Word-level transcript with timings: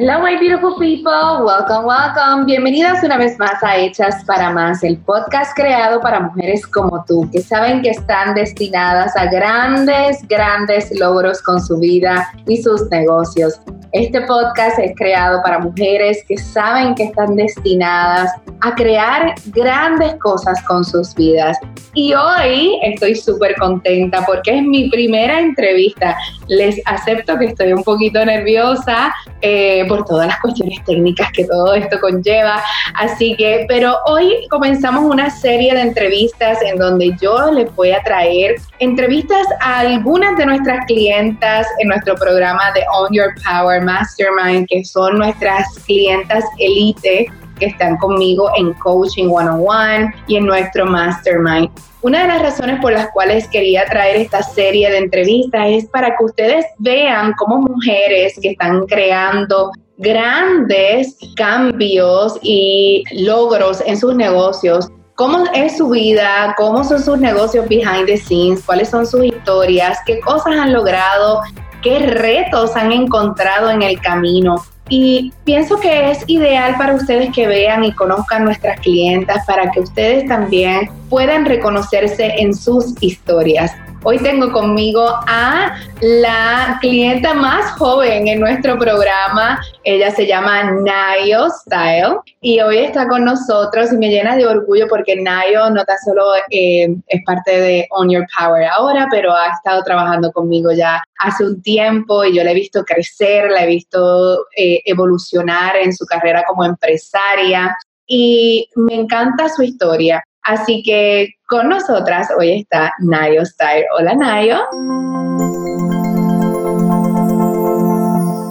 Hello, 0.00 0.18
my 0.18 0.38
beautiful 0.38 0.78
people. 0.78 1.44
Welcome, 1.44 1.84
welcome. 1.84 2.46
Bienvenidas 2.46 3.04
una 3.04 3.18
vez 3.18 3.38
más 3.38 3.62
a 3.62 3.76
Hechas 3.76 4.24
para 4.24 4.48
Más, 4.50 4.82
el 4.82 4.96
podcast 4.96 5.54
creado 5.54 6.00
para 6.00 6.20
mujeres 6.20 6.66
como 6.66 7.04
tú, 7.06 7.28
que 7.30 7.42
saben 7.42 7.82
que 7.82 7.90
están 7.90 8.34
destinadas 8.34 9.14
a 9.14 9.26
grandes, 9.26 10.26
grandes 10.26 10.90
logros 10.98 11.42
con 11.42 11.62
su 11.62 11.78
vida 11.78 12.32
y 12.46 12.62
sus 12.62 12.88
negocios. 12.88 13.60
Este 13.92 14.20
podcast 14.20 14.78
es 14.78 14.92
creado 14.96 15.42
para 15.42 15.58
mujeres 15.58 16.22
que 16.28 16.36
saben 16.36 16.94
que 16.94 17.04
están 17.04 17.34
destinadas 17.34 18.30
a 18.60 18.72
crear 18.76 19.34
grandes 19.46 20.14
cosas 20.20 20.62
con 20.62 20.84
sus 20.84 21.12
vidas. 21.16 21.58
Y 21.94 22.14
hoy 22.14 22.78
estoy 22.82 23.16
súper 23.16 23.56
contenta 23.56 24.24
porque 24.24 24.58
es 24.58 24.62
mi 24.62 24.88
primera 24.90 25.40
entrevista. 25.40 26.16
Les 26.46 26.80
acepto 26.84 27.36
que 27.36 27.46
estoy 27.46 27.72
un 27.72 27.82
poquito 27.82 28.24
nerviosa 28.24 29.12
eh, 29.40 29.84
por 29.88 30.04
todas 30.04 30.28
las 30.28 30.38
cuestiones 30.38 30.78
técnicas 30.84 31.32
que 31.32 31.46
todo 31.46 31.74
esto 31.74 31.98
conlleva. 32.00 32.62
Así 32.94 33.34
que, 33.34 33.64
pero 33.66 33.96
hoy 34.06 34.46
comenzamos 34.50 35.04
una 35.04 35.30
serie 35.30 35.74
de 35.74 35.80
entrevistas 35.80 36.58
en 36.62 36.78
donde 36.78 37.16
yo 37.20 37.50
les 37.50 37.74
voy 37.74 37.90
a 37.90 38.00
traer 38.04 38.54
entrevistas 38.78 39.44
a 39.60 39.80
algunas 39.80 40.36
de 40.36 40.46
nuestras 40.46 40.86
clientas 40.86 41.66
en 41.80 41.88
nuestro 41.88 42.14
programa 42.14 42.70
de 42.72 42.82
Own 42.92 43.08
Your 43.12 43.34
Power 43.44 43.79
Mastermind, 43.80 44.66
que 44.68 44.84
son 44.84 45.18
nuestras 45.18 45.66
clientas 45.86 46.44
elite 46.58 47.26
que 47.58 47.66
están 47.66 47.96
conmigo 47.98 48.50
en 48.56 48.72
Coaching 48.74 49.28
One 49.28 49.50
on 49.50 49.64
One 49.66 50.14
y 50.26 50.36
en 50.36 50.46
nuestro 50.46 50.86
Mastermind. 50.86 51.70
Una 52.02 52.22
de 52.22 52.28
las 52.28 52.42
razones 52.42 52.80
por 52.80 52.92
las 52.92 53.10
cuales 53.10 53.46
quería 53.48 53.84
traer 53.84 54.16
esta 54.16 54.42
serie 54.42 54.90
de 54.90 54.98
entrevistas 54.98 55.66
es 55.68 55.86
para 55.86 56.16
que 56.16 56.24
ustedes 56.24 56.64
vean 56.78 57.34
cómo 57.36 57.58
mujeres 57.58 58.38
que 58.40 58.52
están 58.52 58.86
creando 58.86 59.70
grandes 59.98 61.18
cambios 61.36 62.38
y 62.40 63.04
logros 63.12 63.82
en 63.84 63.98
sus 63.98 64.14
negocios 64.14 64.88
cómo 65.20 65.44
es 65.52 65.76
su 65.76 65.90
vida, 65.90 66.54
cómo 66.56 66.82
son 66.82 67.02
sus 67.02 67.18
negocios 67.18 67.68
behind 67.68 68.06
the 68.06 68.16
scenes, 68.16 68.64
cuáles 68.64 68.88
son 68.88 69.06
sus 69.06 69.22
historias, 69.22 69.98
qué 70.06 70.18
cosas 70.20 70.54
han 70.58 70.72
logrado, 70.72 71.42
qué 71.82 71.98
retos 71.98 72.76
han 72.76 72.92
encontrado 72.92 73.70
en 73.70 73.82
el 73.82 74.00
camino. 74.00 74.64
Y 74.88 75.32
pienso 75.44 75.78
que 75.78 76.10
es 76.10 76.24
ideal 76.26 76.74
para 76.76 76.94
ustedes 76.94 77.32
que 77.32 77.46
vean 77.46 77.84
y 77.84 77.92
conozcan 77.92 78.44
nuestras 78.44 78.80
clientas 78.80 79.46
para 79.46 79.70
que 79.70 79.80
ustedes 79.80 80.26
también 80.26 80.90
puedan 81.08 81.44
reconocerse 81.44 82.34
en 82.38 82.54
sus 82.54 82.94
historias. 83.00 83.72
Hoy 84.02 84.18
tengo 84.18 84.50
conmigo 84.50 85.06
a 85.26 85.76
la 86.00 86.78
clienta 86.80 87.34
más 87.34 87.72
joven 87.72 88.28
en 88.28 88.40
nuestro 88.40 88.78
programa. 88.78 89.60
Ella 89.84 90.10
se 90.10 90.26
llama 90.26 90.62
Nayo 90.62 91.48
Style 91.50 92.16
y 92.40 92.60
hoy 92.60 92.78
está 92.78 93.06
con 93.08 93.26
nosotros 93.26 93.92
y 93.92 93.98
me 93.98 94.08
llena 94.08 94.36
de 94.36 94.46
orgullo 94.46 94.88
porque 94.88 95.16
Nayo 95.16 95.68
no 95.68 95.84
tan 95.84 95.98
solo 96.02 96.22
eh, 96.48 96.96
es 97.08 97.22
parte 97.26 97.60
de 97.60 97.86
On 97.90 98.08
Your 98.08 98.26
Power 98.38 98.64
ahora, 98.64 99.06
pero 99.10 99.34
ha 99.34 99.48
estado 99.48 99.82
trabajando 99.82 100.32
conmigo 100.32 100.72
ya 100.72 101.02
hace 101.18 101.44
un 101.44 101.60
tiempo 101.60 102.24
y 102.24 102.34
yo 102.34 102.42
la 102.42 102.52
he 102.52 102.54
visto 102.54 102.82
crecer, 102.84 103.50
la 103.50 103.64
he 103.64 103.66
visto 103.66 104.46
eh, 104.56 104.80
evolucionar 104.86 105.76
en 105.76 105.94
su 105.94 106.06
carrera 106.06 106.42
como 106.48 106.64
empresaria 106.64 107.76
y 108.06 108.66
me 108.76 108.94
encanta 108.94 109.50
su 109.50 109.62
historia. 109.62 110.24
Así 110.42 110.82
que 110.82 111.34
con 111.46 111.68
nosotras 111.68 112.28
hoy 112.36 112.60
está 112.60 112.92
Nayo 113.00 113.44
Style. 113.44 113.84
Hola 113.98 114.14
Nayo. 114.14 114.58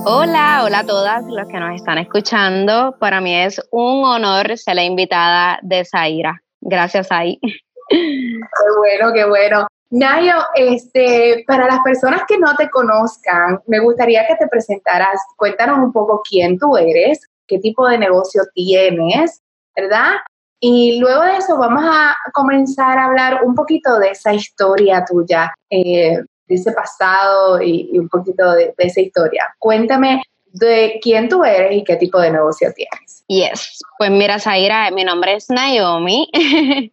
Hola, 0.05 0.63
hola 0.63 0.79
a 0.79 0.85
todas 0.85 1.23
los 1.25 1.47
que 1.47 1.59
nos 1.59 1.75
están 1.75 1.97
escuchando. 1.97 2.95
Para 2.99 3.21
mí 3.21 3.35
es 3.35 3.61
un 3.71 4.03
honor 4.05 4.57
ser 4.57 4.75
la 4.75 4.83
invitada 4.83 5.59
de 5.61 5.83
Zaira. 5.83 6.41
Gracias, 6.61 7.11
Ai. 7.11 7.39
Qué 7.89 8.39
bueno, 8.77 9.11
qué 9.13 9.25
bueno. 9.25 9.67
Nayo, 9.89 10.35
este, 10.53 11.43
para 11.47 11.65
las 11.65 11.79
personas 11.79 12.21
que 12.27 12.37
no 12.37 12.55
te 12.55 12.69
conozcan, 12.69 13.59
me 13.65 13.79
gustaría 13.79 14.27
que 14.27 14.35
te 14.35 14.47
presentaras. 14.47 15.19
Cuéntanos 15.35 15.79
un 15.79 15.91
poco 15.91 16.21
quién 16.27 16.59
tú 16.59 16.77
eres, 16.77 17.27
qué 17.47 17.57
tipo 17.57 17.87
de 17.87 17.97
negocio 17.97 18.43
tienes, 18.53 19.41
¿verdad? 19.75 20.17
Y 20.59 20.99
luego 20.99 21.23
de 21.23 21.37
eso 21.37 21.57
vamos 21.57 21.83
a 21.85 22.17
comenzar 22.33 22.97
a 22.97 23.05
hablar 23.05 23.43
un 23.43 23.55
poquito 23.55 23.97
de 23.97 24.11
esa 24.11 24.33
historia 24.33 25.05
tuya, 25.05 25.53
eh, 25.69 26.17
de 26.47 26.55
ese 26.55 26.71
pasado 26.73 27.61
y, 27.61 27.97
un 27.97 28.09
poquito 28.09 28.51
de, 28.51 28.73
esa 28.77 28.99
historia. 28.99 29.55
Cuéntame 29.57 30.21
de 30.51 30.99
quién 31.01 31.29
tú 31.29 31.43
eres 31.45 31.77
y 31.77 31.83
qué 31.83 31.95
tipo 31.95 32.19
de 32.19 32.31
negocio 32.31 32.73
tienes. 32.73 33.23
Yes, 33.27 33.79
pues 33.97 34.09
mira, 34.09 34.39
Zaira, 34.39 34.89
mi 34.91 35.03
nombre 35.03 35.35
es 35.35 35.49
Naomi 35.49 36.27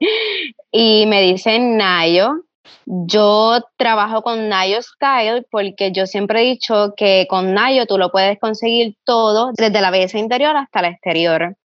y 0.71 1.07
me 1.07 1.23
dicen 1.23 1.77
Nayo. 1.77 2.43
Yo 2.85 3.59
trabajo 3.77 4.23
con 4.23 4.49
Nayo 4.49 4.81
Style 4.81 5.45
porque 5.51 5.91
yo 5.91 6.07
siempre 6.07 6.43
he 6.43 6.45
dicho 6.45 6.95
que 6.97 7.27
con 7.29 7.53
Nayo 7.53 7.87
tú 7.87 7.99
lo 7.99 8.13
puedes 8.13 8.39
conseguir 8.39 8.97
todo, 9.05 9.51
desde 9.57 9.81
la 9.81 9.91
belleza 9.91 10.19
interior 10.19 10.57
hasta 10.57 10.83
la 10.83 10.89
exterior. 10.89 11.57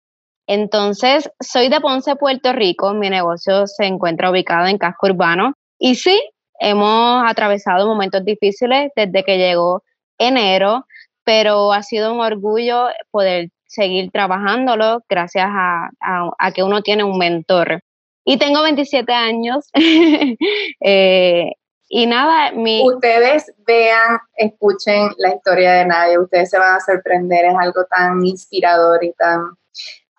Entonces, 0.52 1.30
soy 1.38 1.68
de 1.68 1.80
Ponce, 1.80 2.16
Puerto 2.16 2.52
Rico. 2.52 2.92
Mi 2.92 3.08
negocio 3.08 3.68
se 3.68 3.84
encuentra 3.84 4.32
ubicado 4.32 4.66
en 4.66 4.78
casco 4.78 5.06
urbano. 5.06 5.54
Y 5.78 5.94
sí, 5.94 6.20
hemos 6.58 7.22
atravesado 7.24 7.86
momentos 7.86 8.24
difíciles 8.24 8.90
desde 8.96 9.22
que 9.22 9.38
llegó 9.38 9.84
enero, 10.18 10.86
pero 11.22 11.72
ha 11.72 11.84
sido 11.84 12.12
un 12.12 12.18
orgullo 12.18 12.88
poder 13.12 13.50
seguir 13.66 14.10
trabajándolo 14.10 15.04
gracias 15.08 15.46
a, 15.48 16.52
que 16.52 16.64
uno 16.64 16.82
tiene 16.82 17.04
un 17.04 17.16
mentor. 17.16 17.84
Y 18.24 18.36
tengo 18.36 18.64
27 18.64 19.12
años. 19.12 19.70
Eh, 20.82 21.52
y 21.88 22.06
nada, 22.06 22.50
mi... 22.52 22.82
Ustedes 22.88 23.52
vean, 23.66 24.18
escuchen 24.34 25.10
la 25.18 25.34
historia 25.34 25.72
de 25.72 25.84
nadie, 25.86 26.18
ustedes 26.18 26.50
se 26.50 26.58
van 26.58 26.76
a 26.76 26.80
sorprender, 26.80 27.44
es 27.44 27.54
algo 27.60 27.84
tan 27.84 28.24
inspirador 28.24 29.04
y 29.04 29.12
tan 29.12 29.59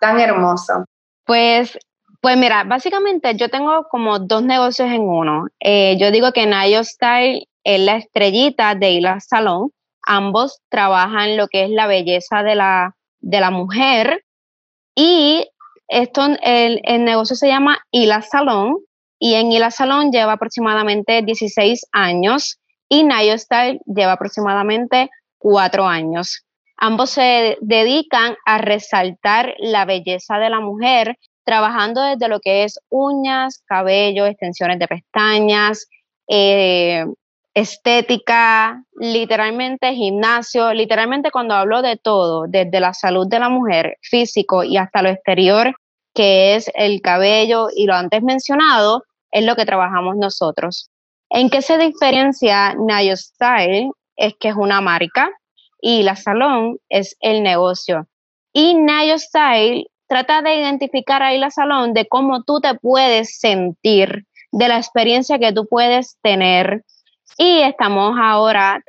tan 0.01 0.19
hermoso? 0.19 0.85
Pues, 1.25 1.77
pues 2.19 2.35
mira, 2.35 2.63
básicamente 2.63 3.35
yo 3.35 3.49
tengo 3.49 3.85
como 3.89 4.19
dos 4.19 4.43
negocios 4.43 4.89
en 4.89 5.03
uno. 5.03 5.47
Eh, 5.59 5.95
yo 5.99 6.11
digo 6.11 6.33
que 6.33 6.47
Nayo 6.47 6.83
Style 6.83 7.47
es 7.63 7.79
la 7.79 7.97
estrellita 7.97 8.75
de 8.75 8.91
Hila 8.91 9.19
Salón. 9.19 9.71
Ambos 10.05 10.59
trabajan 10.69 11.37
lo 11.37 11.47
que 11.47 11.65
es 11.65 11.69
la 11.69 11.85
belleza 11.85 12.41
de 12.41 12.55
la, 12.55 12.95
de 13.19 13.39
la 13.39 13.51
mujer. 13.51 14.25
Y 14.95 15.47
esto, 15.87 16.25
el, 16.41 16.81
el 16.83 17.05
negocio 17.05 17.35
se 17.35 17.47
llama 17.47 17.77
Hila 17.91 18.23
Salón. 18.23 18.77
Y 19.19 19.35
en 19.35 19.51
Hila 19.51 19.69
Salón 19.69 20.11
lleva 20.11 20.33
aproximadamente 20.33 21.21
16 21.21 21.85
años 21.91 22.59
y 22.89 23.03
Nayo 23.03 23.37
Style 23.37 23.79
lleva 23.85 24.13
aproximadamente 24.13 25.11
4 25.37 25.85
años. 25.85 26.43
Ambos 26.83 27.11
se 27.11 27.59
dedican 27.61 28.37
a 28.43 28.57
resaltar 28.57 29.53
la 29.59 29.85
belleza 29.85 30.39
de 30.39 30.49
la 30.49 30.61
mujer, 30.61 31.15
trabajando 31.43 32.01
desde 32.01 32.27
lo 32.27 32.39
que 32.39 32.63
es 32.63 32.79
uñas, 32.89 33.63
cabello, 33.67 34.25
extensiones 34.25 34.79
de 34.79 34.87
pestañas, 34.87 35.87
eh, 36.27 37.05
estética, 37.53 38.83
literalmente 38.95 39.93
gimnasio, 39.93 40.73
literalmente 40.73 41.29
cuando 41.29 41.53
hablo 41.53 41.83
de 41.83 41.97
todo, 41.97 42.45
desde 42.47 42.79
la 42.79 42.95
salud 42.95 43.27
de 43.27 43.37
la 43.37 43.49
mujer, 43.49 43.99
físico 44.01 44.63
y 44.63 44.77
hasta 44.77 45.03
lo 45.03 45.09
exterior, 45.09 45.75
que 46.15 46.55
es 46.55 46.71
el 46.73 46.99
cabello 47.03 47.67
y 47.75 47.85
lo 47.85 47.93
antes 47.93 48.23
mencionado, 48.23 49.03
es 49.29 49.45
lo 49.45 49.55
que 49.55 49.67
trabajamos 49.67 50.15
nosotros. 50.17 50.89
¿En 51.29 51.51
qué 51.51 51.61
se 51.61 51.77
diferencia 51.77 52.73
Nayo 52.73 53.15
Style? 53.15 53.91
Es 54.15 54.33
que 54.39 54.49
es 54.49 54.55
una 54.55 54.81
marca, 54.81 55.29
y 55.81 56.03
la 56.03 56.15
salón 56.15 56.77
es 56.87 57.17
el 57.19 57.43
negocio. 57.43 58.07
Y 58.53 58.75
Nayo 58.75 59.17
Style 59.17 59.87
trata 60.07 60.41
de 60.41 60.55
identificar 60.55 61.23
ahí 61.23 61.37
la 61.39 61.49
salón 61.49 61.93
de 61.93 62.07
cómo 62.07 62.43
tú 62.43 62.61
te 62.61 62.75
puedes 62.75 63.39
sentir, 63.39 64.25
de 64.51 64.67
la 64.67 64.77
experiencia 64.77 65.39
que 65.39 65.51
tú 65.51 65.67
puedes 65.67 66.17
tener. 66.21 66.83
Y 67.37 67.61
estamos 67.61 68.15
ahora 68.21 68.83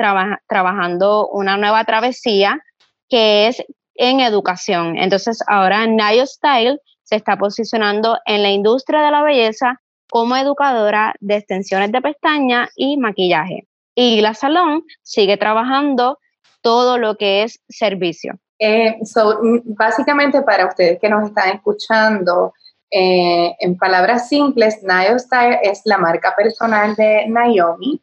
trabajando 0.47 1.29
una 1.29 1.57
nueva 1.57 1.85
travesía 1.85 2.61
que 3.09 3.47
es 3.47 3.65
en 3.95 4.21
educación. 4.21 4.97
Entonces 4.99 5.43
ahora 5.47 5.87
Nayo 5.87 6.27
Style 6.27 6.79
se 7.03 7.17
está 7.17 7.37
posicionando 7.37 8.19
en 8.27 8.43
la 8.43 8.51
industria 8.51 9.03
de 9.03 9.11
la 9.11 9.23
belleza 9.23 9.81
como 10.11 10.37
educadora 10.37 11.15
de 11.21 11.37
extensiones 11.37 11.93
de 11.93 12.03
pestaña 12.03 12.69
y 12.77 12.97
maquillaje. 12.97 13.69
Y 13.95 14.21
la 14.21 14.35
salón 14.35 14.83
sigue 15.03 15.37
trabajando 15.37 16.19
todo 16.63 16.97
lo 16.97 17.17
que 17.17 17.43
es 17.43 17.61
servicio. 17.69 18.39
Eh, 18.59 18.97
mm, 18.97 19.75
básicamente 19.75 20.41
para 20.43 20.67
ustedes 20.67 20.99
que 21.01 21.09
nos 21.09 21.29
están 21.29 21.57
escuchando, 21.57 22.55
eh, 22.91 23.57
en 23.59 23.77
palabras 23.77 24.29
simples, 24.29 24.83
Nayo 24.83 25.19
Style 25.19 25.59
es 25.63 25.83
la 25.85 25.99
marca 25.99 26.35
personal 26.37 26.95
de 26.95 27.27
Naomi 27.27 28.01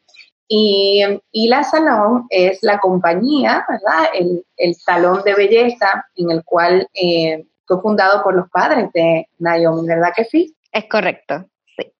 Y, 0.47 1.03
y 1.31 1.47
la 1.47 1.63
salón 1.63 2.25
es 2.29 2.59
la 2.63 2.79
compañía, 2.79 3.65
¿verdad? 3.69 4.09
El, 4.13 4.44
el 4.57 4.73
salón 4.75 5.21
de 5.23 5.35
belleza 5.35 6.05
en 6.15 6.31
el 6.31 6.44
cual 6.44 6.89
eh, 6.94 7.45
fue 7.67 7.79
fundado 7.81 8.23
por 8.23 8.33
los 8.33 8.50
padres 8.50 8.91
de 8.94 9.27
Naomi, 9.38 9.88
¿verdad 9.88 10.12
que 10.15 10.25
sí? 10.25 10.55
Es 10.71 10.85
correcto, 10.89 11.45
sí. 11.77 11.94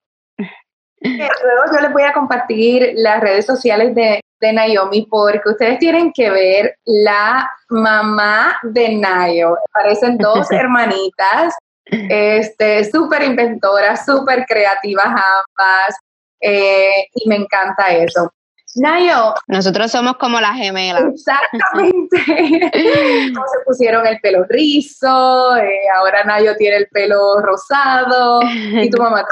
Luego 1.00 1.74
yo 1.74 1.80
les 1.80 1.94
voy 1.94 2.04
a 2.04 2.14
compartir 2.14 2.94
las 2.96 3.22
redes 3.22 3.46
sociales 3.46 3.94
de, 3.94 4.20
de 4.40 4.54
Naomi 4.54 5.08
porque 5.10 5.50
ustedes 5.50 5.80
tienen 5.80 6.12
que 6.14 6.30
ver 6.30 6.76
la 6.86 7.50
mamá 7.70 8.58
de 8.64 8.96
Nayo. 8.96 9.58
Parecen 9.72 10.18
dos 10.18 10.50
hermanitas, 10.52 11.56
este, 11.86 12.90
súper 12.90 13.24
inventoras, 13.24 14.06
súper 14.06 14.46
creativas 14.48 15.08
ambas, 15.08 15.96
eh, 16.42 17.08
y 17.14 17.28
me 17.28 17.36
encanta 17.36 17.90
eso. 17.90 18.32
Nayo. 18.76 19.34
Nosotros 19.48 19.92
somos 19.92 20.18
como 20.18 20.40
las 20.40 20.56
gemelas. 20.56 21.04
Exactamente. 21.04 22.18
se 23.34 23.60
pusieron 23.66 24.06
el 24.06 24.20
pelo 24.20 24.46
rizo, 24.48 25.56
eh, 25.58 25.82
ahora 25.96 26.24
Nayo 26.24 26.56
tiene 26.56 26.78
el 26.78 26.88
pelo 26.88 27.42
rosado. 27.42 28.42
¿Y 28.44 28.90
tu 28.90 29.02
mamá 29.02 29.26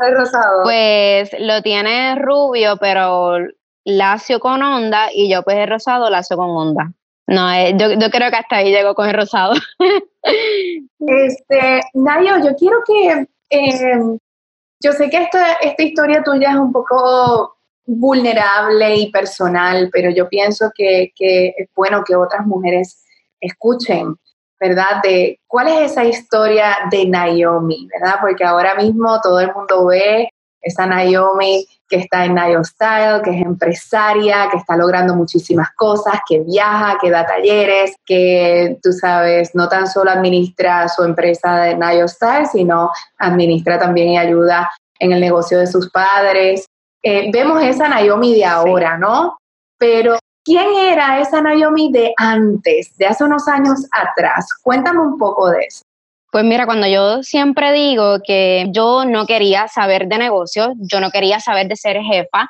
tiene 0.00 0.12
el 0.12 0.18
rosado? 0.18 0.62
Pues 0.64 1.30
lo 1.38 1.62
tiene 1.62 2.16
rubio, 2.16 2.76
pero 2.78 3.36
lacio 3.84 4.40
con 4.40 4.62
onda, 4.62 5.08
y 5.12 5.30
yo 5.30 5.42
pues 5.42 5.56
el 5.56 5.68
rosado 5.68 6.10
lacio 6.10 6.36
con 6.36 6.50
onda. 6.50 6.92
No, 7.26 7.50
eh, 7.52 7.74
yo, 7.78 7.92
yo, 7.92 8.10
creo 8.10 8.30
que 8.30 8.36
hasta 8.36 8.56
ahí 8.56 8.70
llego 8.70 8.94
con 8.94 9.08
el 9.08 9.14
rosado. 9.14 9.54
este, 11.00 11.82
Nayo, 11.94 12.38
yo 12.44 12.54
quiero 12.56 12.78
que, 12.86 13.26
eh, 13.50 14.18
yo 14.80 14.92
sé 14.92 15.08
que 15.08 15.18
esta, 15.18 15.54
esta 15.54 15.82
historia 15.82 16.22
tuya 16.22 16.50
es 16.50 16.56
un 16.56 16.72
poco 16.72 17.56
vulnerable 17.86 18.96
y 18.96 19.10
personal, 19.10 19.88
pero 19.92 20.10
yo 20.10 20.28
pienso 20.28 20.70
que, 20.74 21.12
que 21.16 21.54
es 21.56 21.68
bueno 21.74 22.02
que 22.04 22.16
otras 22.16 22.46
mujeres 22.46 23.04
escuchen, 23.40 24.16
¿verdad? 24.58 25.02
De 25.02 25.40
cuál 25.46 25.68
es 25.68 25.92
esa 25.92 26.04
historia 26.04 26.76
de 26.90 27.06
Naomi, 27.06 27.88
¿verdad? 27.92 28.16
Porque 28.20 28.44
ahora 28.44 28.74
mismo 28.74 29.20
todo 29.20 29.40
el 29.40 29.52
mundo 29.52 29.86
ve 29.86 30.31
esa 30.62 30.86
Naomi 30.86 31.66
que 31.92 31.96
está 31.98 32.24
en 32.24 32.34
Nayo 32.34 32.64
Style, 32.64 33.20
que 33.22 33.30
es 33.30 33.44
empresaria, 33.44 34.48
que 34.50 34.56
está 34.56 34.76
logrando 34.78 35.14
muchísimas 35.14 35.68
cosas, 35.76 36.20
que 36.26 36.40
viaja, 36.40 36.96
que 36.98 37.10
da 37.10 37.26
talleres, 37.26 37.94
que 38.06 38.78
tú 38.82 38.92
sabes, 38.92 39.54
no 39.54 39.68
tan 39.68 39.86
solo 39.86 40.10
administra 40.10 40.88
su 40.88 41.04
empresa 41.04 41.56
de 41.56 41.76
Nayo 41.76 42.08
Style, 42.08 42.46
sino 42.46 42.90
administra 43.18 43.78
también 43.78 44.08
y 44.08 44.18
ayuda 44.18 44.70
en 44.98 45.12
el 45.12 45.20
negocio 45.20 45.58
de 45.58 45.66
sus 45.66 45.90
padres. 45.90 46.64
Eh, 47.02 47.30
vemos 47.30 47.62
esa 47.62 47.88
Naomi 47.88 48.36
de 48.36 48.46
ahora, 48.46 48.96
¿no? 48.96 49.36
Pero 49.76 50.16
¿quién 50.42 50.74
era 50.74 51.20
esa 51.20 51.42
Naomi 51.42 51.92
de 51.92 52.14
antes, 52.16 52.96
de 52.96 53.06
hace 53.06 53.24
unos 53.24 53.48
años 53.48 53.86
atrás? 53.92 54.46
Cuéntame 54.62 55.00
un 55.00 55.18
poco 55.18 55.50
de 55.50 55.58
eso. 55.66 55.82
Pues 56.32 56.44
mira, 56.44 56.64
cuando 56.64 56.86
yo 56.86 57.22
siempre 57.22 57.72
digo 57.72 58.20
que 58.26 58.64
yo 58.72 59.04
no 59.04 59.26
quería 59.26 59.68
saber 59.68 60.08
de 60.08 60.16
negocios, 60.16 60.68
yo 60.78 60.98
no 60.98 61.10
quería 61.10 61.40
saber 61.40 61.68
de 61.68 61.76
ser 61.76 61.98
jefa, 62.00 62.48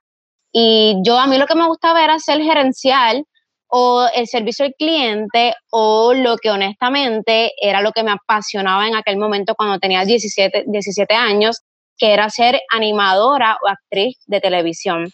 y 0.52 0.98
yo 1.04 1.18
a 1.18 1.26
mí 1.26 1.36
lo 1.36 1.48
que 1.48 1.56
me 1.56 1.66
gustaba 1.66 2.04
era 2.04 2.20
ser 2.20 2.40
gerencial 2.42 3.24
o 3.66 4.06
el 4.14 4.28
servicio 4.28 4.66
al 4.66 4.74
cliente 4.78 5.54
o 5.72 6.14
lo 6.14 6.36
que 6.36 6.50
honestamente 6.50 7.54
era 7.60 7.80
lo 7.80 7.90
que 7.90 8.04
me 8.04 8.12
apasionaba 8.12 8.86
en 8.86 8.94
aquel 8.94 9.16
momento 9.16 9.56
cuando 9.56 9.80
tenía 9.80 10.04
17, 10.04 10.64
17 10.68 11.14
años, 11.14 11.62
que 11.98 12.12
era 12.12 12.30
ser 12.30 12.60
animadora 12.70 13.56
o 13.64 13.68
actriz 13.68 14.16
de 14.26 14.40
televisión. 14.40 15.10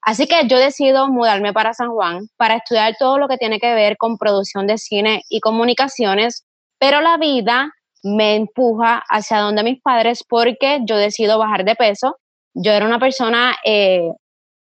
Así 0.00 0.26
que 0.26 0.46
yo 0.48 0.58
decido 0.58 1.08
mudarme 1.08 1.52
para 1.52 1.74
San 1.74 1.90
Juan 1.90 2.28
para 2.38 2.56
estudiar 2.56 2.94
todo 2.98 3.18
lo 3.18 3.28
que 3.28 3.36
tiene 3.36 3.58
que 3.58 3.74
ver 3.74 3.98
con 3.98 4.16
producción 4.16 4.66
de 4.66 4.78
cine 4.78 5.20
y 5.28 5.40
comunicaciones, 5.40 6.46
pero 6.78 7.02
la 7.02 7.18
vida 7.18 7.72
me 8.02 8.36
empuja 8.36 9.02
hacia 9.08 9.38
donde 9.38 9.62
mis 9.62 9.80
padres 9.80 10.24
porque 10.28 10.80
yo 10.86 10.96
decido 10.96 11.38
bajar 11.38 11.64
de 11.64 11.74
peso. 11.74 12.16
Yo 12.54 12.72
era 12.72 12.86
una 12.86 12.98
persona 12.98 13.56
eh, 13.64 14.10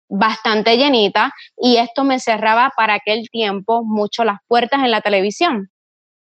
bastante 0.09 0.77
llenita 0.77 1.33
y 1.57 1.77
esto 1.77 2.05
me 2.05 2.19
cerraba 2.19 2.73
para 2.77 2.95
aquel 2.95 3.29
tiempo 3.31 3.83
mucho 3.85 4.25
las 4.25 4.39
puertas 4.49 4.81
en 4.83 4.91
la 4.91 5.01
televisión. 5.01 5.71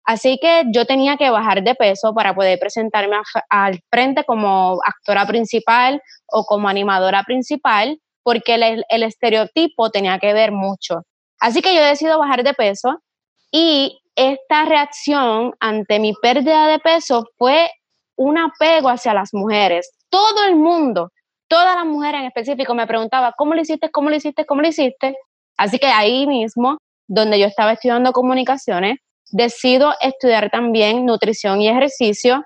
Así 0.06 0.38
que 0.40 0.64
yo 0.70 0.84
tenía 0.84 1.16
que 1.16 1.30
bajar 1.30 1.62
de 1.62 1.74
peso 1.74 2.12
para 2.14 2.34
poder 2.34 2.58
presentarme 2.58 3.16
al 3.48 3.80
frente 3.90 4.24
como 4.24 4.78
actora 4.84 5.26
principal 5.26 6.02
o 6.26 6.44
como 6.44 6.68
animadora 6.68 7.22
principal, 7.22 7.98
porque 8.22 8.54
el, 8.54 8.84
el, 8.88 9.02
estereotipo 9.02 9.90
tenía 9.90 10.18
que 10.18 10.34
ver 10.34 10.52
mucho. 10.52 11.02
Así 11.40 11.62
que 11.62 11.74
yo 11.74 11.82
decido 11.82 12.18
bajar 12.18 12.44
de 12.44 12.52
peso 12.52 12.98
y 13.50 13.98
esta 14.16 14.64
reacción 14.64 15.54
ante 15.60 15.98
mi 15.98 16.14
pérdida 16.14 16.66
de 16.68 16.78
peso 16.78 17.28
fue 17.36 17.70
un 18.16 18.38
apego 18.38 18.88
hacia 18.88 19.14
las 19.14 19.34
mujeres. 19.34 19.90
Todo 20.08 20.44
el 20.44 20.56
mundo, 20.56 21.10
todas 21.48 21.74
las 21.76 21.86
mujeres 21.86 22.20
en 22.20 22.26
específico 22.26 22.74
me 22.74 22.86
preguntaba, 22.86 23.32
¿cómo 23.36 23.54
lo 23.54 23.60
hiciste? 23.60 23.90
¿Cómo 23.90 24.10
lo 24.10 24.16
hiciste? 24.16 24.46
¿Cómo 24.46 24.62
lo 24.62 24.68
hiciste? 24.68 25.16
Así 25.56 25.78
que 25.78 25.86
ahí 25.86 26.26
mismo, 26.26 26.78
donde 27.06 27.38
yo 27.38 27.46
estaba 27.46 27.72
estudiando 27.72 28.12
comunicaciones, 28.12 28.98
decido 29.30 29.94
estudiar 30.00 30.50
también 30.50 31.04
nutrición 31.06 31.60
y 31.60 31.68
ejercicio. 31.68 32.44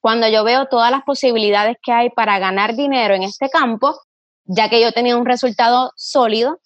Cuando 0.00 0.28
yo 0.28 0.44
veo 0.44 0.66
todas 0.66 0.90
las 0.90 1.02
posibilidades 1.02 1.76
que 1.82 1.92
hay 1.92 2.10
para 2.10 2.38
ganar 2.38 2.74
dinero 2.74 3.14
en 3.14 3.22
este 3.22 3.48
campo, 3.48 3.94
ya 4.44 4.68
que 4.68 4.80
yo 4.80 4.92
tenía 4.92 5.16
un 5.16 5.26
resultado 5.26 5.92
sólido, 5.96 6.58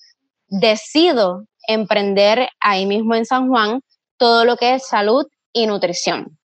decido 0.48 1.44
emprender 1.66 2.48
ahí 2.60 2.86
mismo 2.86 3.14
en 3.14 3.26
San 3.26 3.48
Juan 3.48 3.80
todo 4.18 4.44
lo 4.44 4.56
que 4.56 4.74
es 4.74 4.86
salud 4.86 5.26
y 5.52 5.66
nutrición. 5.66 6.38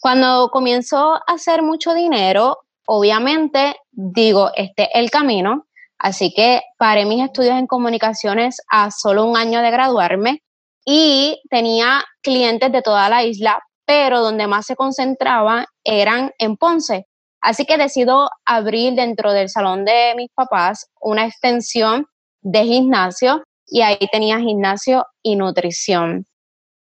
Cuando 0.00 0.50
comienzo 0.50 1.14
a 1.14 1.22
hacer 1.26 1.62
mucho 1.62 1.94
dinero, 1.94 2.58
obviamente 2.86 3.76
digo, 3.90 4.50
este 4.54 4.84
es 4.84 4.90
el 4.94 5.10
camino, 5.10 5.66
así 5.98 6.32
que 6.34 6.60
paré 6.78 7.06
mis 7.06 7.24
estudios 7.24 7.58
en 7.58 7.66
comunicaciones 7.66 8.58
a 8.68 8.90
solo 8.90 9.24
un 9.24 9.36
año 9.36 9.62
de 9.62 9.70
graduarme 9.70 10.42
y 10.84 11.40
tenía 11.48 12.04
clientes 12.20 12.70
de 12.70 12.82
toda 12.82 13.08
la 13.08 13.24
isla, 13.24 13.62
pero 13.86 14.20
donde 14.20 14.46
más 14.46 14.66
se 14.66 14.76
concentraba 14.76 15.66
eran 15.84 16.32
en 16.38 16.56
Ponce. 16.56 17.06
Así 17.40 17.64
que 17.64 17.78
decido 17.78 18.28
abrir 18.44 18.94
dentro 18.94 19.32
del 19.32 19.48
salón 19.48 19.84
de 19.84 20.14
mis 20.16 20.30
papás 20.34 20.90
una 21.00 21.26
extensión 21.26 22.06
de 22.42 22.64
gimnasio 22.64 23.42
y 23.66 23.80
ahí 23.80 23.98
tenía 24.12 24.38
gimnasio 24.38 25.06
y 25.22 25.36
nutrición 25.36 26.26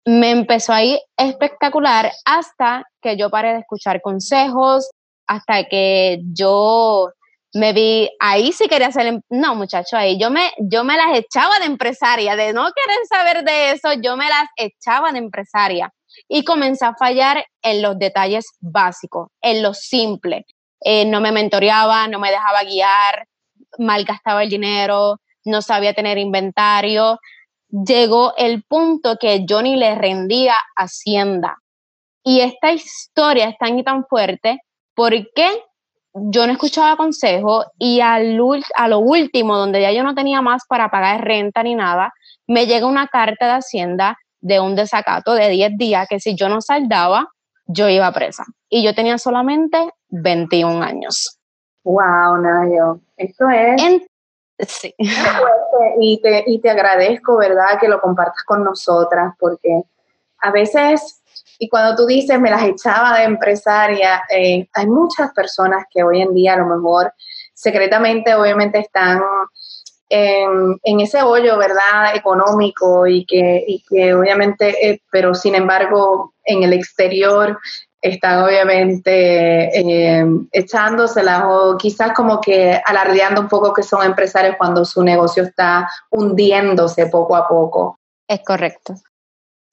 me 0.05 0.29
empezó 0.31 0.73
a 0.73 0.83
ir 0.83 0.99
espectacular 1.17 2.11
hasta 2.25 2.85
que 3.01 3.17
yo 3.17 3.29
paré 3.29 3.53
de 3.53 3.59
escuchar 3.59 4.01
consejos, 4.01 4.89
hasta 5.27 5.63
que 5.65 6.19
yo 6.33 7.09
me 7.53 7.73
vi, 7.73 8.09
ahí 8.19 8.51
sí 8.51 8.67
quería 8.67 8.91
ser, 8.91 9.07
em, 9.07 9.21
no 9.29 9.55
muchacho, 9.55 9.97
ahí 9.97 10.19
yo 10.19 10.29
me, 10.29 10.51
yo 10.59 10.83
me 10.83 10.97
las 10.97 11.17
echaba 11.17 11.57
de 11.59 11.65
empresaria, 11.65 12.35
de 12.35 12.53
no 12.53 12.63
querer 12.73 12.99
saber 13.09 13.43
de 13.43 13.71
eso, 13.71 13.93
yo 13.93 14.17
me 14.17 14.27
las 14.29 14.45
echaba 14.57 15.11
de 15.11 15.19
empresaria 15.19 15.91
y 16.27 16.43
comencé 16.43 16.85
a 16.85 16.95
fallar 16.95 17.45
en 17.61 17.81
los 17.81 17.97
detalles 17.97 18.45
básicos, 18.59 19.29
en 19.41 19.63
lo 19.63 19.73
simple. 19.73 20.45
Eh, 20.81 21.05
no 21.05 21.21
me 21.21 21.31
mentoreaba, 21.31 22.07
no 22.07 22.19
me 22.19 22.29
dejaba 22.29 22.63
guiar, 22.63 23.25
malgastaba 23.79 24.43
el 24.43 24.49
dinero, 24.49 25.19
no 25.45 25.61
sabía 25.61 25.93
tener 25.93 26.17
inventario, 26.17 27.19
llegó 27.69 28.33
el 28.37 28.63
punto 28.63 29.17
que 29.19 29.45
ni 29.63 29.75
le 29.75 29.95
rendía 29.95 30.55
Hacienda. 30.75 31.57
Y 32.23 32.41
esta 32.41 32.71
historia 32.71 33.49
es 33.49 33.57
tan 33.57 33.77
y 33.77 33.83
tan 33.83 34.05
fuerte 34.05 34.61
porque 34.95 35.47
yo 36.13 36.47
no 36.47 36.53
escuchaba 36.53 36.95
consejo 36.95 37.65
y 37.77 37.99
al, 37.99 38.39
a 38.75 38.87
lo 38.87 38.99
último, 38.99 39.57
donde 39.57 39.81
ya 39.81 39.91
yo 39.91 40.03
no 40.03 40.15
tenía 40.15 40.41
más 40.41 40.63
para 40.67 40.89
pagar 40.89 41.23
renta 41.23 41.61
ni 41.61 41.75
nada, 41.75 42.13
me 42.47 42.65
llega 42.65 42.87
una 42.87 43.07
carta 43.07 43.45
de 43.47 43.51
Hacienda 43.53 44.17
de 44.39 44.59
un 44.59 44.75
desacato 44.75 45.33
de 45.33 45.49
10 45.49 45.77
días 45.77 46.07
que 46.09 46.19
si 46.19 46.35
yo 46.35 46.47
no 46.49 46.61
saldaba, 46.61 47.27
yo 47.67 47.89
iba 47.89 48.11
presa. 48.11 48.45
Y 48.69 48.83
yo 48.83 48.93
tenía 48.95 49.17
solamente 49.17 49.89
21 50.09 50.81
años. 50.83 51.39
Wow, 51.83 52.37
Nayo. 52.41 52.99
Eso 53.17 53.49
es. 53.49 53.81
Sí. 54.59 54.93
Y 55.99 56.21
te, 56.21 56.43
y 56.47 56.59
te 56.59 56.69
agradezco, 56.69 57.37
¿verdad?, 57.37 57.79
que 57.79 57.87
lo 57.87 57.99
compartas 57.99 58.43
con 58.43 58.63
nosotras, 58.63 59.33
porque 59.39 59.83
a 60.39 60.51
veces, 60.51 61.21
y 61.59 61.67
cuando 61.69 61.95
tú 61.95 62.05
dices, 62.05 62.39
me 62.39 62.51
las 62.51 62.63
echaba 62.63 63.17
de 63.17 63.25
empresaria, 63.25 64.23
eh, 64.29 64.67
hay 64.73 64.87
muchas 64.87 65.33
personas 65.33 65.85
que 65.93 66.03
hoy 66.03 66.21
en 66.21 66.33
día 66.33 66.53
a 66.53 66.57
lo 66.57 66.67
mejor 66.67 67.13
secretamente, 67.53 68.33
obviamente, 68.35 68.79
están 68.79 69.21
en, 70.07 70.79
en 70.83 70.99
ese 70.99 71.21
hoyo, 71.21 71.57
¿verdad?, 71.57 72.15
económico 72.15 73.07
y 73.07 73.25
que, 73.25 73.63
y 73.67 73.83
que 73.89 74.13
obviamente, 74.13 74.89
eh, 74.89 75.01
pero 75.11 75.33
sin 75.33 75.55
embargo, 75.55 76.33
en 76.45 76.63
el 76.63 76.73
exterior 76.73 77.59
están 78.09 78.43
obviamente 78.43 79.79
eh, 79.79 80.25
echándoselas 80.51 81.43
o 81.45 81.77
quizás 81.77 82.13
como 82.13 82.39
que 82.39 82.79
alardeando 82.85 83.41
un 83.41 83.47
poco 83.47 83.73
que 83.73 83.83
son 83.83 84.05
empresarios 84.05 84.55
cuando 84.57 84.85
su 84.85 85.03
negocio 85.03 85.43
está 85.43 85.89
hundiéndose 86.11 87.07
poco 87.07 87.35
a 87.35 87.47
poco. 87.47 87.97
Es 88.27 88.41
correcto. 88.45 88.95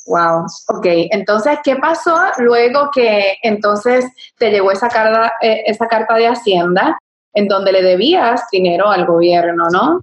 Wow, 0.07 0.47
ok. 0.69 0.87
Entonces, 1.11 1.59
¿qué 1.63 1.77
pasó 1.77 2.17
luego 2.39 2.91
que 2.93 3.37
entonces 3.43 4.05
te 4.37 4.51
llegó 4.51 4.73
esa 4.73 4.89
carta, 4.89 5.35
eh, 5.41 5.63
esa 5.67 5.87
carta 5.87 6.15
de 6.15 6.27
Hacienda 6.27 6.99
en 7.35 7.49
donde 7.49 7.73
le 7.73 7.83
debías 7.83 8.49
dinero 8.51 8.91
al 8.91 9.07
gobierno, 9.07 9.69
¿no? 9.71 10.01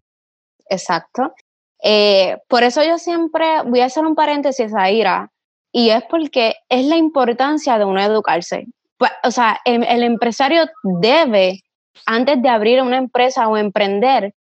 Exacto. 0.67 1.33
Eh, 1.81 2.37
por 2.47 2.63
eso 2.63 2.83
yo 2.83 2.97
siempre 2.97 3.61
voy 3.65 3.81
a 3.81 3.85
hacer 3.85 4.05
un 4.05 4.15
paréntesis 4.15 4.73
a 4.75 4.89
Ira, 4.89 5.31
y 5.71 5.89
es 5.89 6.03
porque 6.09 6.55
es 6.69 6.85
la 6.85 6.97
importancia 6.97 7.77
de 7.77 7.85
uno 7.85 8.01
educarse. 8.01 8.65
Pues, 8.97 9.11
o 9.23 9.31
sea, 9.31 9.59
el, 9.65 10.03
empresario 10.03 10.65
debe, 10.83 11.61
antes 12.05 12.41
de 12.41 12.49
abrir 12.49 12.81
una 12.81 12.97
empresa 12.97 13.47
o 13.47 13.57
emprender, 13.57 14.33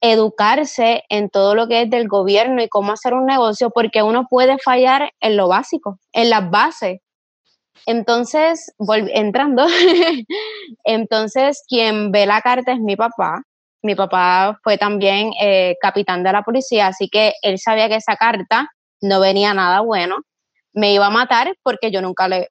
educarse 0.00 1.04
en 1.08 1.28
todo 1.28 1.54
lo 1.54 1.66
que 1.68 1.82
es 1.82 1.90
del 1.90 2.08
gobierno 2.08 2.62
y 2.62 2.68
cómo 2.68 2.92
hacer 2.92 3.14
un 3.14 3.26
negocio, 3.26 3.70
porque 3.70 4.02
uno 4.02 4.26
puede 4.28 4.58
fallar 4.58 5.10
en 5.20 5.36
lo 5.36 5.48
básico, 5.48 5.98
en 6.12 6.30
las 6.30 6.50
bases. 6.50 7.00
Entonces, 7.86 8.72
entrando, 9.12 9.66
entonces 10.84 11.62
quien 11.68 12.10
ve 12.10 12.26
la 12.26 12.40
carta 12.40 12.72
es 12.72 12.80
mi 12.80 12.96
papá. 12.96 13.42
Mi 13.82 13.94
papá 13.94 14.58
fue 14.64 14.78
también 14.78 15.30
eh, 15.40 15.76
capitán 15.80 16.22
de 16.22 16.32
la 16.32 16.42
policía, 16.42 16.88
así 16.88 17.08
que 17.08 17.34
él 17.42 17.58
sabía 17.58 17.88
que 17.88 17.96
esa 17.96 18.16
carta 18.16 18.68
no 19.00 19.20
venía 19.20 19.54
nada 19.54 19.80
bueno, 19.80 20.16
me 20.76 20.92
iba 20.92 21.06
a 21.06 21.10
matar 21.10 21.56
porque 21.62 21.90
yo 21.90 22.02
nunca 22.02 22.28
le, 22.28 22.50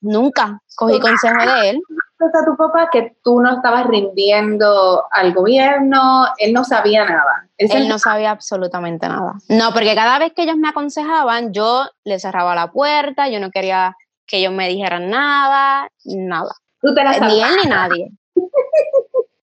nunca 0.00 0.62
cogí 0.76 0.98
consejo 1.00 1.36
de 1.36 1.70
él. 1.70 1.82
A 2.18 2.44
tu 2.46 2.56
papá 2.56 2.88
que 2.90 3.16
tú 3.22 3.40
no 3.40 3.56
estabas 3.56 3.86
rindiendo 3.88 5.04
al 5.10 5.34
gobierno, 5.34 6.26
él 6.38 6.54
no 6.54 6.64
sabía 6.64 7.04
nada. 7.04 7.46
Él 7.58 7.88
no 7.88 7.98
sabía 7.98 8.30
absolutamente 8.30 9.06
nada. 9.08 9.34
No, 9.48 9.72
porque 9.72 9.94
cada 9.94 10.18
vez 10.18 10.32
que 10.32 10.44
ellos 10.44 10.56
me 10.56 10.68
aconsejaban, 10.68 11.52
yo 11.52 11.86
le 12.04 12.18
cerraba 12.18 12.54
la 12.54 12.70
puerta, 12.70 13.28
yo 13.28 13.40
no 13.40 13.50
quería 13.50 13.96
que 14.26 14.38
ellos 14.38 14.52
me 14.52 14.68
dijeran 14.68 15.10
nada, 15.10 15.90
nada. 16.04 16.54
¿Tú 16.80 16.94
te 16.94 17.04
la 17.04 17.18
Ni 17.18 17.42
él 17.42 17.56
ni 17.62 17.68
nadie. 17.68 18.10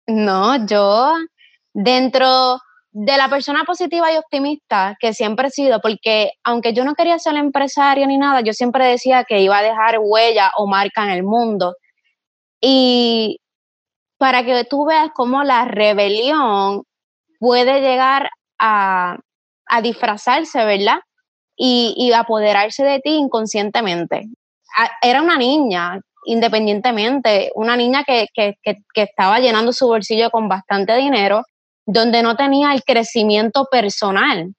no, 0.06 0.66
yo 0.66 1.14
dentro 1.72 2.58
de 2.98 3.18
la 3.18 3.28
persona 3.28 3.64
positiva 3.64 4.10
y 4.10 4.16
optimista 4.16 4.96
que 4.98 5.12
siempre 5.12 5.48
he 5.48 5.50
sido, 5.50 5.82
porque 5.82 6.30
aunque 6.42 6.72
yo 6.72 6.82
no 6.82 6.94
quería 6.94 7.18
ser 7.18 7.36
empresaria 7.36 8.06
ni 8.06 8.16
nada, 8.16 8.40
yo 8.40 8.54
siempre 8.54 8.86
decía 8.86 9.24
que 9.24 9.42
iba 9.42 9.58
a 9.58 9.62
dejar 9.62 9.98
huella 10.00 10.50
o 10.56 10.66
marca 10.66 11.04
en 11.04 11.10
el 11.10 11.22
mundo. 11.22 11.74
Y 12.58 13.38
para 14.16 14.44
que 14.46 14.64
tú 14.64 14.86
veas 14.86 15.10
cómo 15.14 15.44
la 15.44 15.66
rebelión 15.66 16.84
puede 17.38 17.82
llegar 17.82 18.30
a, 18.58 19.18
disfrazarse, 19.82 20.64
¿verdad? 20.64 21.00
Y, 21.54 21.92
y, 21.98 22.14
apoderarse 22.14 22.82
de 22.82 23.00
ti 23.00 23.10
inconscientemente. 23.10 24.22
Era 25.02 25.20
una 25.20 25.36
niña, 25.36 26.00
independientemente, 26.24 27.52
una 27.56 27.76
niña 27.76 28.04
que, 28.04 28.28
que, 28.32 28.54
que 28.62 29.02
estaba 29.02 29.38
llenando 29.38 29.74
su 29.74 29.86
bolsillo 29.86 30.30
con 30.30 30.48
bastante 30.48 30.96
dinero 30.96 31.42
donde 31.86 32.22
no 32.22 32.36
tenía 32.36 32.72
el 32.72 32.82
crecimiento 32.82 33.66
personal. 33.70 34.52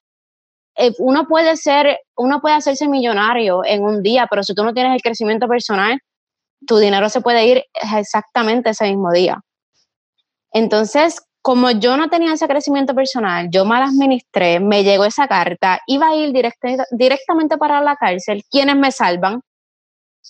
Eh, 0.77 0.93
uno 0.99 1.27
puede 1.27 1.57
ser, 1.57 1.99
uno 2.15 2.39
puede 2.39 2.55
hacerse 2.55 2.87
millonario 2.87 3.63
en 3.65 3.83
un 3.83 4.01
día, 4.01 4.27
pero 4.29 4.43
si 4.43 4.55
tú 4.55 4.63
no 4.63 4.73
tienes 4.73 4.95
el 4.95 5.01
crecimiento 5.01 5.47
personal, 5.47 5.99
tu 6.65 6.77
dinero 6.77 7.09
se 7.09 7.21
puede 7.21 7.45
ir 7.45 7.63
exactamente 7.93 8.69
ese 8.71 8.85
mismo 8.85 9.11
día. 9.11 9.39
Entonces, 10.51 11.21
como 11.41 11.71
yo 11.71 11.97
no 11.97 12.09
tenía 12.09 12.33
ese 12.33 12.47
crecimiento 12.47 12.95
personal, 12.95 13.49
yo 13.51 13.65
mal 13.65 13.83
administré, 13.83 14.59
me 14.59 14.83
llegó 14.83 15.05
esa 15.05 15.27
carta, 15.27 15.81
iba 15.87 16.09
a 16.09 16.15
ir 16.15 16.33
directamente 16.91 17.57
para 17.57 17.81
la 17.81 17.95
cárcel. 17.95 18.43
¿Quiénes 18.49 18.75
me 18.75 18.91
salvan? 18.91 19.41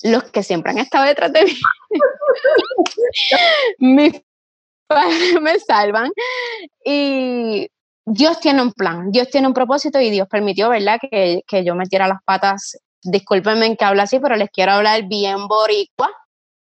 Los 0.04 0.26
que 0.26 0.44
siempre 0.44 0.72
han 0.72 0.78
estado 0.80 1.06
detrás 1.06 1.34
de 1.34 1.46
mí. 1.46 1.54
Mis 3.80 4.22
me 5.42 5.60
salvan. 5.60 6.12
Y 6.84 7.70
Dios 8.06 8.40
tiene 8.40 8.62
un 8.62 8.72
plan, 8.72 9.12
Dios 9.12 9.30
tiene 9.30 9.48
un 9.48 9.54
propósito 9.54 10.00
y 10.00 10.10
Dios 10.10 10.28
permitió, 10.30 10.70
¿verdad?, 10.70 11.00
que, 11.00 11.42
que 11.48 11.64
yo 11.64 11.76
metiera 11.76 12.08
las 12.08 12.24
patas. 12.24 12.78
Discúlpenme 13.04 13.76
que 13.76 13.86
hablo 13.86 14.02
así, 14.02 14.20
pero 14.20 14.36
les 14.36 14.50
quiero 14.50 14.74
hablar 14.74 15.04
bien 15.08 15.48
boricua 15.48 16.10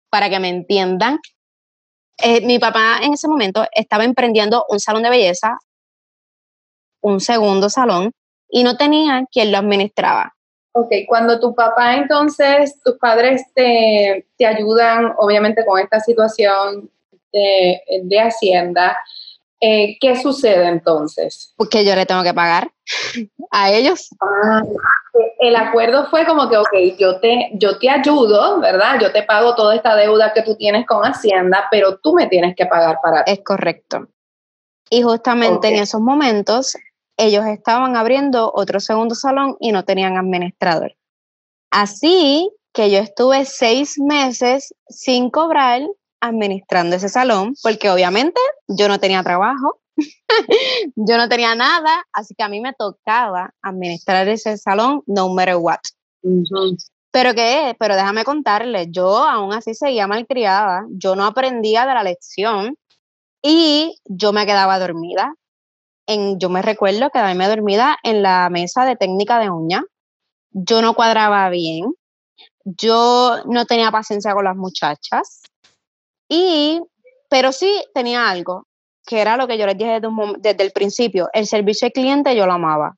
para 0.09 0.29
que 0.29 0.39
me 0.39 0.49
entiendan. 0.49 1.19
Eh, 2.17 2.45
mi 2.45 2.59
papá 2.59 2.99
en 3.01 3.13
ese 3.13 3.27
momento 3.27 3.65
estaba 3.71 4.03
emprendiendo 4.03 4.65
un 4.69 4.79
salón 4.79 5.03
de 5.03 5.09
belleza, 5.09 5.57
un 7.01 7.19
segundo 7.19 7.69
salón, 7.69 8.11
y 8.47 8.63
no 8.63 8.77
tenía 8.77 9.25
quien 9.31 9.51
lo 9.51 9.57
administraba. 9.57 10.33
Ok, 10.75 10.89
cuando 11.07 11.39
tu 11.39 11.53
papá 11.53 11.95
entonces, 11.95 12.79
tus 12.83 12.97
padres 12.97 13.43
te, 13.53 14.27
te 14.37 14.45
ayudan, 14.45 15.13
obviamente, 15.17 15.65
con 15.65 15.79
esta 15.79 15.99
situación 15.99 16.89
de, 17.33 18.19
Hacienda, 18.19 18.97
eh, 19.59 19.97
¿qué 19.99 20.21
sucede 20.21 20.67
entonces? 20.67 21.53
Porque 21.57 21.83
yo 21.83 21.95
le 21.95 22.05
tengo 22.05 22.23
que 22.23 22.33
pagar 22.33 22.71
a 23.51 23.71
ellos. 23.71 24.09
Ah, 24.21 24.61
el 25.39 25.55
acuerdo 25.55 26.09
fue 26.09 26.25
como 26.25 26.49
que, 26.49 26.57
ok, 26.57 26.97
yo 26.97 27.19
te, 27.19 27.51
yo 27.53 27.77
te 27.77 27.89
ayudo, 27.89 28.59
¿verdad? 28.59 28.99
Yo 29.01 29.11
te 29.11 29.23
pago 29.23 29.55
toda 29.55 29.75
esta 29.75 29.95
deuda 29.95 30.33
que 30.33 30.41
tú 30.41 30.55
tienes 30.55 30.85
con 30.85 31.03
Hacienda, 31.03 31.67
pero 31.69 31.97
tú 31.97 32.13
me 32.13 32.27
tienes 32.27 32.55
que 32.55 32.65
pagar 32.65 32.99
para 33.01 33.21
Es 33.21 33.41
correcto. 33.43 34.07
Y 34.89 35.01
justamente 35.01 35.69
en 35.69 35.75
esos 35.75 36.01
momentos, 36.01 36.77
ellos 37.17 37.45
estaban 37.45 37.95
abriendo 37.95 38.51
otro 38.53 38.79
segundo 38.79 39.15
salón 39.15 39.57
y 39.59 39.71
no 39.71 39.85
tenían 39.85 40.17
administrador. 40.17 40.95
Así 41.71 42.51
que 42.73 42.91
yo 42.91 42.99
estuve 42.99 43.45
seis 43.45 43.99
meses 43.99 44.73
sin 44.87 45.29
cobrar 45.29 45.81
administrando 46.23 46.95
ese 46.95 47.09
salón, 47.09 47.53
porque 47.61 47.89
obviamente 47.89 48.39
yo 48.67 48.87
no 48.87 48.97
tenía 48.99 49.21
trabajo, 49.23 49.81
yo 50.95 51.17
no 51.17 51.27
tenía 51.27 51.53
nada, 51.53 52.05
así 52.13 52.33
que 52.33 52.43
a 52.43 52.49
mí 52.49 52.61
me 52.61 52.73
tocaba 52.73 53.53
administrar 53.61 54.27
ese 54.29 54.57
salón 54.57 55.03
no 55.05 55.29
matter 55.29 55.57
what. 55.57 55.79
Pero 57.11 57.35
qué, 57.35 57.75
pero 57.77 57.95
déjame 57.95 58.23
contarle, 58.23 58.87
yo 58.89 59.17
aún 59.17 59.53
así 59.53 59.73
seguía 59.73 60.07
malcriada, 60.07 60.85
yo 60.91 61.15
no 61.15 61.25
aprendía 61.25 61.85
de 61.85 61.93
la 61.93 62.03
lección 62.03 62.77
y 63.41 63.99
yo 64.05 64.31
me 64.31 64.45
quedaba 64.45 64.79
dormida. 64.79 65.35
En, 66.07 66.39
yo 66.39 66.49
me 66.49 66.61
recuerdo 66.61 67.09
quedarme 67.09 67.47
dormida 67.47 67.97
en 68.03 68.23
la 68.23 68.49
mesa 68.49 68.85
de 68.85 68.95
técnica 68.95 69.39
de 69.39 69.49
uña. 69.49 69.83
Yo 70.51 70.81
no 70.81 70.93
cuadraba 70.95 71.49
bien. 71.49 71.93
Yo 72.65 73.37
no 73.45 73.65
tenía 73.65 73.91
paciencia 73.91 74.33
con 74.33 74.45
las 74.45 74.55
muchachas. 74.55 75.43
Y, 76.35 76.81
pero 77.29 77.51
sí 77.51 77.71
tenía 77.93 78.27
algo, 78.27 78.65
que 79.05 79.21
era 79.21 79.37
lo 79.37 79.47
que 79.47 79.59
yo 79.59 79.67
les 79.67 79.77
dije 79.77 80.01
desde, 80.39 80.63
el 80.63 80.71
principio, 80.71 81.29
el 81.31 81.45
servicio 81.45 81.85
al 81.85 81.91
cliente 81.91 82.35
yo 82.35 82.47
lo 82.47 82.53
amaba. 82.53 82.95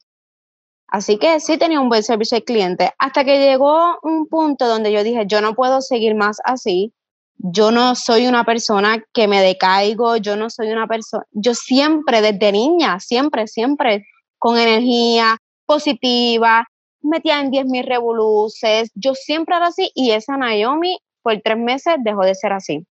Así 0.88 1.18
que 1.18 1.42
sí 1.42 1.58
tenía 1.58 1.82
un 1.82 1.89
buen 1.89 2.01
servicio 2.01 2.38
al 2.38 2.46
cliente, 2.46 2.94
hasta 2.98 3.25
que 3.25 3.39
llegó 3.39 4.00
un 4.04 4.27
punto 4.27 4.70
donde 4.70 4.94
yo 4.94 5.04
dije, 5.04 5.25
yo 5.27 5.42
no 5.42 5.54
puedo 5.54 5.82
seguir 5.82 6.15
más 6.15 6.38
así, 6.46 6.94
yo 7.36 7.72
no 7.72 7.96
soy 7.96 8.27
una 8.27 8.46
persona 8.46 9.04
que 9.13 9.27
me 9.27 9.42
decaigo, 9.42 10.15
yo 10.15 10.38
no 10.38 10.50
soy 10.50 10.70
una 10.70 10.88
persona, 10.88 11.25
yo 11.32 11.54
siempre 11.56 12.22
desde 12.22 12.54
niña, 12.54 13.01
siempre, 13.01 13.48
siempre 13.48 14.06
con 14.39 14.58
energía 14.58 15.39
positiva, 15.65 16.65
metía 17.01 17.42
en 17.42 17.51
10 17.51 17.65
mil 17.65 17.86
revoluces, 17.86 18.92
yo 18.96 19.13
siempre 19.13 19.58
era 19.58 19.68
así 19.68 19.92
y 19.94 20.12
esa 20.12 20.38
Naomi 20.38 21.00
por 21.22 21.38
tres 21.42 21.58
meses 21.58 21.96
dejó 22.00 22.22
de 22.22 22.36
ser 22.36 22.54
así. 22.54 22.86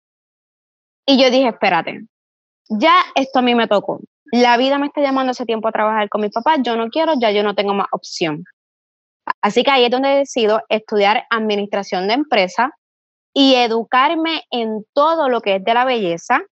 Y 1.06 1.20
yo 1.20 1.30
dije, 1.30 1.48
espérate, 1.48 2.06
ya 2.68 2.94
esto 3.14 3.40
a 3.40 3.42
mí 3.42 3.54
me 3.54 3.66
tocó. 3.66 4.00
La 4.30 4.56
vida 4.56 4.78
me 4.78 4.86
está 4.86 5.02
llamando 5.02 5.32
hace 5.32 5.44
tiempo 5.44 5.68
a 5.68 5.72
trabajar 5.72 6.08
con 6.08 6.20
mi 6.20 6.28
papá, 6.30 6.56
yo 6.62 6.76
no 6.76 6.88
quiero, 6.88 7.14
ya 7.20 7.30
yo 7.30 7.42
no 7.42 7.54
tengo 7.54 7.74
más 7.74 7.88
opción. 7.92 8.44
Así 9.40 9.62
que 9.62 9.70
ahí 9.70 9.84
es 9.84 9.90
donde 9.90 10.08
decido 10.08 10.62
estudiar 10.68 11.24
administración 11.30 12.08
de 12.08 12.14
empresa 12.14 12.72
y 13.34 13.54
educarme 13.54 14.42
en 14.50 14.84
todo 14.94 15.28
lo 15.28 15.40
que 15.40 15.56
es 15.56 15.64
de 15.64 15.74
la 15.74 15.84
belleza. 15.84 16.42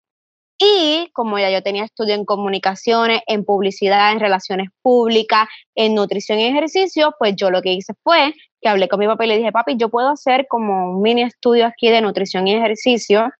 Y 0.59 1.09
como 1.15 1.39
ya 1.39 1.51
yo 1.51 1.63
tenía 1.63 1.85
estudio 1.85 2.15
en 2.15 2.27
comunicaciones, 2.27 3.23
en 3.27 3.45
publicidad, 3.45 4.13
en 4.13 4.21
relaciones 4.21 4.69
públicas, 4.83 5.49
en 5.75 5.95
nutrición 5.95 6.39
y 6.39 6.47
ejercicio, 6.47 7.15
pues 7.19 7.35
yo 7.35 7.51
lo 7.51 7.63
que 7.63 7.73
hice 7.73 7.95
fue 8.03 8.35
que 8.61 8.69
hablé 8.69 8.89
con 8.89 9.01
mi 9.01 9.07
papá 9.07 9.25
y 9.25 9.29
le 9.29 9.39
dije, 9.39 9.53
papi, 9.53 9.77
yo 9.79 9.89
puedo 9.89 10.11
hacer 10.11 10.47
como 10.49 10.91
un 10.91 11.01
mini 11.01 11.23
estudio 11.23 11.65
aquí 11.65 11.89
de 11.89 12.03
nutrición 12.03 12.47
y 12.47 12.55
ejercicio 12.55 13.31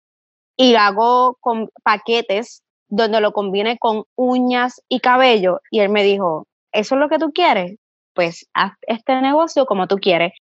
y 0.55 0.75
hago 0.75 1.37
con 1.39 1.69
paquetes 1.83 2.61
donde 2.87 3.21
lo 3.21 3.31
combine 3.31 3.77
con 3.77 4.03
uñas 4.15 4.81
y 4.89 4.99
cabello. 4.99 5.61
Y 5.71 5.79
él 5.79 5.89
me 5.89 6.03
dijo, 6.03 6.45
¿eso 6.71 6.95
es 6.95 7.01
lo 7.01 7.09
que 7.09 7.19
tú 7.19 7.31
quieres? 7.31 7.77
Pues 8.13 8.45
haz 8.53 8.73
este 8.81 9.19
negocio 9.21 9.65
como 9.65 9.87
tú 9.87 9.95
quieres. 9.95 10.33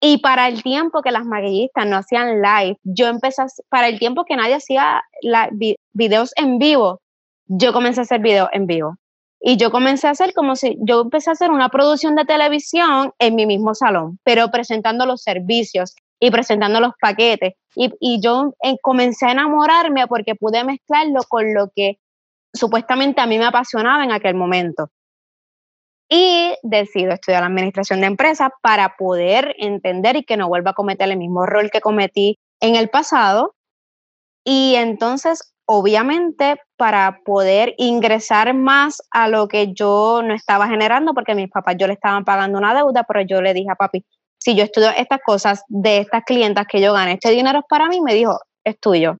Y 0.00 0.18
para 0.18 0.48
el 0.48 0.62
tiempo 0.64 1.02
que 1.02 1.12
las 1.12 1.24
maquillistas 1.24 1.86
no 1.86 1.96
hacían 1.96 2.42
live, 2.42 2.76
yo 2.82 3.06
empecé, 3.06 3.44
para 3.68 3.88
el 3.88 4.00
tiempo 4.00 4.24
que 4.24 4.34
nadie 4.34 4.54
hacía 4.54 5.04
la, 5.20 5.48
videos 5.92 6.32
en 6.36 6.58
vivo, 6.58 7.00
yo 7.46 7.72
comencé 7.72 8.00
a 8.00 8.02
hacer 8.02 8.20
videos 8.20 8.48
en 8.52 8.66
vivo. 8.66 8.96
Y 9.40 9.58
yo 9.58 9.70
comencé 9.70 10.06
a 10.06 10.10
hacer 10.10 10.34
como 10.34 10.56
si 10.56 10.76
yo 10.80 11.02
empecé 11.02 11.30
a 11.30 11.34
hacer 11.34 11.50
una 11.50 11.68
producción 11.68 12.16
de 12.16 12.24
televisión 12.24 13.12
en 13.18 13.34
mi 13.34 13.44
mismo 13.44 13.74
salón, 13.74 14.18
pero 14.24 14.50
presentando 14.50 15.04
los 15.04 15.22
servicios 15.22 15.94
y 16.22 16.30
presentando 16.30 16.78
los 16.78 16.92
paquetes. 17.00 17.54
Y, 17.74 17.92
y 17.98 18.20
yo 18.22 18.54
eh, 18.62 18.76
comencé 18.80 19.26
a 19.26 19.32
enamorarme 19.32 20.06
porque 20.06 20.36
pude 20.36 20.62
mezclarlo 20.62 21.22
con 21.28 21.52
lo 21.52 21.68
que 21.74 21.98
supuestamente 22.54 23.20
a 23.20 23.26
mí 23.26 23.38
me 23.38 23.46
apasionaba 23.46 24.04
en 24.04 24.12
aquel 24.12 24.36
momento. 24.36 24.88
Y 26.08 26.54
decido 26.62 27.10
estudiar 27.10 27.42
administración 27.42 28.02
de 28.02 28.06
empresas 28.06 28.50
para 28.62 28.94
poder 28.96 29.56
entender 29.58 30.14
y 30.14 30.22
que 30.22 30.36
no 30.36 30.46
vuelva 30.46 30.70
a 30.70 30.74
cometer 30.74 31.10
el 31.10 31.18
mismo 31.18 31.44
rol 31.44 31.72
que 31.72 31.80
cometí 31.80 32.38
en 32.60 32.76
el 32.76 32.88
pasado. 32.88 33.56
Y 34.44 34.76
entonces, 34.76 35.52
obviamente, 35.64 36.60
para 36.76 37.18
poder 37.24 37.74
ingresar 37.78 38.54
más 38.54 39.02
a 39.10 39.26
lo 39.26 39.48
que 39.48 39.72
yo 39.72 40.22
no 40.22 40.34
estaba 40.34 40.68
generando, 40.68 41.14
porque 41.14 41.34
mis 41.34 41.50
papás 41.50 41.74
yo 41.80 41.88
le 41.88 41.94
estaban 41.94 42.24
pagando 42.24 42.58
una 42.58 42.76
deuda, 42.76 43.02
pero 43.08 43.22
yo 43.22 43.42
le 43.42 43.54
dije 43.54 43.72
a 43.72 43.74
papi, 43.74 44.04
si 44.42 44.56
yo 44.56 44.64
estudio 44.64 44.90
estas 44.96 45.20
cosas 45.24 45.62
de 45.68 45.98
estas 45.98 46.24
clientas 46.24 46.66
que 46.68 46.80
yo 46.80 46.92
gane, 46.92 47.12
este 47.12 47.30
dinero 47.30 47.60
es 47.60 47.64
para 47.68 47.88
mí, 47.88 48.00
me 48.00 48.14
dijo, 48.14 48.38
es 48.64 48.78
tuyo. 48.80 49.16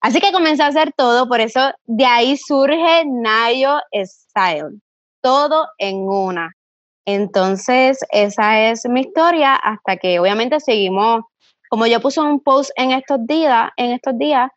Así 0.00 0.20
que 0.20 0.32
comencé 0.32 0.62
a 0.62 0.68
hacer 0.68 0.92
todo, 0.96 1.28
por 1.28 1.40
eso 1.40 1.60
de 1.84 2.06
ahí 2.06 2.36
surge 2.36 3.04
Nayo 3.06 3.78
Style, 3.92 4.80
todo 5.20 5.66
en 5.78 6.08
una. 6.08 6.52
Entonces, 7.04 7.98
esa 8.10 8.70
es 8.70 8.88
mi 8.88 9.00
historia 9.02 9.54
hasta 9.54 9.96
que 9.96 10.18
obviamente 10.18 10.58
seguimos, 10.60 11.24
como 11.68 11.86
yo 11.86 12.00
puse 12.00 12.20
un 12.20 12.40
post 12.40 12.70
en 12.76 12.92
estos 12.92 13.18
días, 13.26 13.70
en 13.76 13.92
estos 13.92 14.18
días, 14.18 14.50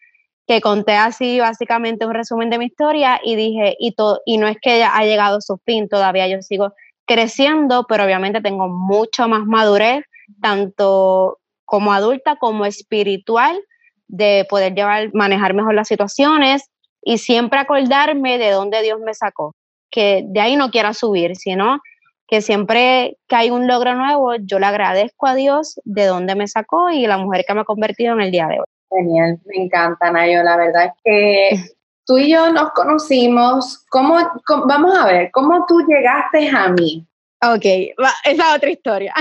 que 0.47 0.61
conté 0.61 0.93
así 0.93 1.39
básicamente 1.39 2.05
un 2.05 2.13
resumen 2.13 2.49
de 2.49 2.57
mi 2.57 2.65
historia 2.65 3.19
y 3.23 3.35
dije, 3.35 3.75
y, 3.79 3.95
y 4.25 4.37
no 4.37 4.47
es 4.47 4.57
que 4.61 4.83
ha 4.83 5.03
llegado 5.03 5.37
a 5.37 5.41
su 5.41 5.57
fin, 5.65 5.87
todavía 5.89 6.27
yo 6.27 6.41
sigo 6.41 6.73
creciendo, 7.09 7.87
pero 7.89 8.05
obviamente 8.05 8.39
tengo 8.39 8.67
mucho 8.67 9.27
más 9.27 9.43
madurez, 9.47 10.05
tanto 10.43 11.39
como 11.65 11.91
adulta 11.91 12.35
como 12.35 12.67
espiritual, 12.67 13.59
de 14.07 14.45
poder 14.47 14.75
llevar, 14.75 15.09
manejar 15.13 15.55
mejor 15.55 15.73
las 15.73 15.87
situaciones 15.87 16.69
y 17.01 17.17
siempre 17.17 17.59
acordarme 17.59 18.37
de 18.37 18.51
dónde 18.51 18.83
Dios 18.83 18.99
me 18.99 19.15
sacó, 19.15 19.55
que 19.89 20.23
de 20.27 20.39
ahí 20.39 20.55
no 20.55 20.69
quiera 20.69 20.93
subir, 20.93 21.35
sino 21.35 21.79
que 22.27 22.41
siempre 22.41 23.17
que 23.27 23.35
hay 23.35 23.49
un 23.49 23.67
logro 23.67 23.95
nuevo, 23.95 24.35
yo 24.35 24.59
le 24.59 24.67
agradezco 24.67 25.25
a 25.25 25.33
Dios 25.33 25.81
de 25.85 26.05
dónde 26.05 26.35
me 26.35 26.47
sacó 26.47 26.91
y 26.91 27.07
la 27.07 27.17
mujer 27.17 27.43
que 27.47 27.55
me 27.55 27.61
ha 27.61 27.65
convertido 27.65 28.13
en 28.13 28.21
el 28.21 28.29
día 28.29 28.45
de 28.47 28.59
hoy. 28.59 28.65
Genial, 28.91 29.39
me 29.45 29.63
encanta, 29.63 30.11
Nayo. 30.11 30.43
La 30.43 30.57
verdad 30.57 30.85
es 30.85 30.93
que 31.03 31.73
tú 32.09 32.17
y 32.17 32.31
yo 32.31 32.51
nos 32.51 32.71
conocimos. 32.71 33.85
¿Cómo, 33.91 34.17
vamos 34.65 34.97
a 34.97 35.05
ver, 35.05 35.29
¿cómo 35.31 35.63
tú 35.67 35.79
llegaste 35.87 36.49
a 36.49 36.69
mí? 36.69 37.05
Ok, 37.41 37.63
esa 37.63 38.11
es 38.25 38.55
otra 38.55 38.69
historia. 38.71 39.13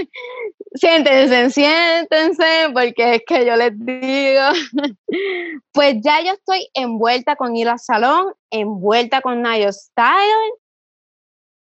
siéntense, 0.74 1.50
siéntense, 1.50 2.70
porque 2.72 3.16
es 3.16 3.22
que 3.26 3.44
yo 3.44 3.56
les 3.56 3.72
digo, 3.76 4.44
pues 5.72 5.96
ya 6.02 6.22
yo 6.22 6.34
estoy 6.34 6.68
envuelta 6.72 7.34
con 7.34 7.56
al 7.56 7.78
salón, 7.80 8.32
envuelta 8.48 9.20
con 9.22 9.42
Nayo 9.42 9.72
Style, 9.72 10.52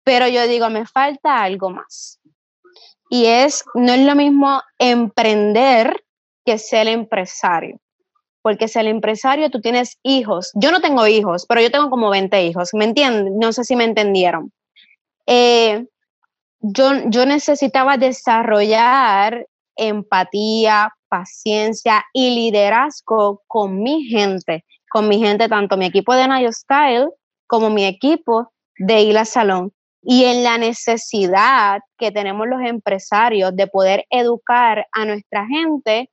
pero 0.02 0.26
yo 0.26 0.48
digo, 0.48 0.68
me 0.68 0.84
falta 0.84 1.44
algo 1.44 1.70
más. 1.70 2.18
Y 3.08 3.26
es, 3.26 3.64
no 3.74 3.92
es 3.92 4.00
lo 4.00 4.16
mismo 4.16 4.60
emprender 4.80 6.04
que 6.44 6.58
ser 6.58 6.88
empresario. 6.88 7.78
Porque 8.46 8.68
ser 8.68 8.86
empresario, 8.86 9.50
tú 9.50 9.60
tienes 9.60 9.98
hijos. 10.04 10.52
Yo 10.54 10.70
no 10.70 10.80
tengo 10.80 11.04
hijos, 11.08 11.46
pero 11.48 11.60
yo 11.60 11.68
tengo 11.72 11.90
como 11.90 12.10
20 12.10 12.44
hijos. 12.44 12.72
¿Me 12.74 12.84
entienden? 12.84 13.40
No 13.40 13.52
sé 13.52 13.64
si 13.64 13.74
me 13.74 13.82
entendieron. 13.82 14.52
Eh, 15.26 15.84
yo, 16.60 16.92
yo 17.08 17.26
necesitaba 17.26 17.96
desarrollar 17.96 19.48
empatía, 19.74 20.94
paciencia 21.08 22.04
y 22.12 22.36
liderazgo 22.36 23.42
con 23.48 23.82
mi 23.82 24.04
gente, 24.04 24.64
con 24.90 25.08
mi 25.08 25.18
gente, 25.18 25.48
tanto 25.48 25.76
mi 25.76 25.86
equipo 25.86 26.14
de 26.14 26.28
Nayo 26.28 26.52
Style 26.52 27.08
como 27.48 27.68
mi 27.68 27.84
equipo 27.84 28.52
de 28.78 29.02
Ila 29.02 29.24
Salón. 29.24 29.72
Y 30.02 30.22
en 30.22 30.44
la 30.44 30.56
necesidad 30.56 31.80
que 31.98 32.12
tenemos 32.12 32.46
los 32.46 32.60
empresarios 32.62 33.56
de 33.56 33.66
poder 33.66 34.06
educar 34.08 34.86
a 34.92 35.04
nuestra 35.04 35.48
gente, 35.48 36.10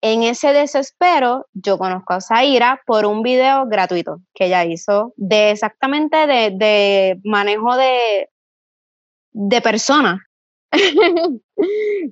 en 0.00 0.22
ese 0.22 0.52
desespero, 0.52 1.46
yo 1.52 1.78
conozco 1.78 2.14
a 2.14 2.20
Zaira 2.20 2.80
por 2.86 3.06
un 3.06 3.22
video 3.22 3.66
gratuito 3.66 4.20
que 4.34 4.46
ella 4.46 4.64
hizo 4.64 5.12
de 5.16 5.50
exactamente 5.50 6.26
de, 6.26 6.50
de 6.50 7.20
manejo 7.24 7.76
de, 7.76 8.28
de 9.32 9.60
personas. 9.60 10.20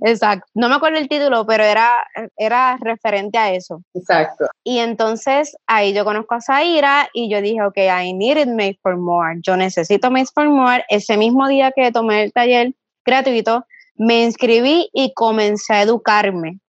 Exacto. 0.04 0.46
No 0.54 0.68
me 0.68 0.76
acuerdo 0.76 0.98
el 0.98 1.08
título, 1.08 1.46
pero 1.46 1.62
era, 1.62 1.90
era 2.36 2.76
referente 2.80 3.38
a 3.38 3.52
eso. 3.52 3.82
Exacto. 3.94 4.46
Y 4.64 4.78
entonces 4.78 5.56
ahí 5.66 5.92
yo 5.92 6.04
conozco 6.04 6.34
a 6.34 6.40
Zaira 6.40 7.08
y 7.12 7.30
yo 7.30 7.40
dije, 7.40 7.62
ok, 7.62 7.76
I 7.76 8.12
needed 8.12 8.48
Made 8.48 8.78
for 8.82 8.96
More. 8.96 9.38
Yo 9.42 9.56
necesito 9.56 10.10
Made 10.10 10.26
for 10.34 10.48
More. 10.48 10.84
Ese 10.88 11.16
mismo 11.16 11.46
día 11.48 11.72
que 11.72 11.92
tomé 11.92 12.24
el 12.24 12.32
taller 12.32 12.74
gratuito, 13.04 13.64
me 13.94 14.24
inscribí 14.24 14.88
y 14.92 15.12
comencé 15.14 15.74
a 15.74 15.82
educarme. 15.82 16.60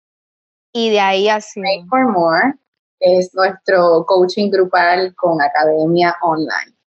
Y 0.77 0.91
de 0.91 0.99
ahí 0.99 1.27
así. 1.27 1.59
Made 1.59 1.87
for 1.89 2.07
More 2.11 2.53
es 2.99 3.33
nuestro 3.33 4.05
coaching 4.05 4.51
grupal 4.51 5.15
con 5.15 5.41
academia 5.41 6.15
online. 6.21 6.77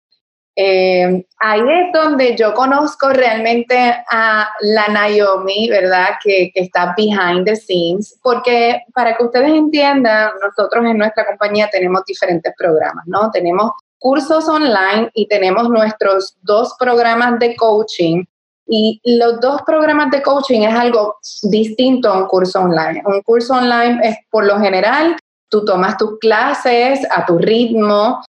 Eh, 0.55 1.26
ahí 1.38 1.61
es 1.61 1.92
donde 1.92 2.37
yo 2.37 2.55
conozco 2.55 3.09
realmente 3.09 3.76
a 4.09 4.48
la 4.61 4.88
Naomi, 4.88 5.68
¿verdad? 5.68 6.11
Que, 6.22 6.53
está 6.55 6.94
behind 6.96 7.46
the 7.46 7.57
scenes, 7.57 8.16
porque 8.22 8.81
para 8.94 9.16
que 9.16 9.24
ustedes 9.24 9.50
entiendan, 9.50 10.31
nosotros 10.40 10.85
en 10.85 10.98
nuestra 10.98 11.26
compañía 11.26 11.68
tenemos 11.72 12.05
diferentes 12.05 12.55
programas, 12.57 13.05
¿no? 13.07 13.29
Tenemos 13.33 13.72
cursos 13.98 14.48
online 14.48 15.11
y 15.14 15.26
tenemos 15.26 15.68
nuestros 15.68 16.37
dos 16.42 16.76
programas 16.79 17.40
de 17.40 17.57
coaching. 17.57 18.24
Y 18.72 19.00
los 19.04 19.40
dos 19.40 19.62
programas 19.62 20.12
de 20.12 20.22
coaching 20.22 20.61
es 20.61 20.74
algo 20.74 21.16
distinto 21.42 22.09
a 22.09 22.18
un 22.18 22.26
curso 22.28 22.61
online. 22.61 23.02
Un 23.04 23.20
curso 23.22 23.54
online 23.54 23.98
es 24.02 24.16
por 24.30 24.46
lo 24.46 24.61
general, 24.61 25.16
tú 25.48 25.64
tomas 25.64 25.96
tus 25.96 26.18
clases 26.20 27.04
a 27.11 27.26
tu 27.26 27.38
ritmo, 27.38 28.20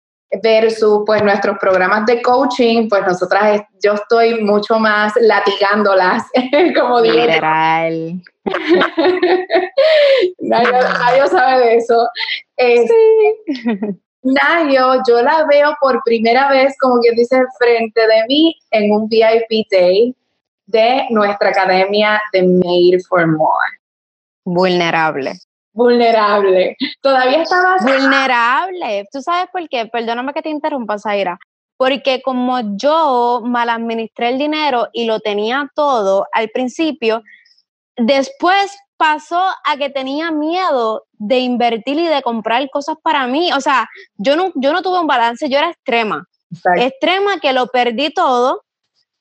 versus 0.42 1.02
pues 1.04 1.22
nuestros 1.22 1.58
programas 1.58 2.06
de 2.06 2.22
coaching, 2.22 2.88
pues 2.88 3.04
nosotras, 3.06 3.62
yo 3.82 3.94
estoy 3.94 4.42
mucho 4.42 4.78
más 4.78 5.12
latigándolas, 5.20 6.24
como. 6.78 7.00
Literal. 7.00 8.22
Nayo, 10.38 11.26
sabe 11.28 11.64
de 11.64 11.76
eso. 11.76 12.08
sí. 12.56 12.88
Nayo, 14.22 15.02
yo 15.08 15.22
la 15.22 15.46
veo 15.46 15.74
por 15.80 16.02
primera 16.04 16.50
vez, 16.50 16.74
como 16.78 17.00
quien 17.00 17.16
dice, 17.16 17.42
frente 17.58 18.00
de 18.00 18.26
mí 18.28 18.54
en 18.70 18.92
un 18.92 19.08
VIP 19.08 19.66
Day 19.70 20.14
de 20.70 21.06
nuestra 21.10 21.50
academia 21.50 22.20
de 22.32 22.42
Made 22.42 23.00
for 23.08 23.26
More. 23.26 23.78
Vulnerable 24.44 25.32
vulnerable. 25.72 26.76
Todavía 27.00 27.42
estabas 27.42 27.82
vulnerable. 27.82 29.06
¿Tú 29.12 29.22
sabes 29.22 29.48
por 29.52 29.68
qué? 29.68 29.86
Perdóname 29.86 30.32
que 30.32 30.42
te 30.42 30.50
interrumpa, 30.50 30.98
Zaira. 30.98 31.38
Porque 31.76 32.20
como 32.22 32.76
yo 32.76 33.40
mal 33.44 33.70
administré 33.70 34.28
el 34.28 34.38
dinero 34.38 34.88
y 34.92 35.06
lo 35.06 35.20
tenía 35.20 35.70
todo 35.74 36.26
al 36.32 36.50
principio, 36.50 37.22
después 37.96 38.76
pasó 38.98 39.42
a 39.64 39.76
que 39.78 39.88
tenía 39.88 40.30
miedo 40.30 41.04
de 41.12 41.38
invertir 41.38 41.98
y 41.98 42.06
de 42.06 42.20
comprar 42.20 42.68
cosas 42.68 42.96
para 43.02 43.26
mí. 43.26 43.50
O 43.52 43.60
sea, 43.62 43.88
yo 44.18 44.36
no, 44.36 44.52
yo 44.56 44.72
no 44.74 44.82
tuve 44.82 45.00
un 45.00 45.06
balance, 45.06 45.48
yo 45.48 45.56
era 45.56 45.70
extrema. 45.70 46.26
Extrema 46.76 47.40
que 47.40 47.54
lo 47.54 47.68
perdí 47.68 48.12
todo, 48.12 48.62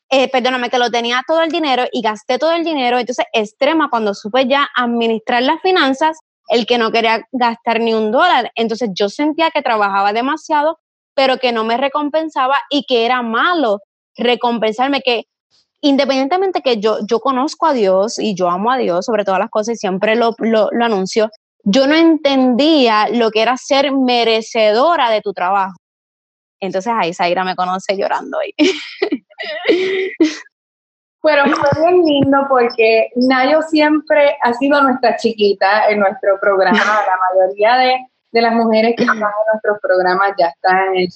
eh, 0.09 0.29
perdóname, 0.29 0.69
que 0.69 0.79
lo 0.79 0.89
tenía 0.89 1.23
todo 1.27 1.41
el 1.41 1.49
dinero 1.49 1.85
y 1.91 2.01
gasté 2.01 2.39
todo 2.39 2.51
el 2.51 2.63
dinero. 2.63 2.97
Entonces, 2.97 3.25
extrema 3.33 3.89
cuando 3.89 4.13
supe 4.13 4.47
ya 4.47 4.67
administrar 4.75 5.43
las 5.43 5.61
finanzas 5.61 6.17
el 6.49 6.65
que 6.65 6.77
no 6.77 6.91
quería 6.91 7.25
gastar 7.31 7.79
ni 7.79 7.93
un 7.93 8.11
dólar. 8.11 8.51
Entonces 8.55 8.89
yo 8.93 9.07
sentía 9.07 9.51
que 9.51 9.61
trabajaba 9.61 10.11
demasiado, 10.11 10.79
pero 11.15 11.37
que 11.37 11.51
no 11.51 11.63
me 11.63 11.77
recompensaba 11.77 12.55
y 12.69 12.83
que 12.83 13.05
era 13.05 13.21
malo 13.21 13.79
recompensarme, 14.17 15.01
que 15.01 15.25
independientemente 15.81 16.61
que 16.61 16.77
yo, 16.77 16.97
yo 17.07 17.19
conozco 17.19 17.67
a 17.67 17.73
Dios 17.73 18.19
y 18.19 18.35
yo 18.35 18.49
amo 18.49 18.71
a 18.71 18.77
Dios 18.77 19.05
sobre 19.05 19.23
todas 19.23 19.39
las 19.39 19.49
cosas 19.49 19.75
y 19.75 19.77
siempre 19.77 20.15
lo, 20.15 20.35
lo, 20.39 20.69
lo 20.71 20.85
anuncio, 20.85 21.29
yo 21.63 21.87
no 21.87 21.95
entendía 21.95 23.07
lo 23.09 23.31
que 23.31 23.41
era 23.41 23.55
ser 23.55 23.91
merecedora 23.93 25.09
de 25.11 25.21
tu 25.21 25.33
trabajo. 25.33 25.75
Entonces 26.59 26.91
ahí 26.95 27.13
Zaira 27.13 27.43
me 27.43 27.55
conoce 27.55 27.95
llorando 27.95 28.39
ahí. 28.39 28.53
Pero 31.21 31.43
fue 31.47 31.69
bien 31.81 32.05
lindo 32.05 32.37
porque 32.47 33.09
Nayo 33.15 33.61
siempre 33.63 34.37
ha 34.41 34.53
sido 34.53 34.81
nuestra 34.81 35.17
chiquita 35.17 35.89
en 35.89 35.99
nuestro 35.99 36.39
programa. 36.39 36.79
La 36.79 37.17
mayoría 37.33 37.75
de, 37.75 38.05
de 38.31 38.41
las 38.41 38.53
mujeres 38.53 38.95
que 38.95 39.03
están 39.03 39.17
en 39.17 39.51
nuestros 39.51 39.79
programas 39.81 40.31
ya 40.37 40.47
están 40.47 40.95
en, 40.95 41.09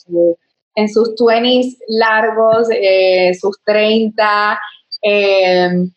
en 0.76 0.90
sus 0.90 1.16
20s 1.16 1.78
largos, 1.88 2.68
eh, 2.72 3.34
sus 3.40 3.62
30. 3.64 4.60
Eh, 5.02 5.88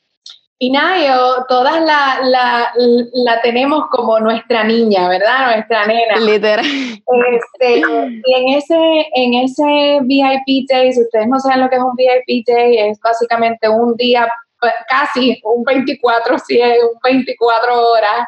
y 0.59 0.71
Nayo, 0.71 1.45
todas 1.49 1.83
la, 1.83 2.21
la, 2.23 2.73
la, 2.75 3.41
tenemos 3.43 3.85
como 3.91 4.19
nuestra 4.21 4.65
niña, 4.65 5.07
¿verdad? 5.07 5.55
Nuestra 5.55 5.87
nena. 5.87 6.17
Literal. 6.19 6.65
Este, 6.65 7.79
y 7.79 8.35
en 8.35 8.49
ese, 8.57 9.07
en 9.15 9.35
ese 9.35 9.99
VIP 10.05 10.67
Day, 10.67 10.93
si 10.93 11.03
ustedes 11.03 11.29
no 11.29 11.39
saben 11.39 11.61
lo 11.61 11.69
que 11.69 11.77
es 11.77 11.83
un 11.83 11.95
VIP 11.95 12.47
Day, 12.47 12.79
es 12.79 12.99
básicamente 13.01 13.69
un 13.69 13.95
día, 13.97 14.27
casi 14.89 15.39
un 15.45 15.63
24, 15.63 16.39
si 16.39 16.59
es 16.59 16.79
un 16.83 16.99
24 17.05 17.91
horas 17.91 18.27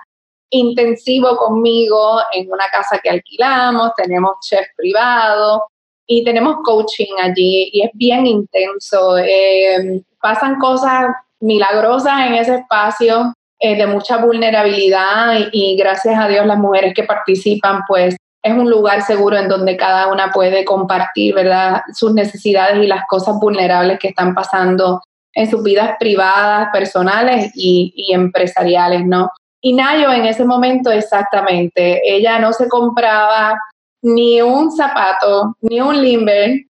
intensivo 0.50 1.34
conmigo 1.36 2.20
en 2.32 2.50
una 2.52 2.64
casa 2.70 2.98
que 3.02 3.08
alquilamos, 3.08 3.92
tenemos 3.96 4.36
chef 4.46 4.66
privado 4.76 5.64
y 6.06 6.24
tenemos 6.24 6.56
coaching 6.62 7.14
allí 7.18 7.70
y 7.72 7.82
es 7.82 7.90
bien 7.94 8.26
intenso. 8.26 9.16
Eh, 9.16 10.02
pasan 10.20 10.58
cosas 10.58 11.06
milagrosas 11.40 12.26
en 12.26 12.34
ese 12.34 12.56
espacio 12.56 13.32
eh, 13.60 13.76
de 13.76 13.86
mucha 13.86 14.18
vulnerabilidad 14.18 15.34
y, 15.52 15.76
gracias 15.76 16.18
a 16.18 16.28
Dios 16.28 16.46
las 16.46 16.58
mujeres 16.58 16.94
que 16.94 17.02
participan 17.02 17.82
pues 17.88 18.16
es 18.42 18.52
un 18.52 18.70
lugar 18.70 19.02
seguro 19.02 19.36
en 19.36 19.48
donde 19.48 19.76
cada 19.76 20.06
una 20.12 20.30
puede 20.30 20.64
compartir, 20.64 21.34
¿verdad? 21.34 21.82
Sus 21.92 22.14
necesidades 22.14 22.82
y 22.82 22.86
las 22.86 23.04
cosas 23.08 23.34
vulnerables 23.40 23.98
que 23.98 24.08
están 24.08 24.32
pasando 24.34 25.02
en 25.34 25.50
sus 25.50 25.62
vidas 25.62 25.96
privadas, 25.98 26.68
personales 26.72 27.50
y, 27.54 27.92
y 27.96 28.14
empresariales, 28.14 29.04
¿no? 29.04 29.30
Y 29.60 29.72
Nayo 29.72 30.12
en 30.12 30.24
ese 30.24 30.44
momento 30.44 30.92
exactamente, 30.92 32.00
ella 32.04 32.38
no 32.38 32.52
se 32.52 32.68
compraba 32.68 33.58
ni 34.02 34.40
un 34.40 34.70
zapato, 34.70 35.56
ni 35.60 35.80
un 35.80 36.00
limber, 36.00 36.67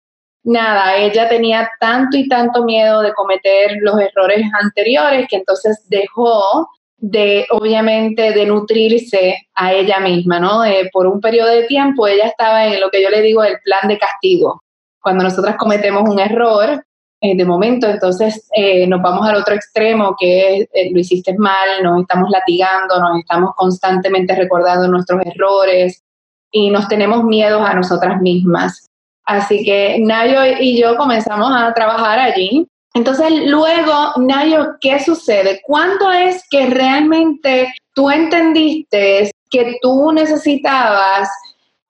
nada, 0.48 0.96
ella 0.96 1.28
tenía 1.28 1.70
tanto 1.78 2.16
y 2.16 2.28
tanto 2.28 2.64
miedo 2.64 3.02
de 3.02 3.12
cometer 3.12 3.76
los 3.80 4.00
errores 4.00 4.44
anteriores 4.60 5.26
que 5.28 5.36
entonces 5.36 5.84
dejó 5.88 6.68
de, 6.96 7.46
obviamente, 7.50 8.32
de 8.32 8.46
nutrirse 8.46 9.36
a 9.54 9.72
ella 9.72 10.00
misma, 10.00 10.40
¿no? 10.40 10.64
Eh, 10.64 10.90
por 10.92 11.06
un 11.06 11.20
periodo 11.20 11.50
de 11.50 11.64
tiempo 11.64 12.06
ella 12.08 12.26
estaba 12.26 12.66
en 12.66 12.80
lo 12.80 12.90
que 12.90 13.02
yo 13.02 13.10
le 13.10 13.22
digo 13.22 13.44
el 13.44 13.58
plan 13.62 13.86
de 13.88 13.98
castigo. 13.98 14.62
Cuando 15.00 15.22
nosotras 15.22 15.56
cometemos 15.56 16.08
un 16.08 16.18
error, 16.18 16.84
eh, 17.20 17.36
de 17.36 17.44
momento, 17.44 17.88
entonces 17.88 18.48
eh, 18.54 18.86
nos 18.86 19.02
vamos 19.02 19.28
al 19.28 19.36
otro 19.36 19.54
extremo, 19.54 20.16
que 20.18 20.66
es, 20.72 20.92
lo 20.92 20.98
hiciste 20.98 21.36
mal, 21.36 21.82
nos 21.82 22.00
estamos 22.00 22.30
latigando, 22.30 22.98
nos 22.98 23.18
estamos 23.20 23.50
constantemente 23.56 24.34
recordando 24.34 24.88
nuestros 24.88 25.20
errores 25.24 26.02
y 26.50 26.70
nos 26.70 26.88
tenemos 26.88 27.22
miedos 27.24 27.62
a 27.68 27.74
nosotras 27.74 28.20
mismas. 28.20 28.87
Así 29.28 29.62
que 29.62 29.98
Nayo 30.00 30.40
y 30.58 30.80
yo 30.80 30.96
comenzamos 30.96 31.52
a 31.54 31.74
trabajar 31.74 32.18
allí. 32.18 32.66
Entonces, 32.94 33.30
luego, 33.44 34.12
Nayo, 34.16 34.76
¿qué 34.80 34.98
sucede? 35.00 35.60
¿Cuándo 35.64 36.10
es 36.10 36.42
que 36.50 36.64
realmente 36.64 37.70
tú 37.94 38.10
entendiste 38.10 39.30
que 39.50 39.76
tú 39.82 40.12
necesitabas 40.12 41.28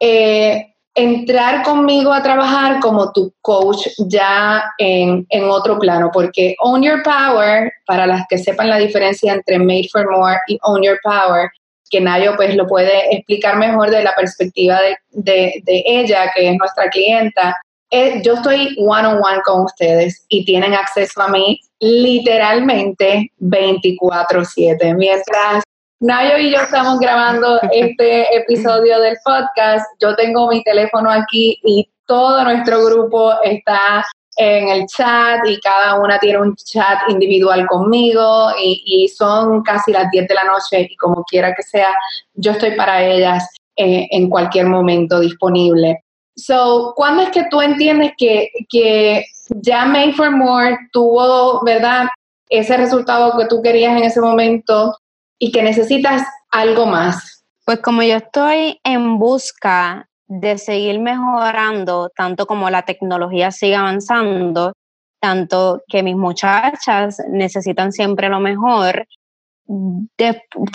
eh, 0.01 0.75
entrar 0.97 1.63
conmigo 1.63 2.13
a 2.13 2.25
trabajar 2.25 2.81
como 2.81 3.13
tu 3.13 3.33
coach 3.41 3.87
ya 4.09 4.65
en, 4.77 5.25
en, 5.29 5.45
otro 5.45 5.79
plano? 5.79 6.11
Porque 6.13 6.57
Own 6.59 6.83
Your 6.83 7.05
Power, 7.05 7.73
para 7.87 8.05
las 8.05 8.27
que 8.29 8.37
sepan 8.37 8.69
la 8.69 8.79
diferencia 8.79 9.33
entre 9.33 9.61
Made 9.61 9.89
for 9.93 10.11
More 10.11 10.41
y 10.49 10.59
Own 10.63 10.83
Your 10.83 10.99
Power, 11.05 11.49
que 11.91 12.01
Nayo 12.01 12.35
pues 12.37 12.55
lo 12.55 12.67
puede 12.67 13.15
explicar 13.15 13.57
mejor 13.57 13.91
de 13.91 14.03
la 14.03 14.15
perspectiva 14.15 14.79
de, 15.11 15.63
ella, 15.67 16.31
que 16.35 16.51
es 16.51 16.57
nuestra 16.57 16.89
clienta. 16.89 17.57
Eh, 17.91 18.21
yo 18.23 18.35
estoy 18.35 18.77
one 18.79 19.09
on 19.09 19.17
one 19.23 19.41
con 19.45 19.63
ustedes 19.63 20.25
y 20.29 20.45
tienen 20.45 20.75
acceso 20.75 21.23
a 21.23 21.29
mí 21.29 21.61
literalmente 21.81 23.33
24/7. 23.41 24.95
Mientras 24.95 25.63
Nayo 26.01 26.37
y 26.39 26.53
yo 26.53 26.61
estamos 26.61 27.01
grabando 27.01 27.61
este 27.73 28.37
episodio 28.37 29.01
del 29.01 29.17
podcast, 29.25 29.87
yo 30.01 30.15
tengo 30.15 30.49
mi 30.49 30.63
teléfono 30.63 31.11
aquí 31.11 31.59
y 31.65 31.89
todo 32.07 32.45
nuestro 32.45 32.85
grupo 32.85 33.35
está 33.43 34.05
en 34.39 34.69
el 34.69 34.87
chat 34.87 35.45
y 35.47 35.59
cada 35.59 35.99
una 35.99 36.17
tiene 36.19 36.41
un 36.41 36.55
chat 36.55 37.01
individual 37.09 37.67
conmigo 37.67 38.51
y, 38.63 39.09
son 39.09 39.63
casi 39.63 39.91
las 39.91 40.09
10 40.13 40.29
de 40.29 40.35
la 40.35 40.45
noche 40.45 40.87
y 40.89 40.97
como 40.97 41.25
quiera 41.25 41.55
que 41.55 41.63
sea, 41.63 41.93
yo 42.35 42.53
estoy 42.53 42.77
para 42.77 43.05
ellas 43.05 43.49
eh, 43.75 44.07
en 44.13 44.31
cualquier 44.31 44.67
momento 44.67 45.19
disponible. 45.19 46.05
So, 46.37 46.93
¿cuándo 46.95 47.23
es 47.23 47.31
que 47.31 47.47
tú 47.51 47.61
entiendes 47.61 48.13
que, 48.17 48.51
que 48.69 49.25
ya 49.57 49.85
Made 49.87 50.13
for 50.13 50.31
More 50.31 50.79
tuvo, 50.93 51.65
¿verdad? 51.65 52.07
Ese 52.49 52.77
resultado 52.77 53.37
que 53.37 53.47
tú 53.47 53.61
querías 53.61 53.97
en 53.97 54.05
ese 54.05 54.21
momento 54.21 54.97
y 55.37 55.51
que 55.51 55.63
necesitas 55.63 56.23
algo 56.53 56.87
más. 56.87 57.45
Pues 57.65 57.81
como 57.81 58.05
yo 58.05 58.17
estoy 58.17 58.79
en 58.85 59.19
busca 59.19 60.08
de 60.29 60.59
seguir 60.59 61.01
mejorando, 61.01 62.11
tanto 62.15 62.47
como 62.47 62.71
la 62.71 62.83
tecnología 62.83 63.51
sigue 63.51 63.77
avanzando, 63.77 64.75
tanto 65.21 65.83
que 65.89 66.03
mis 66.03 66.17
muchachas 66.17 67.21
necesitan 67.31 67.93
siempre 67.93 68.29
lo 68.29 68.39
mejor. 68.39 69.07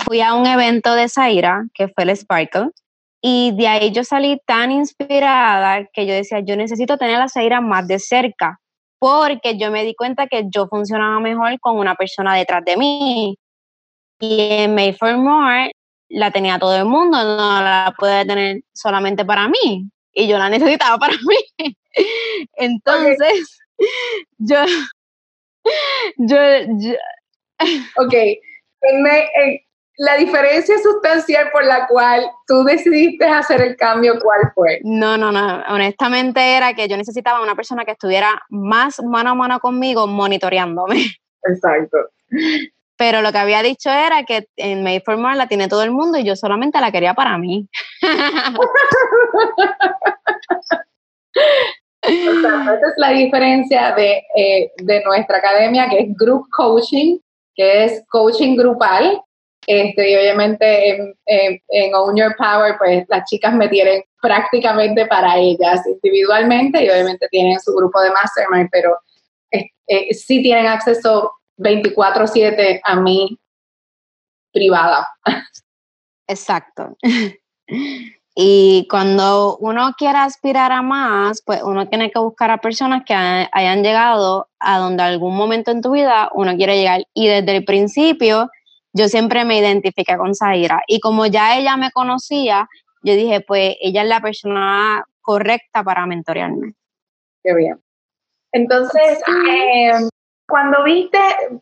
fui 0.04 0.20
a 0.20 0.34
un 0.34 0.46
evento 0.46 0.94
de 0.94 1.08
Zaira, 1.08 1.64
que 1.74 1.88
fue 1.88 2.04
el 2.04 2.16
Sparkle, 2.16 2.70
y 3.22 3.52
de 3.56 3.68
ahí 3.68 3.90
yo 3.90 4.04
salí 4.04 4.38
tan 4.46 4.70
inspirada 4.70 5.86
que 5.92 6.06
yo 6.06 6.14
decía, 6.14 6.40
yo 6.40 6.56
necesito 6.56 6.98
tener 6.98 7.20
a 7.20 7.28
Zaira 7.28 7.60
más 7.60 7.88
de 7.88 7.98
cerca, 7.98 8.60
porque 8.98 9.56
yo 9.56 9.70
me 9.70 9.84
di 9.84 9.94
cuenta 9.94 10.26
que 10.26 10.44
yo 10.48 10.66
funcionaba 10.66 11.20
mejor 11.20 11.58
con 11.60 11.78
una 11.78 11.94
persona 11.94 12.34
detrás 12.34 12.64
de 12.64 12.76
mí. 12.76 13.36
Y 14.20 14.40
en 14.40 14.74
Made 14.74 14.94
for 14.94 15.16
More 15.16 15.72
la 16.14 16.30
tenía 16.30 16.58
todo 16.58 16.76
el 16.76 16.84
mundo, 16.84 17.22
no 17.22 17.62
la 17.62 17.94
puede 17.98 18.24
tener 18.24 18.62
solamente 18.72 19.24
para 19.24 19.48
mí. 19.48 19.90
Y 20.12 20.28
yo 20.28 20.38
la 20.38 20.48
necesitaba 20.48 20.98
para 20.98 21.14
mí. 21.14 21.36
Entonces, 22.56 23.58
yo, 24.38 24.64
yo, 26.18 26.38
Ok, 27.96 28.14
la 29.96 30.16
diferencia 30.16 30.76
sustancial 30.78 31.50
por 31.52 31.64
la 31.64 31.86
cual 31.86 32.24
tú 32.46 32.64
decidiste 32.64 33.24
hacer 33.26 33.60
el 33.62 33.76
cambio, 33.76 34.18
¿cuál 34.20 34.52
fue? 34.54 34.80
No, 34.82 35.16
no, 35.16 35.30
no. 35.30 35.62
Honestamente 35.68 36.56
era 36.56 36.74
que 36.74 36.88
yo 36.88 36.96
necesitaba 36.96 37.42
una 37.42 37.54
persona 37.54 37.84
que 37.84 37.92
estuviera 37.92 38.42
más 38.48 39.00
mano 39.02 39.30
a 39.30 39.34
mano 39.34 39.60
conmigo 39.60 40.06
monitoreándome. 40.06 41.06
Exacto. 41.44 41.98
Pero 42.96 43.22
lo 43.22 43.32
que 43.32 43.38
había 43.38 43.62
dicho 43.62 43.90
era 43.90 44.22
que 44.24 44.46
en 44.56 44.84
Made 44.84 45.02
for 45.04 45.16
More 45.16 45.36
la 45.36 45.48
tiene 45.48 45.66
todo 45.68 45.82
el 45.82 45.90
mundo 45.90 46.18
y 46.18 46.24
yo 46.24 46.36
solamente 46.36 46.80
la 46.80 46.92
quería 46.92 47.14
para 47.14 47.38
mí. 47.38 47.68
esa 52.02 52.74
es 52.74 52.94
la 52.96 53.10
diferencia 53.10 53.94
eh, 53.96 54.70
de, 54.76 55.02
nuestra 55.04 55.38
academia, 55.38 55.88
que 55.88 56.00
es 56.00 56.16
Group 56.16 56.48
Coaching, 56.50 57.18
que 57.54 57.84
es 57.84 58.04
coaching 58.10 58.56
grupal. 58.56 59.22
Este, 59.66 60.10
y 60.10 60.16
obviamente 60.16 60.90
en, 60.90 61.14
en, 61.24 61.94
Own 61.94 62.16
Your 62.16 62.36
Power, 62.36 62.76
pues 62.76 63.06
las 63.08 63.26
chicas 63.28 63.54
me 63.54 63.66
tienen 63.68 64.02
prácticamente 64.20 65.06
para 65.06 65.38
ellas 65.38 65.80
individualmente 65.86 66.84
y 66.84 66.90
obviamente 66.90 67.26
tienen 67.30 67.58
su 67.60 67.74
grupo 67.74 67.98
de 68.02 68.10
mastermind, 68.10 68.68
pero 68.70 68.98
eh, 69.86 70.14
sí 70.14 70.42
tienen 70.42 70.66
acceso 70.66 71.32
24/7 71.56 72.80
a 72.84 72.96
mí 73.00 73.38
privada. 74.52 75.08
Exacto. 76.28 76.96
Y 78.36 78.88
cuando 78.90 79.56
uno 79.58 79.92
quiere 79.96 80.18
aspirar 80.18 80.72
a 80.72 80.82
más, 80.82 81.40
pues 81.46 81.62
uno 81.62 81.88
tiene 81.88 82.10
que 82.10 82.18
buscar 82.18 82.50
a 82.50 82.58
personas 82.58 83.04
que 83.06 83.14
hayan 83.14 83.84
llegado 83.84 84.48
a 84.58 84.78
donde 84.78 85.04
algún 85.04 85.36
momento 85.36 85.70
en 85.70 85.80
tu 85.80 85.92
vida 85.92 86.30
uno 86.34 86.56
quiere 86.56 86.76
llegar. 86.76 87.04
Y 87.14 87.28
desde 87.28 87.56
el 87.56 87.64
principio 87.64 88.50
yo 88.92 89.08
siempre 89.08 89.44
me 89.44 89.58
identifiqué 89.58 90.16
con 90.16 90.34
Zaira. 90.34 90.82
Y 90.88 90.98
como 90.98 91.26
ya 91.26 91.56
ella 91.56 91.76
me 91.76 91.92
conocía, 91.92 92.68
yo 93.02 93.14
dije, 93.14 93.40
pues 93.40 93.76
ella 93.80 94.02
es 94.02 94.08
la 94.08 94.20
persona 94.20 95.04
correcta 95.20 95.84
para 95.84 96.04
mentorearme. 96.06 96.74
Qué 97.44 97.54
bien. 97.54 97.80
Entonces, 98.52 99.20
eh, 99.48 100.08
cuando 100.46 100.84
viste, 100.84 101.18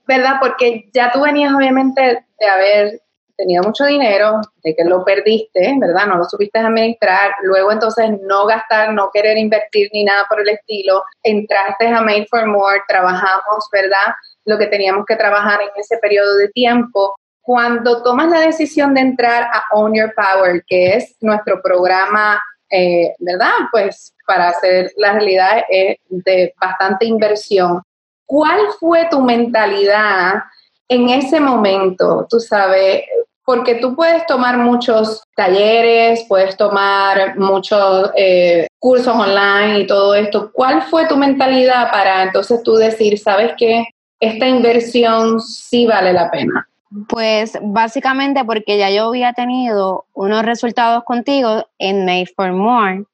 ¿verdad? 0.06 0.36
Porque 0.40 0.88
ya 0.92 1.10
tú 1.12 1.22
venías 1.22 1.54
obviamente 1.54 2.24
de 2.38 2.46
haber 2.46 3.00
tenido 3.36 3.62
mucho 3.62 3.84
dinero, 3.84 4.40
de 4.62 4.74
que 4.74 4.84
lo 4.84 5.04
perdiste, 5.04 5.74
¿verdad? 5.80 6.06
No 6.06 6.16
lo 6.16 6.24
supiste 6.24 6.58
administrar, 6.58 7.32
luego 7.42 7.72
entonces 7.72 8.10
no 8.22 8.46
gastar, 8.46 8.92
no 8.92 9.10
querer 9.12 9.38
invertir 9.38 9.88
ni 9.92 10.04
nada 10.04 10.26
por 10.28 10.40
el 10.40 10.48
estilo, 10.50 11.02
entraste 11.22 11.88
a 11.88 12.02
Made 12.02 12.26
for 12.30 12.46
More, 12.46 12.82
trabajamos, 12.86 13.68
¿verdad? 13.72 14.14
lo 14.44 14.58
que 14.58 14.66
teníamos 14.66 15.06
que 15.06 15.16
trabajar 15.16 15.60
en 15.62 15.70
ese 15.76 15.98
periodo 15.98 16.36
de 16.36 16.48
tiempo. 16.48 17.16
Cuando 17.40 18.02
tomas 18.02 18.28
la 18.28 18.40
decisión 18.40 18.94
de 18.94 19.00
entrar 19.00 19.44
a 19.44 19.64
Own 19.72 19.94
Your 19.94 20.14
Power, 20.14 20.62
que 20.66 20.96
es 20.96 21.16
nuestro 21.20 21.60
programa, 21.60 22.42
eh, 22.70 23.14
¿verdad? 23.18 23.52
Pues 23.70 24.14
para 24.26 24.48
hacer 24.48 24.92
la 24.96 25.12
realidad 25.14 25.64
es 25.68 25.96
de 26.08 26.54
bastante 26.60 27.04
inversión. 27.04 27.82
¿Cuál 28.26 28.60
fue 28.78 29.08
tu 29.10 29.20
mentalidad 29.20 30.42
en 30.88 31.08
ese 31.10 31.40
momento? 31.40 32.26
Tú 32.28 32.40
sabes, 32.40 33.04
porque 33.44 33.76
tú 33.76 33.94
puedes 33.96 34.24
tomar 34.26 34.56
muchos 34.58 35.22
talleres, 35.34 36.24
puedes 36.28 36.56
tomar 36.56 37.38
muchos 37.38 38.10
eh, 38.16 38.66
cursos 38.78 39.14
online 39.14 39.80
y 39.80 39.86
todo 39.86 40.14
esto. 40.14 40.50
¿Cuál 40.52 40.82
fue 40.82 41.06
tu 41.06 41.16
mentalidad 41.16 41.90
para 41.90 42.22
entonces 42.22 42.62
tú 42.62 42.74
decir, 42.74 43.18
sabes 43.18 43.52
que 43.58 43.84
esta 44.20 44.46
inversión 44.46 45.40
sí 45.40 45.86
vale 45.86 46.12
la 46.12 46.30
pena? 46.30 46.68
Pues 47.08 47.58
básicamente 47.62 48.44
porque 48.44 48.78
ya 48.78 48.90
yo 48.90 49.08
había 49.08 49.32
tenido 49.32 50.04
unos 50.12 50.44
resultados 50.44 51.02
contigo 51.04 51.66
en 51.78 52.04
Made 52.04 52.30
for 52.36 52.52
More. 52.52 53.04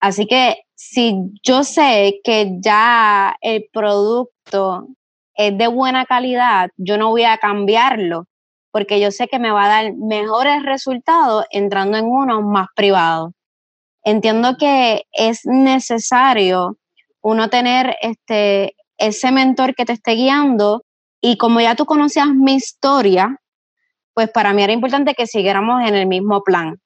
Así 0.00 0.26
que 0.26 0.58
si 0.74 1.16
yo 1.42 1.64
sé 1.64 2.20
que 2.22 2.58
ya 2.60 3.34
el 3.40 3.66
producto 3.72 4.35
es 5.34 5.58
de 5.58 5.66
buena 5.68 6.04
calidad, 6.06 6.70
yo 6.76 6.98
no 6.98 7.10
voy 7.10 7.24
a 7.24 7.38
cambiarlo 7.38 8.26
porque 8.76 9.00
yo 9.00 9.10
sé 9.10 9.26
que 9.26 9.38
me 9.38 9.50
va 9.50 9.64
a 9.64 9.68
dar 9.68 9.94
mejores 9.94 10.62
resultados 10.62 11.46
entrando 11.50 11.96
en 11.96 12.04
uno 12.04 12.42
más 12.42 12.66
privado. 12.74 13.32
Entiendo 14.04 14.58
que 14.58 15.04
es 15.12 15.46
necesario 15.46 16.76
uno 17.22 17.48
tener 17.48 17.96
este, 18.02 18.76
ese 18.98 19.32
mentor 19.32 19.74
que 19.74 19.86
te 19.86 19.94
esté 19.94 20.12
guiando 20.12 20.84
y 21.22 21.38
como 21.38 21.62
ya 21.62 21.74
tú 21.74 21.86
conocías 21.86 22.28
mi 22.28 22.54
historia, 22.54 23.40
pues 24.12 24.30
para 24.30 24.52
mí 24.52 24.62
era 24.62 24.74
importante 24.74 25.14
que 25.14 25.26
siguiéramos 25.26 25.88
en 25.88 25.94
el 25.94 26.06
mismo 26.06 26.42
plan. 26.42 26.78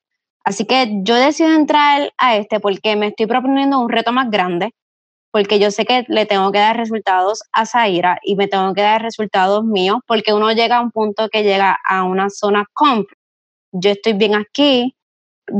Así 0.44 0.64
que 0.66 1.00
yo 1.02 1.16
decido 1.16 1.52
entrar 1.52 2.12
a 2.18 2.36
este 2.36 2.60
porque 2.60 2.94
me 2.94 3.08
estoy 3.08 3.26
proponiendo 3.26 3.80
un 3.80 3.90
reto 3.90 4.12
más 4.12 4.30
grande, 4.30 4.70
porque 5.30 5.58
yo 5.58 5.70
sé 5.70 5.84
que 5.84 6.04
le 6.08 6.26
tengo 6.26 6.50
que 6.52 6.58
dar 6.58 6.76
resultados 6.76 7.42
a 7.52 7.66
Zaira 7.66 8.18
y 8.22 8.36
me 8.36 8.48
tengo 8.48 8.74
que 8.74 8.82
dar 8.82 9.02
resultados 9.02 9.64
míos, 9.64 10.00
porque 10.06 10.32
uno 10.32 10.52
llega 10.52 10.78
a 10.78 10.80
un 10.80 10.90
punto 10.90 11.28
que 11.28 11.42
llega 11.42 11.78
a 11.84 12.04
una 12.04 12.30
zona 12.30 12.66
comp. 12.72 13.08
Yo 13.72 13.90
estoy 13.90 14.14
bien 14.14 14.34
aquí, 14.34 14.96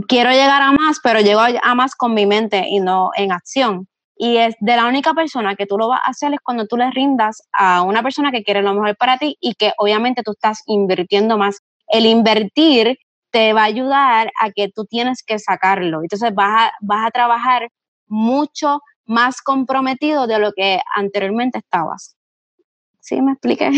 quiero 0.09 0.30
llegar 0.30 0.62
a 0.62 0.72
más, 0.72 0.98
pero 1.02 1.20
llego 1.20 1.40
a 1.40 1.74
más 1.74 1.94
con 1.94 2.14
mi 2.14 2.26
mente 2.26 2.66
y 2.68 2.80
no 2.80 3.11
en 3.16 3.33
acción. 3.33 3.87
Y 4.16 4.37
es 4.37 4.54
de 4.61 4.76
la 4.76 4.87
única 4.87 5.14
persona 5.14 5.56
que 5.56 5.66
tú 5.66 5.78
lo 5.78 5.88
vas 5.88 6.00
a 6.04 6.11
hacer 6.11 6.35
es 6.35 6.40
cuando 6.42 6.66
tú 6.66 6.76
le 6.76 6.90
rindas 6.90 7.42
a 7.52 7.83
una 7.83 8.02
persona 8.02 8.30
que 8.30 8.42
quiere 8.42 8.61
lo 8.61 8.74
mejor 8.74 8.96
para 8.96 9.16
ti 9.16 9.38
y 9.40 9.54
que 9.54 9.72
obviamente 9.78 10.22
tú 10.22 10.33
estás 10.33 10.62
invirtiendo 10.66 11.38
más. 11.38 11.61
El 11.88 12.04
invertir 12.04 12.98
te 13.30 13.52
va 13.52 13.62
a 13.62 13.64
ayudar 13.64 14.30
a 14.38 14.50
que 14.50 14.68
tú 14.68 14.85
tienes 14.85 15.22
que 15.22 15.38
sacarlo. 15.38 16.02
Entonces 16.02 16.35
vas 16.35 16.66
a, 16.66 16.72
vas 16.83 17.06
a 17.06 17.11
trabajar 17.11 17.70
mucho 18.09 18.80
más 19.11 19.42
comprometido 19.42 20.29
de 20.29 20.38
lo 20.38 20.53
que 20.53 20.79
anteriormente 20.94 21.59
estabas. 21.59 22.16
¿Sí 23.01 23.20
me 23.20 23.33
expliqué? 23.33 23.68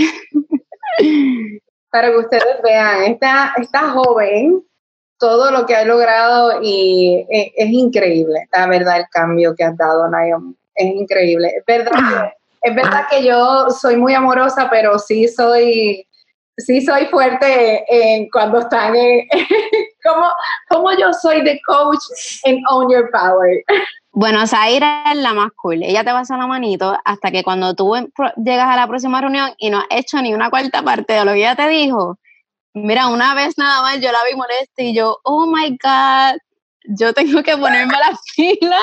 Para 1.91 2.11
que 2.11 2.19
ustedes 2.19 2.63
vean, 2.63 3.05
esta, 3.05 3.55
esta 3.57 3.91
joven, 3.91 4.63
todo 5.19 5.51
lo 5.51 5.65
que 5.65 5.75
ha 5.75 5.87
logrado 5.87 6.61
y 6.63 7.27
es, 7.31 7.53
es, 7.57 7.71
increíble, 7.71 8.47
la 8.53 8.67
verdad, 8.67 9.01
el 9.01 9.07
cambio 9.11 9.55
que 9.57 9.65
has 9.65 9.77
dado, 9.77 10.09
Naomi. 10.11 10.55
Es 10.75 10.87
increíble. 10.87 11.49
Es 11.57 11.65
verdad, 11.67 12.33
es 12.61 12.75
verdad 12.75 13.07
que 13.11 13.25
yo 13.25 13.71
soy 13.71 13.97
muy 13.97 14.13
amorosa, 14.13 14.69
pero 14.71 14.99
sí 14.99 15.29
soy, 15.29 16.07
sí 16.59 16.85
soy 16.85 17.07
fuerte 17.07 17.87
cuando 18.31 18.59
están 18.59 18.95
en, 18.95 19.27
como, 20.05 20.27
como 20.69 20.93
yo 20.93 21.11
soy 21.15 21.43
de 21.43 21.59
coach 21.67 22.05
en 22.45 22.61
Own 22.71 22.91
Your 22.91 23.11
Power. 23.11 23.65
Bueno, 24.15 24.47
Zaira 24.47 25.05
es 25.11 25.17
la 25.17 25.33
más 25.33 25.53
cool. 25.57 25.83
Ella 25.83 26.05
te 26.05 26.13
pasa 26.13 26.37
la 26.37 26.47
manito 26.47 26.95
hasta 27.03 27.31
que 27.31 27.43
cuando 27.43 27.75
tú 27.75 27.95
llegas 28.37 28.69
a 28.69 28.77
la 28.77 28.87
próxima 28.87 29.23
reunión 29.23 29.53
y 29.57 29.71
no 29.71 29.79
has 29.79 29.87
hecho 29.89 30.21
ni 30.21 30.35
una 30.35 30.51
cuarta 30.51 30.83
parte 30.83 31.15
de 31.15 31.25
lo 31.25 31.33
que 31.33 31.39
ella 31.39 31.57
te 31.57 31.67
dijo, 31.69 32.19
mira, 32.75 33.09
una 33.09 33.35
vez 33.35 33.57
nada 33.57 33.81
más 33.81 34.01
yo 34.01 34.13
la 34.13 34.23
vi 34.31 34.37
molesta 34.37 34.83
y 34.83 34.95
yo, 34.95 35.19
oh 35.25 35.47
my 35.47 35.71
God, 35.71 36.39
yo 36.85 37.15
tengo 37.15 37.43
que 37.43 37.57
ponerme 37.57 37.95
a 37.95 38.11
la 38.11 38.19
fila. 38.35 38.81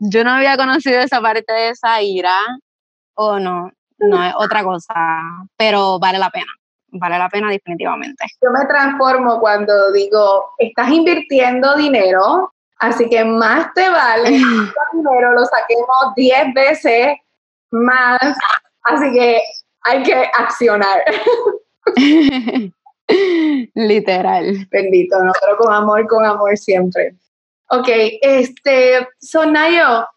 Yo 0.00 0.24
no 0.24 0.32
había 0.32 0.56
conocido 0.56 1.00
esa 1.00 1.20
parte 1.20 1.52
de 1.52 1.76
Zaira. 1.76 2.38
O 3.14 3.26
oh, 3.26 3.38
no, 3.38 3.70
no 3.98 4.24
es 4.24 4.34
otra 4.36 4.64
cosa, 4.64 4.94
pero 5.56 6.00
vale 6.00 6.18
la 6.18 6.30
pena. 6.30 6.52
Vale 6.88 7.16
la 7.18 7.28
pena 7.28 7.48
definitivamente. 7.48 8.24
Yo 8.42 8.50
me 8.50 8.66
transformo 8.66 9.38
cuando 9.38 9.92
digo, 9.92 10.50
estás 10.58 10.90
invirtiendo 10.90 11.76
dinero 11.76 12.52
Así 12.78 13.08
que 13.08 13.24
más 13.24 13.72
te 13.74 13.88
vale 13.88 14.38
dinero 14.96 15.32
lo 15.32 15.44
saquemos 15.44 16.14
10 16.14 16.54
veces 16.54 17.18
más. 17.70 18.20
Así 18.82 19.12
que 19.12 19.40
hay 19.82 20.02
que 20.02 20.14
accionar. 20.14 21.04
Literal. 23.74 24.66
Bendito, 24.70 25.22
nosotros 25.22 25.56
con 25.58 25.72
amor, 25.72 26.06
con 26.08 26.24
amor 26.24 26.56
siempre. 26.56 27.14
Ok, 27.68 27.88
este, 28.20 29.08
Sonayo, 29.20 30.08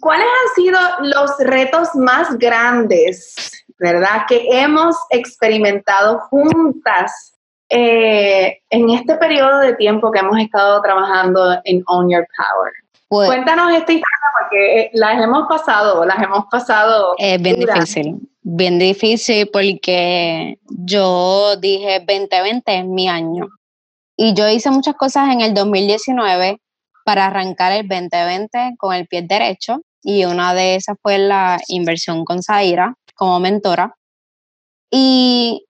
¿cuáles 0.00 0.26
han 0.26 0.54
sido 0.54 0.78
los 1.02 1.38
retos 1.38 1.94
más 1.94 2.36
grandes, 2.38 3.64
verdad, 3.78 4.22
que 4.28 4.46
hemos 4.50 4.96
experimentado 5.10 6.18
juntas 6.18 7.35
eh, 7.68 8.58
en 8.70 8.90
este 8.90 9.16
periodo 9.16 9.58
de 9.58 9.74
tiempo 9.74 10.10
que 10.10 10.20
hemos 10.20 10.38
estado 10.38 10.80
trabajando 10.82 11.58
en 11.64 11.82
Own 11.86 12.10
Your 12.10 12.26
Power. 12.36 12.72
Pues 13.08 13.28
Cuéntanos 13.28 13.70
esta 13.70 13.92
historia 13.92 14.26
porque 14.40 14.80
eh, 14.80 14.90
las 14.94 15.22
hemos 15.22 15.46
pasado, 15.48 16.04
las 16.04 16.22
hemos 16.22 16.46
pasado. 16.50 17.14
Es 17.18 17.40
bien 17.40 17.60
difícil, 17.60 18.16
bien 18.42 18.78
difícil 18.78 19.48
porque 19.52 20.58
yo 20.68 21.56
dije 21.56 22.00
2020 22.00 22.78
es 22.78 22.84
mi 22.84 23.08
año 23.08 23.48
y 24.16 24.34
yo 24.34 24.48
hice 24.48 24.70
muchas 24.70 24.94
cosas 24.94 25.30
en 25.32 25.40
el 25.40 25.54
2019 25.54 26.60
para 27.04 27.26
arrancar 27.26 27.72
el 27.72 27.86
2020 27.86 28.74
con 28.78 28.94
el 28.94 29.06
pie 29.06 29.22
derecho 29.22 29.82
y 30.02 30.24
una 30.24 30.54
de 30.54 30.76
esas 30.76 30.96
fue 31.02 31.18
la 31.18 31.60
inversión 31.68 32.24
con 32.24 32.42
Zaira 32.42 32.94
como 33.14 33.40
mentora. 33.40 33.96
Y 34.90 35.65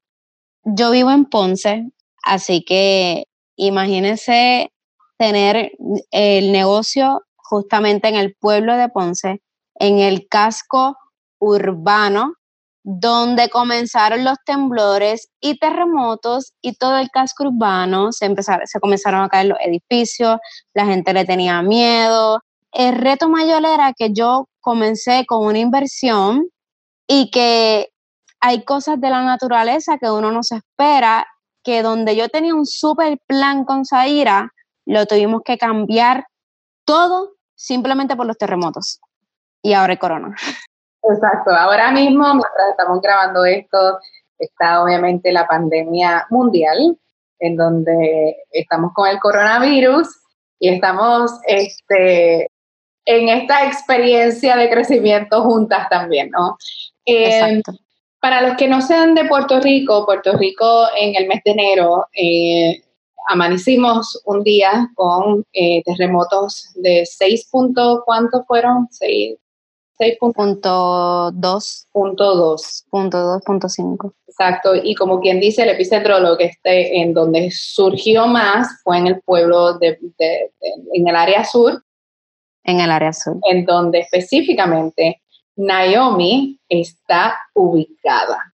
yo 0.66 0.90
vivo 0.90 1.12
en 1.12 1.26
Ponce, 1.26 1.86
así 2.24 2.64
que 2.64 3.26
imagínense 3.56 4.72
tener 5.16 5.70
el 6.10 6.52
negocio 6.52 7.22
justamente 7.36 8.08
en 8.08 8.16
el 8.16 8.34
pueblo 8.34 8.76
de 8.76 8.88
Ponce, 8.88 9.40
en 9.76 10.00
el 10.00 10.26
casco 10.28 10.96
urbano, 11.38 12.34
donde 12.82 13.48
comenzaron 13.48 14.24
los 14.24 14.38
temblores 14.44 15.28
y 15.40 15.58
terremotos 15.58 16.52
y 16.60 16.74
todo 16.74 16.98
el 16.98 17.10
casco 17.10 17.44
urbano, 17.44 18.10
se, 18.12 18.26
empezaron, 18.26 18.66
se 18.66 18.80
comenzaron 18.80 19.22
a 19.22 19.28
caer 19.28 19.46
los 19.46 19.58
edificios, 19.64 20.38
la 20.74 20.86
gente 20.86 21.12
le 21.12 21.24
tenía 21.24 21.62
miedo. 21.62 22.40
El 22.72 22.96
reto 22.96 23.28
mayor 23.28 23.64
era 23.64 23.92
que 23.96 24.12
yo 24.12 24.48
comencé 24.60 25.24
con 25.26 25.46
una 25.46 25.58
inversión 25.58 26.48
y 27.06 27.30
que 27.30 27.90
hay 28.40 28.64
cosas 28.64 29.00
de 29.00 29.10
la 29.10 29.22
naturaleza 29.22 29.98
que 29.98 30.10
uno 30.10 30.30
no 30.30 30.42
se 30.42 30.56
espera, 30.56 31.26
que 31.62 31.82
donde 31.82 32.16
yo 32.16 32.28
tenía 32.28 32.54
un 32.54 32.66
super 32.66 33.18
plan 33.26 33.64
con 33.64 33.84
Zaira, 33.84 34.52
lo 34.86 35.06
tuvimos 35.06 35.42
que 35.44 35.58
cambiar 35.58 36.26
todo 36.84 37.32
simplemente 37.54 38.14
por 38.16 38.26
los 38.26 38.38
terremotos. 38.38 39.00
Y 39.62 39.72
ahora 39.72 39.94
el 39.94 39.98
corona. 39.98 40.36
Exacto, 41.02 41.50
ahora 41.52 41.90
mismo, 41.90 42.24
mientras 42.24 42.70
estamos 42.70 43.00
grabando 43.00 43.44
esto, 43.44 43.98
está 44.38 44.82
obviamente 44.82 45.32
la 45.32 45.46
pandemia 45.46 46.26
mundial, 46.30 46.96
en 47.38 47.56
donde 47.56 48.36
estamos 48.50 48.92
con 48.94 49.08
el 49.08 49.18
coronavirus 49.18 50.08
y 50.58 50.68
estamos 50.68 51.32
este, 51.46 52.50
en 53.04 53.28
esta 53.28 53.66
experiencia 53.66 54.56
de 54.56 54.70
crecimiento 54.70 55.42
juntas 55.42 55.88
también, 55.88 56.30
¿no? 56.30 56.56
Exacto. 57.04 57.72
Para 58.20 58.42
los 58.42 58.56
que 58.56 58.68
no 58.68 58.80
sean 58.80 59.14
de 59.14 59.26
Puerto 59.26 59.60
Rico, 59.60 60.06
Puerto 60.06 60.36
Rico 60.36 60.86
en 60.98 61.14
el 61.16 61.28
mes 61.28 61.42
de 61.44 61.50
enero 61.52 62.06
eh, 62.12 62.82
amanecimos 63.28 64.20
un 64.24 64.42
día 64.42 64.90
con 64.94 65.44
eh, 65.52 65.82
terremotos 65.84 66.72
de 66.76 67.04
6 67.06 67.48
puntos, 67.50 68.00
¿cuántos 68.04 68.46
fueron? 68.46 68.88
6, 68.90 69.36
6.2. 69.98 71.96
Exacto, 74.28 74.74
y 74.74 74.94
como 74.94 75.20
quien 75.20 75.40
dice, 75.40 75.62
el 75.62 75.70
epicentro, 75.70 76.20
lo 76.20 76.36
que 76.36 76.44
esté 76.44 77.00
en 77.00 77.14
donde 77.14 77.50
surgió 77.50 78.26
más 78.26 78.68
fue 78.82 78.98
en 78.98 79.06
el 79.08 79.20
pueblo, 79.22 79.78
de, 79.78 79.98
en 80.92 81.08
el 81.08 81.16
área 81.16 81.44
sur. 81.44 81.82
En 82.64 82.80
el 82.80 82.90
área 82.90 83.12
sur. 83.12 83.38
En 83.50 83.64
donde 83.64 84.00
específicamente 84.00 85.22
Naomi 85.56 86.58
está 86.68 87.38
ubicada. 87.54 88.52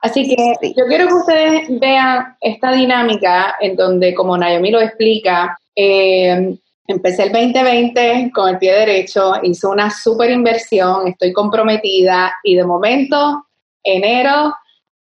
Así 0.00 0.28
que 0.28 0.74
yo 0.76 0.86
quiero 0.86 1.08
que 1.08 1.14
ustedes 1.14 1.80
vean 1.80 2.36
esta 2.40 2.72
dinámica 2.72 3.56
en 3.60 3.76
donde, 3.76 4.14
como 4.14 4.36
Naomi 4.36 4.70
lo 4.70 4.80
explica, 4.80 5.58
eh, 5.74 6.56
empecé 6.86 7.24
el 7.24 7.32
2020 7.32 8.30
con 8.32 8.50
el 8.50 8.58
pie 8.58 8.72
derecho, 8.72 9.34
hice 9.42 9.66
una 9.66 9.90
super 9.90 10.30
inversión, 10.30 11.08
estoy 11.08 11.32
comprometida 11.32 12.34
y 12.44 12.54
de 12.54 12.64
momento, 12.64 13.46
enero, 13.82 14.54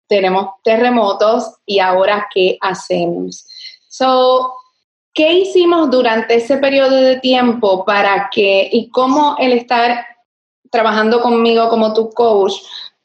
tenemos 0.08 0.49
terremotos 0.63 1.56
y 1.65 1.80
ahora, 1.80 2.28
¿qué 2.34 2.58
hacemos? 2.60 3.45
So, 3.88 4.54
¿qué 5.13 5.34
hicimos 5.34 5.89
durante 5.91 6.36
ese 6.36 6.58
periodo 6.58 6.95
de 6.95 7.19
tiempo 7.19 7.86
para 7.86 8.30
que, 8.32 8.67
y 8.71 8.89
cómo 8.89 9.36
el 9.39 9.54
estar 9.54 10.06
trabajando 10.69 11.21
conmigo 11.21 11.69
como 11.69 11.93
tu 11.93 12.10
coach, 12.12 12.53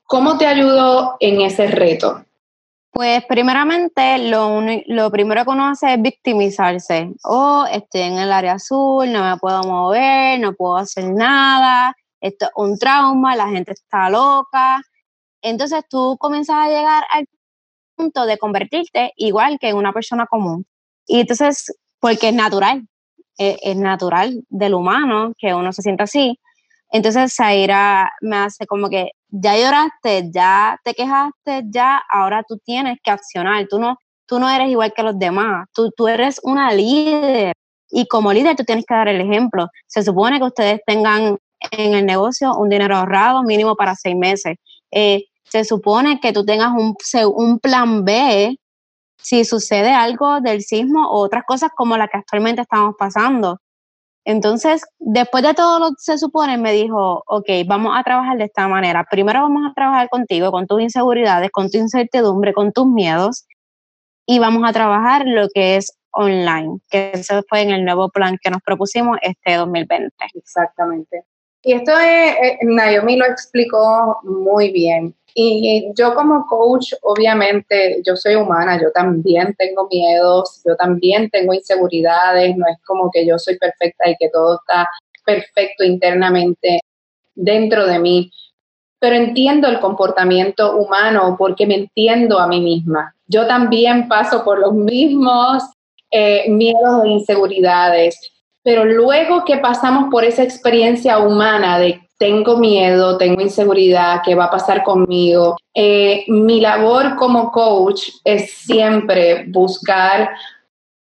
cómo 0.05 0.39
te 0.39 0.47
ayudó 0.47 1.17
en 1.21 1.41
ese 1.41 1.67
reto? 1.67 2.25
Pues 2.91 3.25
primeramente 3.25 4.19
lo, 4.29 4.63
lo 4.87 5.11
primero 5.11 5.45
que 5.45 5.51
uno 5.51 5.67
hace 5.67 5.95
es 5.95 6.01
victimizarse. 6.01 7.11
Oh, 7.25 7.67
estoy 7.69 8.03
en 8.03 8.19
el 8.19 8.31
área 8.31 8.53
azul, 8.53 9.11
no 9.11 9.25
me 9.25 9.37
puedo 9.37 9.65
mover, 9.65 10.39
no 10.39 10.55
puedo 10.55 10.77
hacer 10.77 11.05
nada, 11.07 11.97
esto 12.21 12.47
es 12.47 12.53
un 12.55 12.79
trauma, 12.79 13.35
la 13.35 13.49
gente 13.49 13.73
está 13.73 14.09
loca. 14.09 14.81
Entonces 15.43 15.83
tú 15.91 16.17
comienzas 16.21 16.57
a 16.57 16.69
llegar 16.69 17.05
al 17.11 17.27
punto 17.97 18.27
de 18.27 18.39
convertirte 18.39 19.13
igual 19.17 19.59
que 19.59 19.71
en 19.71 19.77
una 19.77 19.93
persona 19.93 20.27
común. 20.27 20.65
Y 21.07 21.21
entonces, 21.21 21.77
porque 22.01 22.29
es 22.29 22.35
natural, 22.35 22.87
es, 23.37 23.57
es 23.61 23.77
natural 23.77 24.45
del 24.49 24.75
humano 24.75 25.35
que 25.37 25.53
uno 25.53 25.73
se 25.73 25.83
sienta 25.83 26.05
así. 26.05 26.39
Entonces 26.95 27.35
Zaira 27.35 28.09
me 28.21 28.37
hace 28.37 28.67
como 28.69 28.89
que 28.89 29.11
ya 29.29 29.57
lloraste, 29.57 30.31
ya 30.33 30.79
te 30.85 30.95
quejaste, 30.95 31.65
ya 31.69 32.01
ahora 32.09 32.45
tú 32.47 32.57
tienes 32.65 32.99
que 33.03 33.11
accionar. 33.11 33.67
Tú 33.69 33.81
no, 33.81 33.97
tú 34.27 34.39
no 34.39 34.49
eres 34.49 34.71
igual 34.71 34.93
que 34.95 35.03
los 35.03 35.19
demás. 35.19 35.67
Tú, 35.75 35.91
tú 35.97 36.07
eres 36.07 36.39
una 36.45 36.73
líder. 36.73 37.53
Y 37.91 38.07
como 38.07 38.33
líder 38.33 38.55
tú 38.55 38.63
tienes 38.63 38.85
que 38.87 38.95
dar 38.95 39.09
el 39.09 39.21
ejemplo. 39.21 39.67
Se 39.89 40.05
supone 40.05 40.39
que 40.39 40.45
ustedes 40.45 40.81
tengan 40.87 41.37
en 41.73 41.95
el 41.95 42.07
negocio 42.07 42.55
un 42.55 42.69
dinero 42.69 42.95
ahorrado 42.95 43.43
mínimo 43.43 43.75
para 43.75 43.97
seis 43.97 44.15
meses. 44.15 44.57
Eh, 44.93 45.25
se 45.51 45.65
supone 45.65 46.21
que 46.21 46.33
tú 46.33 46.45
tengas 46.45 46.71
un, 46.79 46.95
un 47.35 47.59
plan 47.59 48.05
B 48.05 48.57
si 49.21 49.45
sucede 49.45 49.91
algo 49.93 50.41
del 50.41 50.63
sismo 50.63 51.09
o 51.11 51.25
otras 51.25 51.43
cosas 51.45 51.71
como 51.75 51.97
la 51.97 52.07
que 52.07 52.19
actualmente 52.19 52.63
estamos 52.63 52.95
pasando. 52.97 53.59
Entonces, 54.25 54.83
después 54.99 55.45
de 55.45 55.53
todo 55.53 55.79
lo 55.79 55.89
que 55.91 55.97
se 55.99 56.19
supone, 56.19 56.57
me 56.57 56.73
dijo, 56.73 57.23
ok, 57.27 57.47
vamos 57.67 57.93
a 57.95 58.03
trabajar 58.03 58.39
de 58.39 58.45
esta 58.45 58.67
manera. 58.69 59.07
Primero 59.11 59.43
vamos 59.43 59.71
a 59.71 59.75
trabajar 59.75 60.09
contigo, 60.09 60.51
con 60.51 60.67
tus 60.67 60.81
inseguridades, 60.81 61.51
con 61.51 61.71
tu 61.71 61.79
incertidumbre, 61.79 62.55
con 62.55 62.73
tus 62.73 62.87
miedos, 62.87 63.47
y 64.27 64.39
vamos 64.39 64.63
a 64.67 64.73
trabajar 64.73 65.27
lo 65.27 65.49
que 65.53 65.77
es 65.77 65.99
online, 66.11 66.79
que 66.91 67.13
eso 67.13 67.43
fue 67.49 67.63
en 67.63 67.71
el 67.71 67.85
nuevo 67.85 68.09
plan 68.09 68.39
que 68.43 68.51
nos 68.51 68.63
propusimos 68.63 69.19
este 69.21 69.55
2020. 69.55 70.11
Exactamente. 70.35 71.25
Y 71.63 71.73
esto 71.73 71.93
es, 71.99 72.37
eh, 72.37 72.59
Naomi 72.63 73.17
lo 73.17 73.27
explicó 73.27 74.21
muy 74.23 74.71
bien. 74.71 75.15
Y 75.37 75.91
yo 75.97 76.15
como 76.15 76.47
coach, 76.47 76.93
obviamente, 77.03 78.01
yo 78.07 78.15
soy 78.15 78.37
humana, 78.37 78.81
yo 78.81 78.93
también 78.93 79.55
tengo 79.59 79.89
miedos, 79.91 80.63
yo 80.65 80.77
también 80.77 81.29
tengo 81.29 81.53
inseguridades, 81.53 82.57
no 82.57 82.67
es 82.69 82.79
como 82.87 83.11
que 83.13 83.27
yo 83.27 83.37
soy 83.39 83.59
perfecta 83.59 84.09
y 84.09 84.17
que 84.17 84.29
todo 84.29 84.61
está 84.61 84.89
perfecto 85.25 85.83
internamente 85.83 86.81
dentro 87.35 87.87
de 87.87 87.99
mí, 87.99 88.31
pero 89.01 89.17
entiendo 89.17 89.67
el 89.69 89.81
comportamiento 89.81 90.77
humano 90.77 91.35
porque 91.37 91.67
me 91.67 91.75
entiendo 91.75 92.39
a 92.39 92.47
mí 92.47 92.61
misma. 92.61 93.15
Yo 93.27 93.47
también 93.47 94.07
paso 94.07 94.45
por 94.45 94.61
los 94.61 94.73
mismos 94.73 95.65
eh, 96.11 96.49
miedos 96.49 97.05
e 97.05 97.09
inseguridades, 97.09 98.33
pero 98.63 98.85
luego 98.85 99.45
que 99.45 99.59
pasamos 99.59 100.11
por 100.11 100.25
esa 100.25 100.45
experiencia 100.45 101.19
humana 101.19 101.79
de 101.81 102.04
tengo 102.19 102.57
miedo, 102.59 103.19
tengo 103.19 103.41
inseguridad, 103.41 104.23
¿qué 104.25 104.35
va 104.35 104.45
a 104.45 104.51
pasar 104.51 104.83
conmigo? 104.83 105.57
Eh, 105.75 106.25
mi 106.29 106.61
labor 106.61 107.17
como 107.17 107.51
coach 107.51 108.09
es 108.25 108.53
siempre 108.53 109.45
buscar 109.49 110.31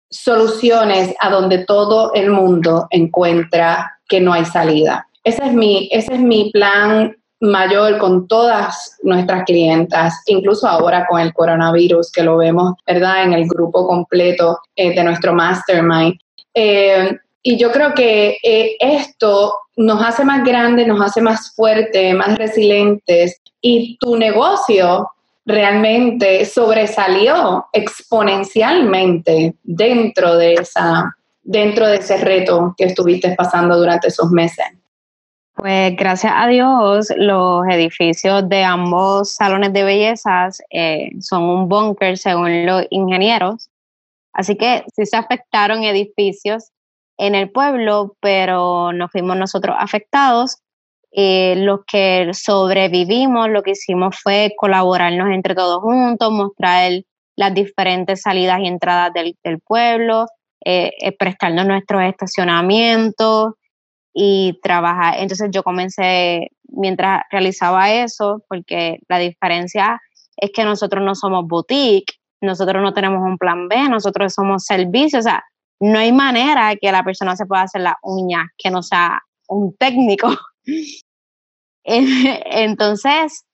soluciones 0.09 1.13
a 1.19 1.29
donde 1.29 1.65
todo 1.65 2.13
el 2.13 2.29
mundo 2.29 2.87
encuentra 2.89 3.99
que 4.07 4.19
no 4.19 4.33
hay 4.33 4.45
salida. 4.45 5.07
Ese 5.23 5.45
es 5.45 5.53
mi, 5.53 5.89
ese 5.91 6.15
es 6.15 6.19
mi 6.19 6.51
plan 6.51 7.15
mayor 7.41 7.97
con 7.99 8.27
todas 8.27 8.97
nuestras 9.03 9.45
clientas, 9.45 10.21
incluso 10.25 10.67
ahora 10.67 11.05
con 11.07 11.21
el 11.21 11.33
coronavirus, 11.33 12.11
que 12.11 12.23
lo 12.23 12.37
vemos, 12.37 12.73
¿verdad?, 12.85 13.23
en 13.23 13.33
el 13.33 13.47
grupo 13.47 13.87
completo 13.87 14.59
eh, 14.75 14.93
de 14.93 15.03
nuestro 15.03 15.33
mastermind. 15.33 16.19
Eh, 16.53 17.17
y 17.41 17.57
yo 17.57 17.71
creo 17.71 17.93
que 17.93 18.37
esto 18.79 19.57
nos 19.77 20.03
hace 20.03 20.25
más 20.25 20.43
grandes, 20.43 20.87
nos 20.87 21.01
hace 21.01 21.21
más 21.21 21.53
fuertes, 21.55 22.13
más 22.13 22.37
resilientes 22.37 23.41
y 23.61 23.97
tu 23.99 24.17
negocio 24.17 25.09
realmente 25.45 26.45
sobresalió 26.45 27.65
exponencialmente 27.73 29.55
dentro 29.63 30.35
de 30.35 30.55
esa 30.55 31.15
dentro 31.41 31.87
de 31.87 31.95
ese 31.95 32.17
reto 32.17 32.75
que 32.77 32.85
estuviste 32.85 33.33
pasando 33.35 33.75
durante 33.77 34.09
esos 34.09 34.29
meses. 34.29 34.67
Pues 35.55 35.95
gracias 35.95 36.31
a 36.35 36.47
Dios, 36.47 37.11
los 37.17 37.65
edificios 37.67 38.47
de 38.47 38.63
ambos 38.63 39.33
salones 39.33 39.73
de 39.73 39.83
bellezas 39.83 40.61
eh, 40.69 41.09
son 41.19 41.43
un 41.43 41.67
búnker 41.67 42.17
según 42.17 42.65
los 42.65 42.85
ingenieros. 42.91 43.69
Así 44.31 44.55
que 44.55 44.83
sí 44.95 45.05
se 45.05 45.17
afectaron 45.17 45.83
edificios 45.83 46.71
en 47.19 47.35
el 47.35 47.51
pueblo, 47.51 48.15
pero 48.21 48.93
nos 48.93 49.11
fuimos 49.11 49.37
nosotros 49.37 49.75
afectados. 49.77 50.57
Eh, 51.11 51.55
los 51.57 51.81
que 51.85 52.29
sobrevivimos, 52.33 53.49
lo 53.49 53.61
que 53.61 53.71
hicimos 53.71 54.17
fue 54.21 54.53
colaborarnos 54.57 55.29
entre 55.31 55.53
todos 55.53 55.81
juntos, 55.81 56.31
mostrar 56.31 56.91
las 57.35 57.53
diferentes 57.53 58.21
salidas 58.21 58.59
y 58.61 58.67
entradas 58.67 59.11
del, 59.13 59.59
pueblo, 59.59 60.27
eh, 60.63 60.91
eh, 60.99 61.11
prestarnos 61.11 61.65
nuestros 61.65 62.03
estacionamientos 62.03 63.53
y 64.13 64.57
trabajar. 64.63 65.15
Entonces 65.19 65.49
yo 65.51 65.61
comencé 65.63 66.51
mientras 66.69 67.23
realizaba 67.31 67.91
eso, 67.91 68.43
porque 68.47 68.99
la 69.09 69.19
diferencia 69.19 69.99
es 70.37 70.51
que 70.53 70.63
nosotros 70.63 71.03
no 71.03 71.15
somos 71.15 71.45
boutique, 71.47 72.13
nosotros 72.41 72.81
no 72.81 72.93
tenemos 72.93 73.21
un 73.23 73.37
plan 73.37 73.67
B, 73.67 73.89
nosotros 73.89 74.33
somos 74.33 74.63
servicios, 74.63 75.25
o 75.25 75.29
sea, 75.29 75.43
no 75.79 75.99
hay 75.99 76.11
manera 76.11 76.75
que 76.75 76.91
la 76.91 77.03
persona 77.03 77.35
se 77.35 77.45
pueda 77.45 77.63
hacer 77.63 77.81
las 77.81 77.95
uñas 78.03 78.47
que 78.57 78.69
no 78.69 78.83
sea 78.83 79.21
un 79.47 79.75
técnico. 79.77 80.29
Entonces, 81.83 83.45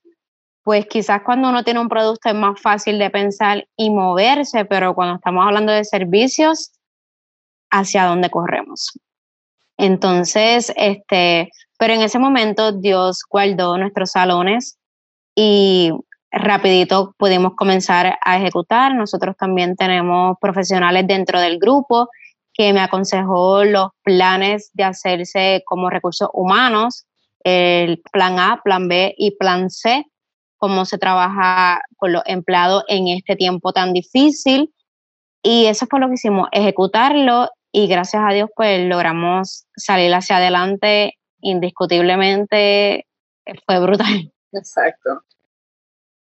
pues 0.63 0.87
quizás 0.87 1.21
cuando 1.23 1.49
uno 1.49 1.63
tiene 1.63 1.79
un 1.79 1.89
producto 1.89 2.29
es 2.29 2.35
más 2.35 2.59
fácil 2.59 2.97
de 2.97 3.09
pensar 3.09 3.67
y 3.77 3.91
moverse, 3.91 4.65
pero 4.65 4.95
cuando 4.95 5.15
estamos 5.15 5.45
hablando 5.45 5.71
de 5.71 5.85
servicios, 5.85 6.71
¿hacia 7.69 8.05
dónde 8.05 8.29
corremos? 8.29 8.99
Entonces, 9.77 10.73
este, 10.75 11.51
pero 11.77 11.93
en 11.93 12.01
ese 12.01 12.17
momento 12.19 12.71
Dios 12.71 13.23
guardó 13.29 13.77
nuestros 13.77 14.11
salones 14.11 14.79
y 15.35 15.91
rapidito 16.35 17.15
pudimos 17.17 17.55
comenzar 17.55 18.17
a 18.23 18.37
ejecutar. 18.37 18.93
Nosotros 18.93 19.35
también 19.37 19.75
tenemos 19.75 20.37
profesionales 20.39 21.07
dentro 21.07 21.39
del 21.39 21.57
grupo 21.57 22.09
que 22.53 22.71
me 22.73 22.81
aconsejó 22.81 23.63
los 23.63 23.89
planes 24.03 24.69
de 24.73 24.83
hacerse 24.83 25.63
como 25.65 25.89
recursos 25.89 26.29
humanos, 26.33 27.05
el 27.43 28.01
plan 28.11 28.39
A, 28.39 28.61
plan 28.63 28.87
B 28.87 29.13
y 29.17 29.31
plan 29.31 29.69
C, 29.69 30.05
cómo 30.57 30.85
se 30.85 30.97
trabaja 30.97 31.81
con 31.97 32.13
los 32.13 32.23
empleados 32.25 32.83
en 32.87 33.07
este 33.07 33.35
tiempo 33.35 33.73
tan 33.73 33.93
difícil. 33.93 34.73
Y 35.43 35.65
eso 35.65 35.85
fue 35.89 35.99
lo 35.99 36.07
que 36.07 36.15
hicimos, 36.15 36.47
ejecutarlo 36.51 37.49
y 37.71 37.87
gracias 37.87 38.23
a 38.25 38.33
Dios 38.33 38.49
pues 38.55 38.87
logramos 38.87 39.65
salir 39.75 40.13
hacia 40.13 40.37
adelante 40.37 41.17
indiscutiblemente, 41.41 43.05
fue 43.65 43.79
brutal. 43.79 44.31
Exacto. 44.53 45.21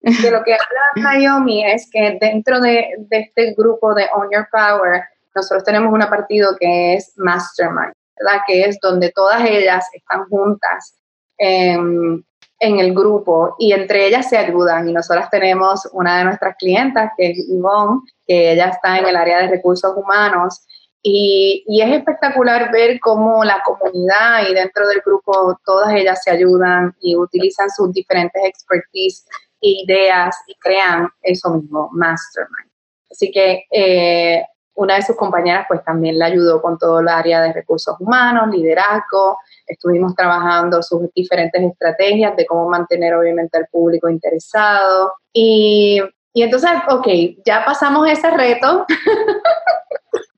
De 0.05 0.31
lo 0.31 0.45
que 0.45 0.53
habla 0.53 1.19
Naomi 1.19 1.65
es 1.65 1.89
que 1.91 2.19
dentro 2.21 2.61
de, 2.61 2.89
este 3.11 3.55
grupo 3.55 3.95
de 3.95 4.07
On 4.15 4.29
Your 4.31 4.47
Power, 4.53 5.03
nosotros 5.35 5.65
tenemos 5.65 5.93
una 5.93 6.11
partido 6.11 6.57
que 6.61 6.95
es 6.95 7.15
Mastermind, 7.17 7.95
¿verdad? 8.21 8.43
Que 8.47 8.65
es 8.65 8.79
donde 8.81 9.11
todas 9.13 9.43
ellas 9.43 9.87
están 9.95 10.27
juntas 10.29 10.95
en, 11.39 12.23
el 12.61 12.95
grupo 12.95 13.57
y 13.59 13.73
entre 13.73 14.07
ellas 14.07 14.29
se 14.29 14.37
ayudan. 14.37 14.89
Y 14.89 14.93
nosotras 14.93 15.31
tenemos 15.31 15.89
una 15.93 16.19
de 16.19 16.25
nuestras 16.25 16.55
clientas, 16.57 17.13
que 17.17 17.31
es 17.31 17.49
Yvonne, 17.49 18.01
que 18.27 18.53
ella 18.53 18.67
está 18.69 18.99
en 18.99 19.07
el 19.07 19.17
área 19.17 19.39
de 19.39 19.49
recursos 19.49 19.93
humanos 19.97 20.67
Y, 21.03 21.65
y, 21.67 21.83
es 21.83 21.93
espectacular 21.93 22.73
ver 22.73 22.99
cómo 23.01 23.45
la 23.45 23.63
comunidad 23.63 24.49
y 24.49 24.55
dentro 24.55 24.89
del 24.89 25.03
grupo 25.05 25.59
todas 25.65 25.93
ellas 25.95 26.23
se 26.23 26.31
ayudan 26.31 26.95
y 27.01 27.15
utilizan 27.17 27.69
sus 27.69 27.93
diferentes 27.93 28.43
expertise 28.43 29.27
ideas 29.65 30.37
y 30.47 30.55
crean 30.57 31.09
eso 31.23 31.51
mismo, 31.51 31.91
mastermind. 31.93 32.71
Así 33.11 33.31
que 33.31 33.65
eh, 33.71 34.45
una 34.75 34.97
de 34.97 35.03
sus 35.03 35.17
compañeras 35.17 35.67
pues 35.69 35.85
también 35.85 36.19
le 36.19 36.25
ayudó 36.25 36.61
con 36.61 36.79
todo 36.79 37.01
el 37.01 37.09
área 37.09 37.43
de 37.43 37.53
recursos 37.53 37.97
humanos, 38.01 38.49
liderazgo, 38.51 39.39
estuvimos 39.67 40.15
trabajando 40.15 40.83
sus 40.83 41.03
diferentes 41.15 41.63
estrategias 41.63 42.37
de 42.37 42.47
cómo 42.47 42.69
mantener 42.69 43.15
obviamente 43.15 43.57
al 43.57 43.69
público 43.69 44.09
interesado 44.09 45.15
y, 45.33 46.01
y 46.33 46.43
entonces, 46.43 46.71
ok, 46.89 47.07
ya 47.45 47.65
pasamos 47.65 48.09
ese 48.09 48.31
reto. 48.31 48.87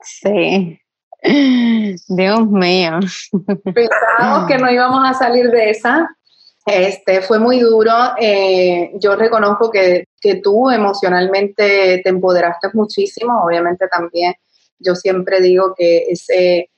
Sí. 0.02 0.80
Dios 2.08 2.46
mío. 2.48 3.00
Pensábamos 3.74 4.46
que 4.46 4.58
no 4.58 4.70
íbamos 4.70 5.08
a 5.08 5.14
salir 5.14 5.50
de 5.50 5.70
esa. 5.70 6.08
Este, 6.66 7.22
fue 7.22 7.38
muy 7.38 7.60
duro. 7.60 7.92
Eh, 8.18 8.90
yo 8.94 9.14
reconozco 9.14 9.70
que, 9.70 10.08
que, 10.20 10.40
tú 10.42 10.68
emocionalmente 10.68 12.00
te 12.02 12.08
empoderaste 12.08 12.70
muchísimo. 12.74 13.44
Obviamente 13.44 13.86
también 13.86 14.34
yo 14.80 14.96
siempre 14.96 15.40
digo 15.40 15.74
que 15.76 16.06
ese, 16.08 16.70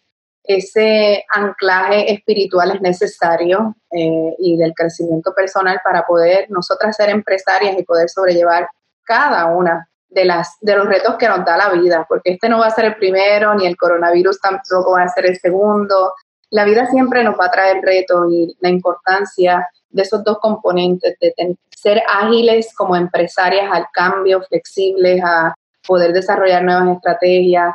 ese 0.44 1.24
anclaje 1.34 2.12
espiritual 2.12 2.72
es 2.72 2.80
necesario 2.80 3.76
eh, 3.90 4.34
y 4.38 4.56
del 4.58 4.74
crecimiento 4.74 5.32
personal 5.34 5.80
para 5.82 6.06
poder 6.06 6.50
nosotras 6.50 6.96
ser 6.96 7.08
empresarias 7.08 7.78
y 7.78 7.84
poder 7.84 8.08
sobrellevar 8.08 8.68
cada 9.04 9.46
una 9.46 9.88
de, 10.10 10.24
las, 10.24 10.56
de 10.60 10.76
los 10.76 10.86
retos 10.86 11.16
que 11.16 11.28
nos 11.28 11.44
da 11.44 11.56
la 11.56 11.70
vida, 11.70 12.04
porque 12.08 12.32
este 12.32 12.48
no 12.48 12.58
va 12.58 12.66
a 12.66 12.70
ser 12.70 12.86
el 12.86 12.96
primero, 12.96 13.54
ni 13.54 13.66
el 13.66 13.76
coronavirus 13.76 14.40
tampoco 14.40 14.92
va 14.92 15.02
a 15.02 15.08
ser 15.08 15.26
el 15.26 15.38
segundo. 15.38 16.12
La 16.50 16.64
vida 16.64 16.86
siempre 16.86 17.22
nos 17.24 17.38
va 17.38 17.46
a 17.46 17.50
traer 17.50 17.82
retos 17.82 18.26
y 18.30 18.56
la 18.60 18.70
importancia 18.70 19.66
de 19.90 20.02
esos 20.02 20.22
dos 20.24 20.38
componentes, 20.38 21.16
de 21.20 21.56
ser 21.70 22.02
ágiles 22.08 22.74
como 22.74 22.96
empresarias 22.96 23.70
al 23.72 23.86
cambio, 23.92 24.42
flexibles, 24.42 25.22
a 25.24 25.54
poder 25.86 26.12
desarrollar 26.12 26.62
nuevas 26.62 26.96
estrategias 26.96 27.74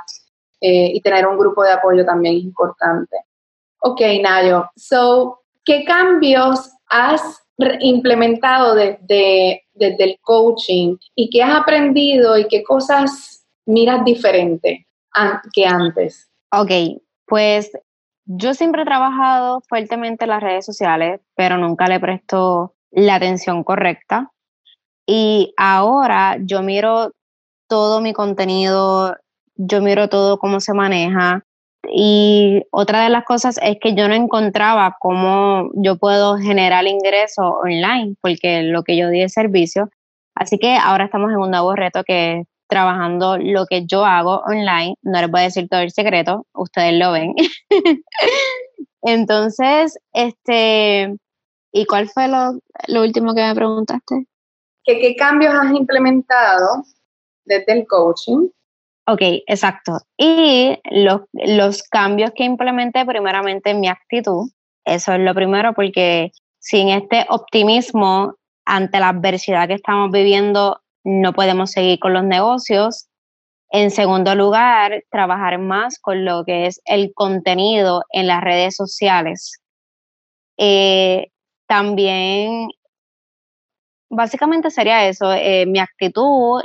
eh, 0.61 0.91
y 0.93 1.01
tener 1.01 1.27
un 1.27 1.37
grupo 1.37 1.63
de 1.63 1.71
apoyo 1.71 2.05
también 2.05 2.37
es 2.37 2.43
importante. 2.43 3.17
Ok, 3.79 4.01
Nayo, 4.21 4.69
so, 4.75 5.41
¿qué 5.65 5.83
cambios 5.83 6.71
has 6.87 7.21
implementado 7.81 8.75
desde, 8.75 9.63
desde 9.73 10.03
el 10.03 10.19
coaching 10.21 10.95
y 11.15 11.29
qué 11.29 11.43
has 11.43 11.61
aprendido 11.61 12.37
y 12.37 12.47
qué 12.47 12.63
cosas 12.63 13.45
miras 13.65 14.05
diferente 14.05 14.87
que 15.53 15.65
antes? 15.65 16.29
Ok, 16.51 16.71
pues 17.25 17.71
yo 18.25 18.53
siempre 18.53 18.83
he 18.83 18.85
trabajado 18.85 19.61
fuertemente 19.67 20.25
en 20.25 20.29
las 20.29 20.43
redes 20.43 20.65
sociales, 20.65 21.21
pero 21.35 21.57
nunca 21.57 21.87
le 21.87 21.99
presto 21.99 22.75
la 22.91 23.15
atención 23.15 23.63
correcta. 23.63 24.31
Y 25.05 25.53
ahora 25.57 26.37
yo 26.39 26.61
miro 26.61 27.11
todo 27.67 28.01
mi 28.01 28.13
contenido, 28.13 29.15
yo 29.55 29.81
miro 29.81 30.09
todo 30.09 30.39
cómo 30.39 30.59
se 30.59 30.73
maneja, 30.73 31.43
y 31.91 32.63
otra 32.71 33.03
de 33.03 33.09
las 33.09 33.25
cosas 33.25 33.59
es 33.61 33.77
que 33.79 33.93
yo 33.93 34.07
no 34.07 34.13
encontraba 34.13 34.95
cómo 34.99 35.69
yo 35.75 35.97
puedo 35.97 36.37
generar 36.37 36.85
ingresos 36.87 37.45
online, 37.61 38.15
porque 38.21 38.63
lo 38.63 38.83
que 38.83 38.95
yo 38.97 39.09
di 39.09 39.21
es 39.21 39.33
servicio. 39.33 39.89
Así 40.35 40.57
que 40.57 40.75
ahora 40.75 41.05
estamos 41.05 41.31
en 41.31 41.37
un 41.37 41.51
nuevo 41.51 41.75
reto 41.75 42.03
que 42.03 42.45
trabajando 42.67 43.37
lo 43.37 43.65
que 43.65 43.85
yo 43.85 44.05
hago 44.05 44.41
online. 44.45 44.95
No 45.01 45.21
les 45.21 45.29
voy 45.29 45.41
a 45.41 45.43
decir 45.45 45.67
todo 45.69 45.81
el 45.81 45.91
secreto, 45.91 46.45
ustedes 46.53 46.93
lo 46.93 47.11
ven. 47.11 47.33
Entonces, 49.01 49.97
este, 50.13 51.15
¿y 51.71 51.85
cuál 51.85 52.09
fue 52.09 52.27
lo, 52.27 52.59
lo 52.87 53.01
último 53.01 53.33
que 53.33 53.41
me 53.41 53.55
preguntaste? 53.55 54.25
¿Qué 54.85 55.15
cambios 55.15 55.53
has 55.53 55.71
implementado 55.71 56.83
desde 57.45 57.73
el 57.73 57.87
coaching 57.87 58.49
Ok, 59.05 59.21
exacto. 59.47 59.99
Y 60.17 60.79
los, 60.89 61.21
los 61.33 61.83
cambios 61.83 62.31
que 62.33 62.45
implementé 62.45 63.05
primeramente 63.05 63.71
en 63.71 63.81
mi 63.81 63.89
actitud, 63.89 64.49
eso 64.85 65.13
es 65.13 65.19
lo 65.19 65.33
primero, 65.33 65.73
porque 65.73 66.31
sin 66.59 66.87
este 66.87 67.25
optimismo 67.29 68.35
ante 68.65 68.99
la 69.01 69.09
adversidad 69.09 69.67
que 69.67 69.73
estamos 69.73 70.09
viviendo, 70.09 70.79
no 71.03 71.33
podemos 71.33 71.71
seguir 71.71 71.99
con 71.99 72.13
los 72.13 72.23
negocios. 72.23 73.07
En 73.69 73.91
segundo 73.91 74.35
lugar, 74.35 75.03
trabajar 75.09 75.57
más 75.59 75.99
con 75.99 76.25
lo 76.25 76.45
que 76.45 76.67
es 76.67 76.81
el 76.85 77.13
contenido 77.13 78.03
en 78.11 78.27
las 78.27 78.41
redes 78.41 78.75
sociales. 78.75 79.59
Eh, 80.57 81.31
también, 81.67 82.69
básicamente 84.09 84.69
sería 84.69 85.07
eso, 85.07 85.33
eh, 85.33 85.65
mi 85.65 85.79
actitud 85.79 86.61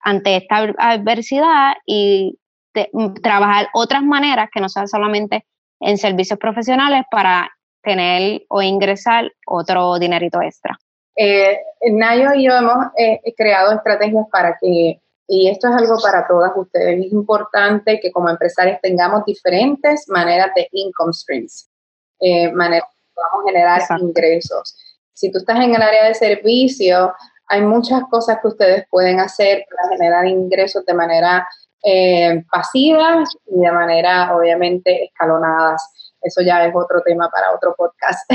ante 0.00 0.36
esta 0.36 0.56
adversidad 0.78 1.74
y 1.86 2.38
mm, 2.92 3.14
trabajar 3.22 3.68
otras 3.72 4.02
maneras 4.02 4.48
que 4.52 4.60
no 4.60 4.68
sean 4.68 4.88
solamente 4.88 5.46
en 5.80 5.96
servicios 5.98 6.38
profesionales 6.38 7.04
para 7.10 7.50
tener 7.82 8.42
o 8.48 8.62
ingresar 8.62 9.32
otro 9.46 9.98
dinerito 9.98 10.40
extra. 10.42 10.78
Eh, 11.16 11.58
Nayo 11.90 12.34
y 12.34 12.46
yo 12.46 12.54
hemos 12.54 12.86
eh, 12.96 13.20
creado 13.36 13.72
estrategias 13.72 14.26
para 14.30 14.56
que, 14.60 15.00
y 15.26 15.48
esto 15.48 15.68
es 15.68 15.74
algo 15.74 15.96
para 16.02 16.26
todas 16.26 16.52
ustedes, 16.56 17.06
es 17.06 17.12
importante 17.12 18.00
que 18.00 18.10
como 18.10 18.30
empresarios 18.30 18.78
tengamos 18.80 19.24
diferentes 19.24 20.08
maneras 20.08 20.50
de 20.54 20.68
income 20.72 21.12
streams, 21.12 21.68
eh, 22.20 22.50
maneras 22.52 22.88
que 22.90 23.12
podamos 23.14 23.46
generar 23.46 23.82
ingresos. 24.00 24.76
Si 25.12 25.30
tú 25.30 25.38
estás 25.38 25.56
en 25.60 25.74
el 25.74 25.82
área 25.82 26.08
de 26.08 26.14
servicio, 26.14 27.14
hay 27.46 27.60
muchas 27.60 28.02
cosas 28.10 28.38
que 28.40 28.48
ustedes 28.48 28.84
pueden 28.88 29.20
hacer 29.20 29.66
para 29.70 29.88
generar 29.90 30.26
ingresos 30.26 30.86
de 30.86 30.94
manera 30.94 31.46
eh, 31.84 32.44
pasiva 32.50 33.24
y 33.46 33.60
de 33.60 33.72
manera, 33.72 34.34
obviamente, 34.36 35.04
escalonadas. 35.04 36.11
Eso 36.22 36.40
ya 36.42 36.64
es 36.64 36.74
otro 36.74 37.02
tema 37.02 37.28
para 37.30 37.52
otro 37.54 37.74
podcast. 37.76 38.28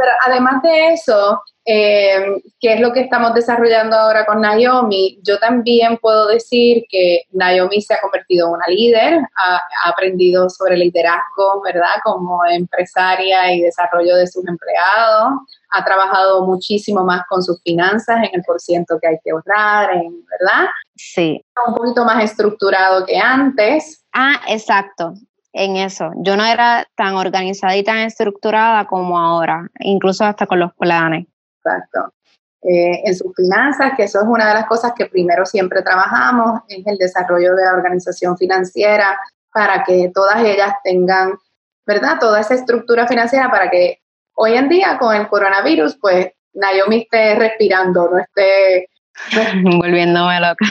Pero 0.00 0.12
además 0.26 0.62
de 0.62 0.94
eso, 0.94 1.42
eh, 1.66 2.42
¿qué 2.58 2.74
es 2.74 2.80
lo 2.80 2.92
que 2.92 3.00
estamos 3.00 3.34
desarrollando 3.34 3.94
ahora 3.94 4.24
con 4.24 4.40
Naomi? 4.40 5.20
Yo 5.22 5.38
también 5.38 5.98
puedo 5.98 6.26
decir 6.28 6.84
que 6.88 7.22
Naomi 7.32 7.82
se 7.82 7.94
ha 7.94 8.00
convertido 8.00 8.48
en 8.48 8.54
una 8.54 8.66
líder, 8.66 9.20
ha, 9.36 9.60
aprendido 9.84 10.48
sobre 10.48 10.78
liderazgo, 10.78 11.62
¿verdad? 11.62 11.96
Como 12.02 12.40
empresaria 12.46 13.52
y 13.52 13.60
desarrollo 13.60 14.16
de 14.16 14.26
sus 14.26 14.46
empleados, 14.48 15.32
ha 15.70 15.84
trabajado 15.84 16.46
muchísimo 16.46 17.04
más 17.04 17.26
con 17.28 17.42
sus 17.42 17.62
finanzas, 17.62 18.16
en 18.24 18.30
el 18.32 18.42
porciento 18.42 18.98
que 19.00 19.08
hay 19.08 19.18
que 19.22 19.30
ahorrar, 19.30 19.92
en, 19.92 20.24
¿verdad? 20.24 20.66
Sí. 20.96 21.44
Un 21.66 21.74
poquito 21.74 22.04
más 22.04 22.24
estructurado 22.24 23.04
que 23.04 23.18
antes. 23.18 24.02
Ah, 24.12 24.40
exacto 24.48 25.14
en 25.52 25.76
eso. 25.76 26.10
Yo 26.16 26.36
no 26.36 26.44
era 26.44 26.86
tan 26.96 27.14
organizada 27.14 27.76
y 27.76 27.82
tan 27.82 27.98
estructurada 27.98 28.86
como 28.86 29.18
ahora, 29.18 29.68
incluso 29.80 30.24
hasta 30.24 30.46
con 30.46 30.60
los 30.60 30.72
planes. 30.74 31.26
Exacto. 31.56 32.12
Eh, 32.62 33.02
en 33.04 33.14
sus 33.14 33.34
finanzas, 33.34 33.92
que 33.96 34.04
eso 34.04 34.20
es 34.20 34.26
una 34.26 34.48
de 34.48 34.54
las 34.54 34.66
cosas 34.66 34.92
que 34.94 35.06
primero 35.06 35.46
siempre 35.46 35.82
trabajamos, 35.82 36.60
es 36.68 36.86
el 36.86 36.98
desarrollo 36.98 37.54
de 37.56 37.64
la 37.64 37.72
organización 37.72 38.36
financiera 38.36 39.18
para 39.52 39.82
que 39.82 40.10
todas 40.14 40.44
ellas 40.44 40.74
tengan, 40.84 41.38
¿verdad? 41.86 42.18
Toda 42.20 42.40
esa 42.40 42.54
estructura 42.54 43.08
financiera 43.08 43.50
para 43.50 43.70
que 43.70 44.00
hoy 44.34 44.54
en 44.54 44.68
día 44.68 44.98
con 44.98 45.16
el 45.16 45.26
coronavirus, 45.28 45.96
pues 46.00 46.32
Naomi 46.52 47.02
esté 47.02 47.34
respirando, 47.36 48.10
no 48.10 48.18
esté... 48.18 48.88
Volviéndome 49.62 50.40
loca. 50.40 50.66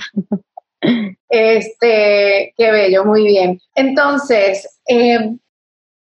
Este, 1.30 2.53
qué 2.57 2.71
bello, 2.71 3.05
muy 3.05 3.23
bien. 3.23 3.61
Entonces, 3.75 4.80
eh, 4.88 5.36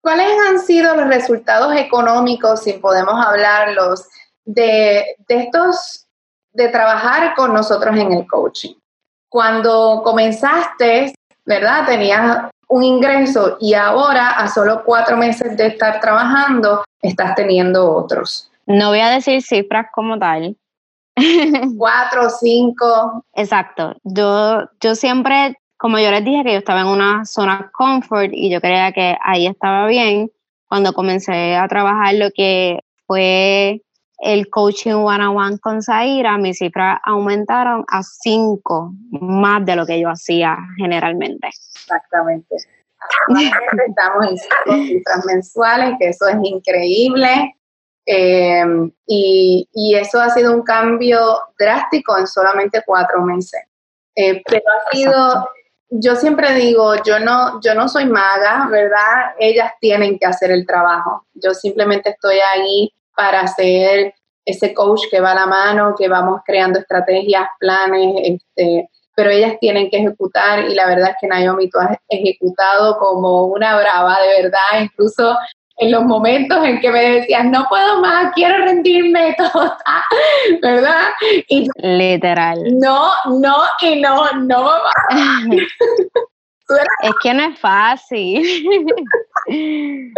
¿cuáles 0.02 0.28
han 0.48 0.60
sido 0.60 0.96
los 0.96 1.08
resultados 1.08 1.76
económicos, 1.76 2.64
si 2.64 2.74
podemos 2.74 3.14
hablarlos, 3.26 4.08
de, 4.46 5.16
de 5.28 5.36
estos, 5.36 6.06
de 6.52 6.70
trabajar 6.70 7.34
con 7.36 7.54
nosotros 7.54 7.98
en 7.98 8.14
el 8.14 8.28
coaching? 8.28 8.76
Cuando 9.28 10.02
comenzaste, 10.04 11.14
¿verdad? 11.46 11.86
Tenías 11.88 12.50
un 12.68 12.84
ingreso 12.84 13.58
y 13.60 13.74
ahora, 13.74 14.32
a 14.32 14.48
solo 14.48 14.84
cuatro 14.86 15.18
meses 15.18 15.58
de 15.58 15.68
estar 15.68 16.00
trabajando, 16.00 16.84
estás 17.02 17.36
teniendo 17.36 17.92
otros. 17.96 18.52
No 18.66 18.90
voy 18.90 19.00
a 19.00 19.10
decir 19.10 19.42
cifras 19.42 19.88
como 19.94 20.20
tal, 20.20 20.58
cuatro, 21.78 22.30
cinco. 22.30 23.26
Exacto. 23.34 23.96
Yo, 24.04 24.70
yo 24.80 24.96
siempre, 24.96 25.58
como 25.78 26.00
yo 26.00 26.12
les 26.12 26.24
dije, 26.24 26.44
que 26.44 26.54
yo 26.54 26.60
estaba 26.60 26.82
en 26.82 26.88
una 26.88 27.26
zona 27.26 27.72
comfort 27.74 28.30
y 28.32 28.50
yo 28.50 28.62
creía 28.62 28.92
que 28.92 29.18
ahí 29.24 29.48
estaba 29.48 29.88
bien. 29.88 30.32
Cuando 30.68 30.94
comencé 30.94 31.56
a 31.56 31.68
trabajar 31.68 32.14
lo 32.16 32.30
que 32.36 32.80
fue 33.06 33.82
el 34.20 34.50
coaching 34.50 34.94
one-on-one 34.94 35.60
con 35.60 35.82
Zaira, 35.82 36.38
mis 36.38 36.58
cifras 36.58 37.00
aumentaron 37.04 37.86
a 37.88 38.04
cinco 38.04 38.92
más 39.12 39.66
de 39.66 39.76
lo 39.76 39.86
que 39.86 40.00
yo 40.00 40.10
hacía 40.10 40.58
generalmente. 40.78 41.48
Exactamente. 41.48 42.56
Estamos 43.88 44.26
en 44.30 44.38
cinco 44.38 44.86
cifras 44.88 45.26
mensuales, 45.26 45.96
que 46.00 46.10
eso 46.10 46.28
es 46.28 46.38
increíble. 46.44 47.57
Em, 48.10 48.90
y, 49.06 49.68
y, 49.74 49.96
eso 49.96 50.22
ha 50.22 50.30
sido 50.30 50.54
un 50.54 50.62
cambio 50.62 51.42
drástico 51.60 52.18
en 52.18 52.26
solamente 52.26 52.82
cuatro 52.86 53.22
meses. 53.22 53.62
Eh, 54.16 54.42
pero 54.50 54.64
ha 54.72 54.96
sido, 54.96 55.50
yo 55.90 56.16
siempre 56.16 56.54
digo, 56.54 56.96
yo 57.04 57.20
no, 57.20 57.60
yo 57.60 57.76
no 57.76 57.90
soy 57.90 58.06
maga, 58.06 58.70
¿verdad? 58.72 59.36
Ellas 59.38 59.74
tienen 59.82 60.18
que 60.18 60.26
hacer 60.26 60.52
el 60.52 60.66
trabajo. 60.66 61.26
Yo 61.34 61.54
simplemente 61.54 62.12
estoy 62.12 62.38
ahí 62.40 62.94
para 63.14 63.46
ser 63.48 64.14
ese 64.46 64.74
coach 64.74 65.02
que 65.12 65.20
va 65.20 65.32
a 65.32 65.36
la 65.36 65.46
mano, 65.46 65.94
que 65.98 66.08
vamos 66.08 66.40
creando 66.46 66.80
estrategias, 66.80 67.50
planes, 67.60 68.16
este, 68.24 68.90
pero 69.18 69.32
ellas 69.32 69.56
tienen 69.60 69.90
que 69.90 69.98
ejecutar 69.98 70.60
y 70.70 70.76
la 70.76 70.88
verdad 70.88 71.10
es 71.10 71.16
que 71.20 71.28
Naomi 71.28 71.70
tú 71.70 71.78
has 71.80 71.98
ejecutado 72.08 72.98
como 73.00 73.48
una 73.48 73.78
brava, 73.78 74.18
de 74.22 74.44
verdad, 74.44 74.82
incluso 74.82 75.38
en 75.78 75.92
los 75.92 76.04
momentos 76.04 76.66
en 76.66 76.80
que 76.80 76.92
me 76.92 77.12
decías, 77.12 77.46
no 77.46 77.68
puedo 77.70 78.02
más, 78.02 78.34
quiero 78.34 78.66
rendirme, 78.66 79.34
todo 79.38 79.78
¿verdad? 80.62 81.10
Y, 81.48 81.68
Literal. 81.82 82.60
No, 82.80 83.12
no 83.26 83.56
y 83.82 84.02
no, 84.02 84.32
no, 84.34 84.72
Es 87.02 87.12
que 87.22 87.34
no 87.34 87.44
es 87.44 87.60
fácil. 87.60 88.44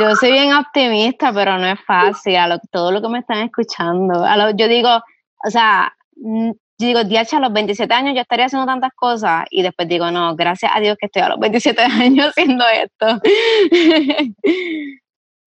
yo 0.00 0.16
soy 0.16 0.32
bien 0.32 0.54
optimista, 0.54 1.32
pero 1.32 1.58
no 1.58 1.66
es 1.66 1.80
fácil. 1.84 2.36
A 2.36 2.58
todo 2.70 2.90
lo 2.90 3.02
que 3.02 3.08
me 3.08 3.18
están 3.18 3.42
escuchando. 3.42 4.24
yo 4.56 4.68
digo, 4.68 4.88
o 5.44 5.50
sea, 5.50 5.94
mm, 6.16 6.52
yo 6.78 6.86
digo, 6.86 7.04
diacha, 7.04 7.36
a 7.36 7.40
los 7.40 7.52
27 7.52 7.92
años 7.92 8.14
yo 8.14 8.22
estaría 8.22 8.46
haciendo 8.46 8.66
tantas 8.66 8.92
cosas. 8.94 9.44
Y 9.50 9.62
después 9.62 9.86
digo, 9.88 10.10
no, 10.10 10.34
gracias 10.36 10.72
a 10.74 10.80
Dios 10.80 10.96
que 10.98 11.06
estoy 11.06 11.20
a 11.20 11.28
los 11.28 11.38
27 11.38 11.82
años 11.82 12.28
haciendo 12.28 12.64
esto. 12.66 13.20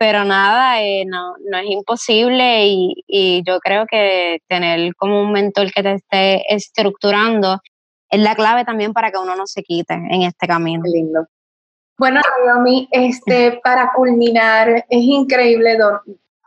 Pero 0.03 0.25
nada, 0.25 0.83
eh, 0.83 1.05
no, 1.05 1.35
no 1.49 1.57
es 1.59 1.65
imposible 1.65 2.65
y, 2.67 3.05
y 3.07 3.41
yo 3.47 3.59
creo 3.61 3.85
que 3.89 4.41
tener 4.49 4.93
como 4.97 5.21
un 5.21 5.31
mentor 5.31 5.71
que 5.71 5.81
te 5.81 5.93
esté 5.93 6.53
estructurando 6.53 7.61
es 8.09 8.19
la 8.19 8.35
clave 8.35 8.65
también 8.65 8.91
para 8.91 9.11
que 9.11 9.17
uno 9.17 9.33
no 9.37 9.47
se 9.47 9.63
quite 9.63 9.93
en 9.93 10.23
este 10.23 10.45
camino. 10.45 10.83
lindo. 10.83 11.25
Bueno, 11.97 12.19
Naomi, 12.45 12.89
este, 12.91 13.61
para 13.63 13.93
culminar, 13.95 14.85
es 14.89 15.03
increíble 15.03 15.77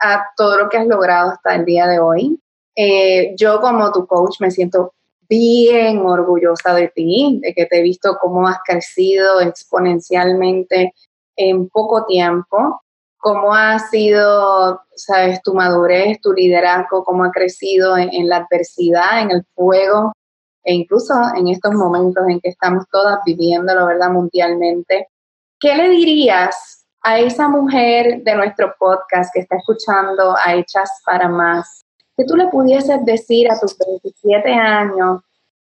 a 0.02 0.26
todo 0.36 0.58
lo 0.58 0.68
que 0.68 0.76
has 0.76 0.86
logrado 0.86 1.30
hasta 1.30 1.54
el 1.54 1.64
día 1.64 1.86
de 1.86 1.98
hoy. 1.98 2.38
Eh, 2.76 3.34
yo 3.38 3.62
como 3.62 3.90
tu 3.90 4.06
coach 4.06 4.38
me 4.38 4.50
siento 4.50 4.92
bien 5.30 6.04
orgullosa 6.04 6.74
de 6.74 6.88
ti, 6.88 7.40
de 7.40 7.54
que 7.54 7.64
te 7.64 7.78
he 7.78 7.82
visto 7.82 8.18
cómo 8.20 8.46
has 8.46 8.58
crecido 8.66 9.40
exponencialmente 9.40 10.92
en 11.36 11.70
poco 11.70 12.04
tiempo, 12.04 12.82
cómo 13.26 13.52
ha 13.52 13.80
sido, 13.80 14.82
sabes, 14.94 15.42
tu 15.42 15.52
madurez, 15.52 16.20
tu 16.20 16.32
liderazgo, 16.32 17.02
cómo 17.02 17.24
ha 17.24 17.32
crecido 17.32 17.98
en 17.98 18.28
la 18.28 18.36
adversidad, 18.36 19.20
en 19.20 19.32
el 19.32 19.44
fuego, 19.52 20.12
e 20.62 20.72
incluso 20.72 21.12
en 21.34 21.48
estos 21.48 21.74
momentos 21.74 22.24
en 22.28 22.38
que 22.38 22.50
estamos 22.50 22.84
todas 22.88 23.18
viviendo, 23.26 23.74
la 23.74 23.84
verdad, 23.84 24.10
mundialmente, 24.10 25.08
¿qué 25.58 25.74
le 25.74 25.88
dirías 25.88 26.86
a 27.02 27.18
esa 27.18 27.48
mujer 27.48 28.22
de 28.22 28.36
nuestro 28.36 28.72
podcast 28.78 29.34
que 29.34 29.40
está 29.40 29.56
escuchando 29.56 30.36
a 30.36 30.54
Hechas 30.54 31.02
para 31.04 31.28
Más? 31.28 31.84
Que 32.16 32.24
tú 32.26 32.36
le 32.36 32.46
pudieses 32.46 33.04
decir 33.04 33.50
a 33.50 33.58
tus 33.58 33.76
27 33.76 34.54
años, 34.54 35.22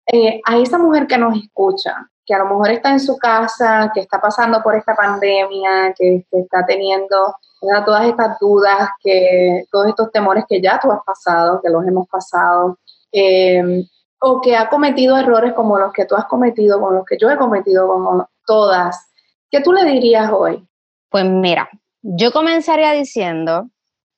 eh, 0.08 0.42
a 0.44 0.58
esa 0.58 0.80
mujer 0.80 1.06
que 1.06 1.20
nos 1.20 1.38
escucha, 1.38 2.10
que 2.26 2.34
a 2.34 2.40
lo 2.40 2.46
mejor 2.46 2.72
está 2.72 2.92
en 2.92 3.00
su 3.00 3.18
casa, 3.18 3.92
que 3.94 4.02
está 4.02 4.20
pasando 4.20 4.62
por 4.62 4.76
esta 4.76 4.96
pandemia, 4.96 5.94
que, 5.98 6.26
está 6.32 6.66
teniendo 6.66 7.36
todas 7.86 8.06
estas 8.06 8.38
dudas, 8.40 8.90
que 9.02 9.66
todos 9.72 9.88
estos 9.88 10.12
temores 10.12 10.46
que 10.48 10.62
ya 10.62 10.80
tú 10.80 10.92
has 10.92 11.04
pasado, 11.06 11.62
que 11.62 11.70
los 11.70 11.86
hemos 11.86 12.08
pasado, 12.08 12.78
eh, 13.12 13.86
o 14.20 14.42
que 14.42 14.56
ha 14.56 14.70
cometido 14.70 15.18
errores 15.18 15.54
como 15.54 15.78
los 15.78 15.92
que 15.92 16.06
tú 16.06 16.16
has 16.16 16.26
cometido, 16.26 16.80
como 16.80 16.92
los 16.92 17.06
que 17.06 17.18
yo 17.18 17.30
he 17.30 17.38
cometido, 17.38 17.88
como 17.88 18.28
todas, 18.46 19.10
¿qué 19.50 19.62
tú 19.62 19.74
le 19.74 19.84
dirías 19.86 20.32
hoy? 20.32 20.66
Pues 21.10 21.26
mira, 21.26 21.70
yo 22.02 22.32
comenzaría 22.32 22.92
diciendo 22.94 23.70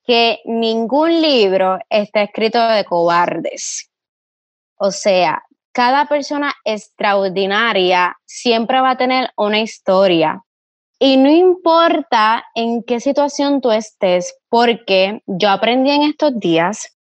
que 0.06 0.42
ningún 0.46 1.22
libro 1.22 1.80
está 1.90 2.22
escrito 2.22 2.60
de 2.68 2.86
cobardes. 2.86 3.92
O 4.78 4.92
sea, 4.92 5.44
cada 5.76 6.06
persona 6.06 6.54
extraordinaria 6.64 8.16
siempre 8.26 8.80
va 8.80 8.92
a 8.92 8.98
tener 8.98 9.30
una 9.36 9.60
historia. 9.60 10.42
Y 11.00 11.18
no 11.18 11.30
importa 11.30 12.46
en 12.56 12.82
qué 12.82 13.02
situación 13.02 13.60
tú 13.60 13.72
estés, 13.72 14.34
porque 14.48 15.22
yo 15.28 15.50
aprendí 15.50 15.92
en 15.92 16.04
estos 16.04 16.40
días 16.40 16.96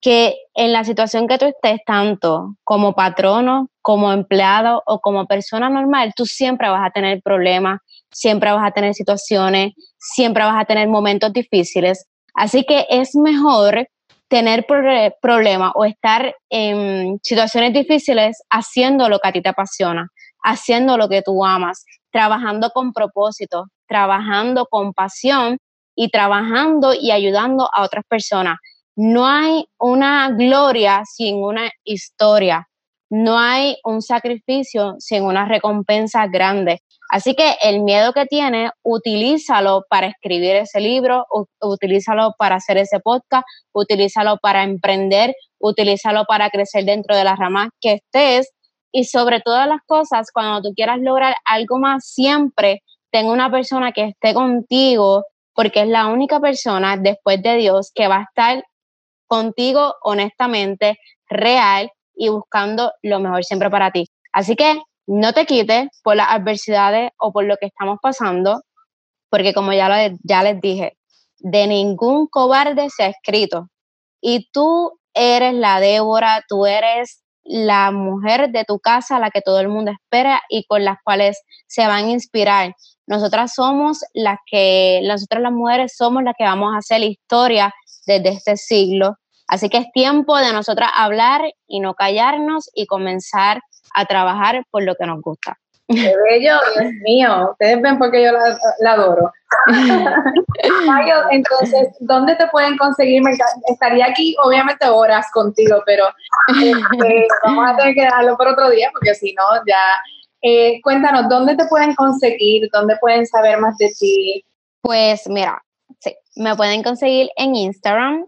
que 0.00 0.34
en 0.54 0.72
la 0.72 0.82
situación 0.82 1.28
que 1.28 1.38
tú 1.38 1.44
estés, 1.44 1.78
tanto 1.86 2.56
como 2.64 2.94
patrono, 2.94 3.70
como 3.80 4.12
empleado 4.12 4.82
o 4.86 4.98
como 4.98 5.26
persona 5.26 5.70
normal, 5.70 6.12
tú 6.16 6.26
siempre 6.26 6.68
vas 6.68 6.84
a 6.84 6.90
tener 6.90 7.22
problemas, 7.22 7.78
siempre 8.10 8.50
vas 8.50 8.66
a 8.66 8.72
tener 8.72 8.94
situaciones, 8.94 9.74
siempre 9.98 10.42
vas 10.42 10.60
a 10.60 10.64
tener 10.64 10.88
momentos 10.88 11.32
difíciles. 11.32 12.08
Así 12.34 12.64
que 12.64 12.86
es 12.90 13.14
mejor 13.14 13.86
tener 14.28 14.66
problemas 15.20 15.72
o 15.74 15.84
estar 15.84 16.34
en 16.50 17.18
situaciones 17.22 17.72
difíciles 17.72 18.42
haciendo 18.50 19.08
lo 19.08 19.18
que 19.18 19.28
a 19.28 19.32
ti 19.32 19.42
te 19.42 19.48
apasiona, 19.48 20.08
haciendo 20.42 20.96
lo 20.96 21.08
que 21.08 21.22
tú 21.22 21.44
amas, 21.44 21.84
trabajando 22.10 22.70
con 22.70 22.92
propósito, 22.92 23.66
trabajando 23.86 24.66
con 24.66 24.92
pasión 24.92 25.58
y 25.94 26.10
trabajando 26.10 26.92
y 26.92 27.10
ayudando 27.10 27.68
a 27.72 27.82
otras 27.82 28.04
personas. 28.08 28.58
No 28.96 29.26
hay 29.26 29.66
una 29.78 30.30
gloria 30.30 31.02
sin 31.04 31.36
una 31.36 31.70
historia. 31.84 32.66
No 33.10 33.38
hay 33.38 33.76
un 33.84 34.02
sacrificio 34.02 34.96
sin 34.98 35.22
una 35.22 35.46
recompensa 35.46 36.26
grande. 36.26 36.80
Así 37.08 37.34
que 37.34 37.54
el 37.62 37.80
miedo 37.80 38.12
que 38.12 38.26
tienes, 38.26 38.70
utilízalo 38.82 39.84
para 39.88 40.08
escribir 40.08 40.56
ese 40.56 40.80
libro, 40.80 41.24
utilízalo 41.60 42.34
para 42.36 42.56
hacer 42.56 42.78
ese 42.78 42.98
podcast, 43.00 43.46
utilízalo 43.72 44.38
para 44.38 44.64
emprender, 44.64 45.34
utilízalo 45.60 46.24
para 46.24 46.50
crecer 46.50 46.84
dentro 46.84 47.16
de 47.16 47.24
las 47.24 47.38
ramas 47.38 47.68
que 47.80 47.94
estés. 47.94 48.50
Y 48.92 49.04
sobre 49.04 49.40
todas 49.40 49.68
las 49.68 49.80
cosas, 49.86 50.30
cuando 50.32 50.62
tú 50.62 50.74
quieras 50.74 50.98
lograr 51.00 51.36
algo 51.44 51.78
más, 51.78 52.06
siempre 52.06 52.82
ten 53.10 53.26
una 53.26 53.50
persona 53.50 53.92
que 53.92 54.04
esté 54.04 54.34
contigo, 54.34 55.24
porque 55.54 55.82
es 55.82 55.88
la 55.88 56.06
única 56.06 56.40
persona 56.40 56.96
después 56.96 57.42
de 57.42 57.56
Dios 57.56 57.92
que 57.94 58.08
va 58.08 58.16
a 58.18 58.22
estar 58.22 58.64
contigo 59.26 59.94
honestamente, 60.02 60.98
real 61.28 61.90
y 62.14 62.28
buscando 62.28 62.92
lo 63.02 63.20
mejor 63.20 63.44
siempre 63.44 63.70
para 63.70 63.90
ti. 63.90 64.06
Así 64.32 64.56
que 64.56 64.80
no 65.06 65.32
te 65.32 65.46
quites 65.46 65.88
por 66.02 66.16
las 66.16 66.28
adversidades 66.30 67.10
o 67.18 67.32
por 67.32 67.44
lo 67.44 67.56
que 67.56 67.66
estamos 67.66 67.98
pasando, 68.02 68.62
porque 69.30 69.54
como 69.54 69.72
ya, 69.72 70.10
ya 70.22 70.42
les 70.42 70.60
dije, 70.60 70.96
de 71.38 71.66
ningún 71.66 72.26
cobarde 72.26 72.90
se 72.90 73.04
ha 73.04 73.08
escrito. 73.08 73.68
Y 74.20 74.48
tú 74.52 74.98
eres 75.14 75.54
la 75.54 75.80
Débora, 75.80 76.44
tú 76.48 76.66
eres 76.66 77.22
la 77.44 77.92
mujer 77.92 78.50
de 78.50 78.64
tu 78.64 78.80
casa, 78.80 79.20
la 79.20 79.30
que 79.30 79.40
todo 79.40 79.60
el 79.60 79.68
mundo 79.68 79.92
espera 79.92 80.42
y 80.48 80.64
con 80.64 80.84
las 80.84 80.96
cuales 81.04 81.40
se 81.68 81.86
van 81.86 82.06
a 82.06 82.10
inspirar. 82.10 82.74
Nosotras 83.06 83.54
somos 83.54 84.00
las 84.14 84.38
que, 84.46 85.00
nosotras 85.04 85.42
las 85.42 85.52
mujeres 85.52 85.94
somos 85.96 86.24
las 86.24 86.34
que 86.36 86.44
vamos 86.44 86.74
a 86.74 86.78
hacer 86.78 87.02
historia 87.02 87.72
desde 88.06 88.30
este 88.30 88.56
siglo. 88.56 89.14
Así 89.46 89.68
que 89.68 89.78
es 89.78 89.92
tiempo 89.92 90.36
de 90.36 90.52
nosotras 90.52 90.90
hablar 90.94 91.42
y 91.68 91.78
no 91.78 91.94
callarnos 91.94 92.68
y 92.74 92.86
comenzar 92.86 93.60
a 93.94 94.04
trabajar 94.04 94.64
por 94.70 94.82
lo 94.82 94.94
que 94.94 95.06
nos 95.06 95.20
gusta. 95.20 95.58
Qué 95.88 96.14
bello, 96.28 96.54
Dios 96.74 96.92
mío. 97.04 97.50
Ustedes 97.52 97.80
ven 97.80 97.98
porque 97.98 98.24
yo 98.24 98.32
la, 98.32 98.92
adoro. 98.92 99.32
entonces, 101.30 101.88
¿dónde 102.00 102.34
te 102.34 102.48
pueden 102.48 102.76
conseguir? 102.76 103.22
estaría 103.68 104.06
aquí, 104.06 104.34
obviamente, 104.42 104.88
horas 104.88 105.26
contigo, 105.32 105.82
pero 105.86 106.06
este, 106.48 107.28
vamos 107.44 107.68
a 107.68 107.76
tener 107.76 107.94
que 107.94 108.02
dejarlo 108.02 108.36
por 108.36 108.48
otro 108.48 108.68
día 108.70 108.90
porque 108.92 109.14
si 109.14 109.32
no, 109.34 109.44
ya. 109.66 109.78
Eh, 110.42 110.80
cuéntanos, 110.82 111.28
¿dónde 111.28 111.56
te 111.56 111.66
pueden 111.66 111.94
conseguir? 111.94 112.68
¿Dónde 112.72 112.96
pueden 113.00 113.26
saber 113.26 113.58
más 113.58 113.76
de 113.78 113.90
ti? 113.98 114.44
Pues 114.82 115.28
mira, 115.28 115.64
sí, 115.98 116.14
me 116.36 116.54
pueden 116.56 116.82
conseguir 116.82 117.30
en 117.36 117.54
Instagram 117.54 118.26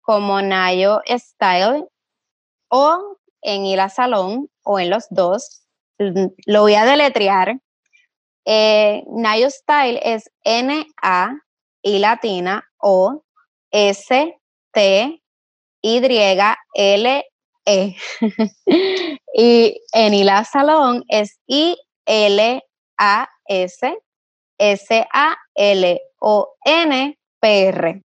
como 0.00 0.40
Nayo 0.42 1.00
Style 1.06 1.86
o 2.68 3.16
en 3.42 3.66
Ila 3.66 3.88
Salón 3.88 4.48
o 4.64 4.78
en 4.78 4.90
los 4.90 5.06
dos. 5.10 5.62
Lo 6.46 6.62
voy 6.62 6.74
a 6.74 6.84
deletrear. 6.84 7.56
Eh, 8.44 9.04
Nayo 9.06 9.48
Style 9.50 10.00
es 10.02 10.30
N-A 10.42 11.38
y 11.82 11.98
latina 11.98 12.68
o 12.78 13.22
S 13.70 14.34
T 14.72 15.22
Y 15.82 16.00
L 16.74 17.24
E. 17.66 17.96
y 19.34 19.80
Enila 19.92 20.44
Salón 20.44 21.04
es 21.08 21.38
I 21.46 21.76
L 22.06 22.62
A 22.98 23.28
S 23.46 23.98
S 24.58 25.06
A 25.12 25.36
L 25.54 26.00
O 26.20 26.54
N 26.64 27.18
P 27.40 27.66
R. 27.68 28.02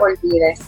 olvides 0.00 0.60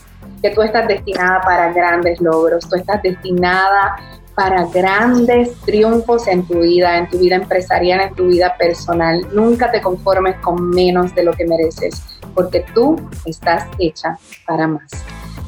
que 0.42 0.50
tú 0.50 0.62
estás 0.62 0.86
destinada 0.88 1.40
para 1.40 1.72
grandes 1.72 2.20
logros, 2.20 2.68
tú 2.68 2.76
estás 2.76 3.02
destinada 3.02 3.96
para 4.34 4.66
grandes 4.66 5.54
triunfos 5.62 6.28
en 6.28 6.46
tu 6.46 6.60
vida, 6.60 6.98
en 6.98 7.08
tu 7.08 7.18
vida 7.18 7.36
empresarial, 7.36 8.00
en 8.00 8.14
tu 8.14 8.26
vida 8.26 8.54
personal. 8.58 9.26
Nunca 9.32 9.72
te 9.72 9.80
conformes 9.80 10.36
con 10.36 10.68
menos 10.70 11.14
de 11.14 11.24
lo 11.24 11.32
que 11.32 11.46
mereces, 11.46 12.02
porque 12.34 12.64
tú 12.74 12.96
estás 13.24 13.66
hecha 13.78 14.18
para 14.46 14.68
más. 14.68 14.90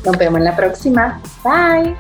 Nos 0.05 0.17
vemos 0.17 0.39
en 0.39 0.45
la 0.45 0.57
próxima. 0.57 1.21
Bye. 1.45 1.95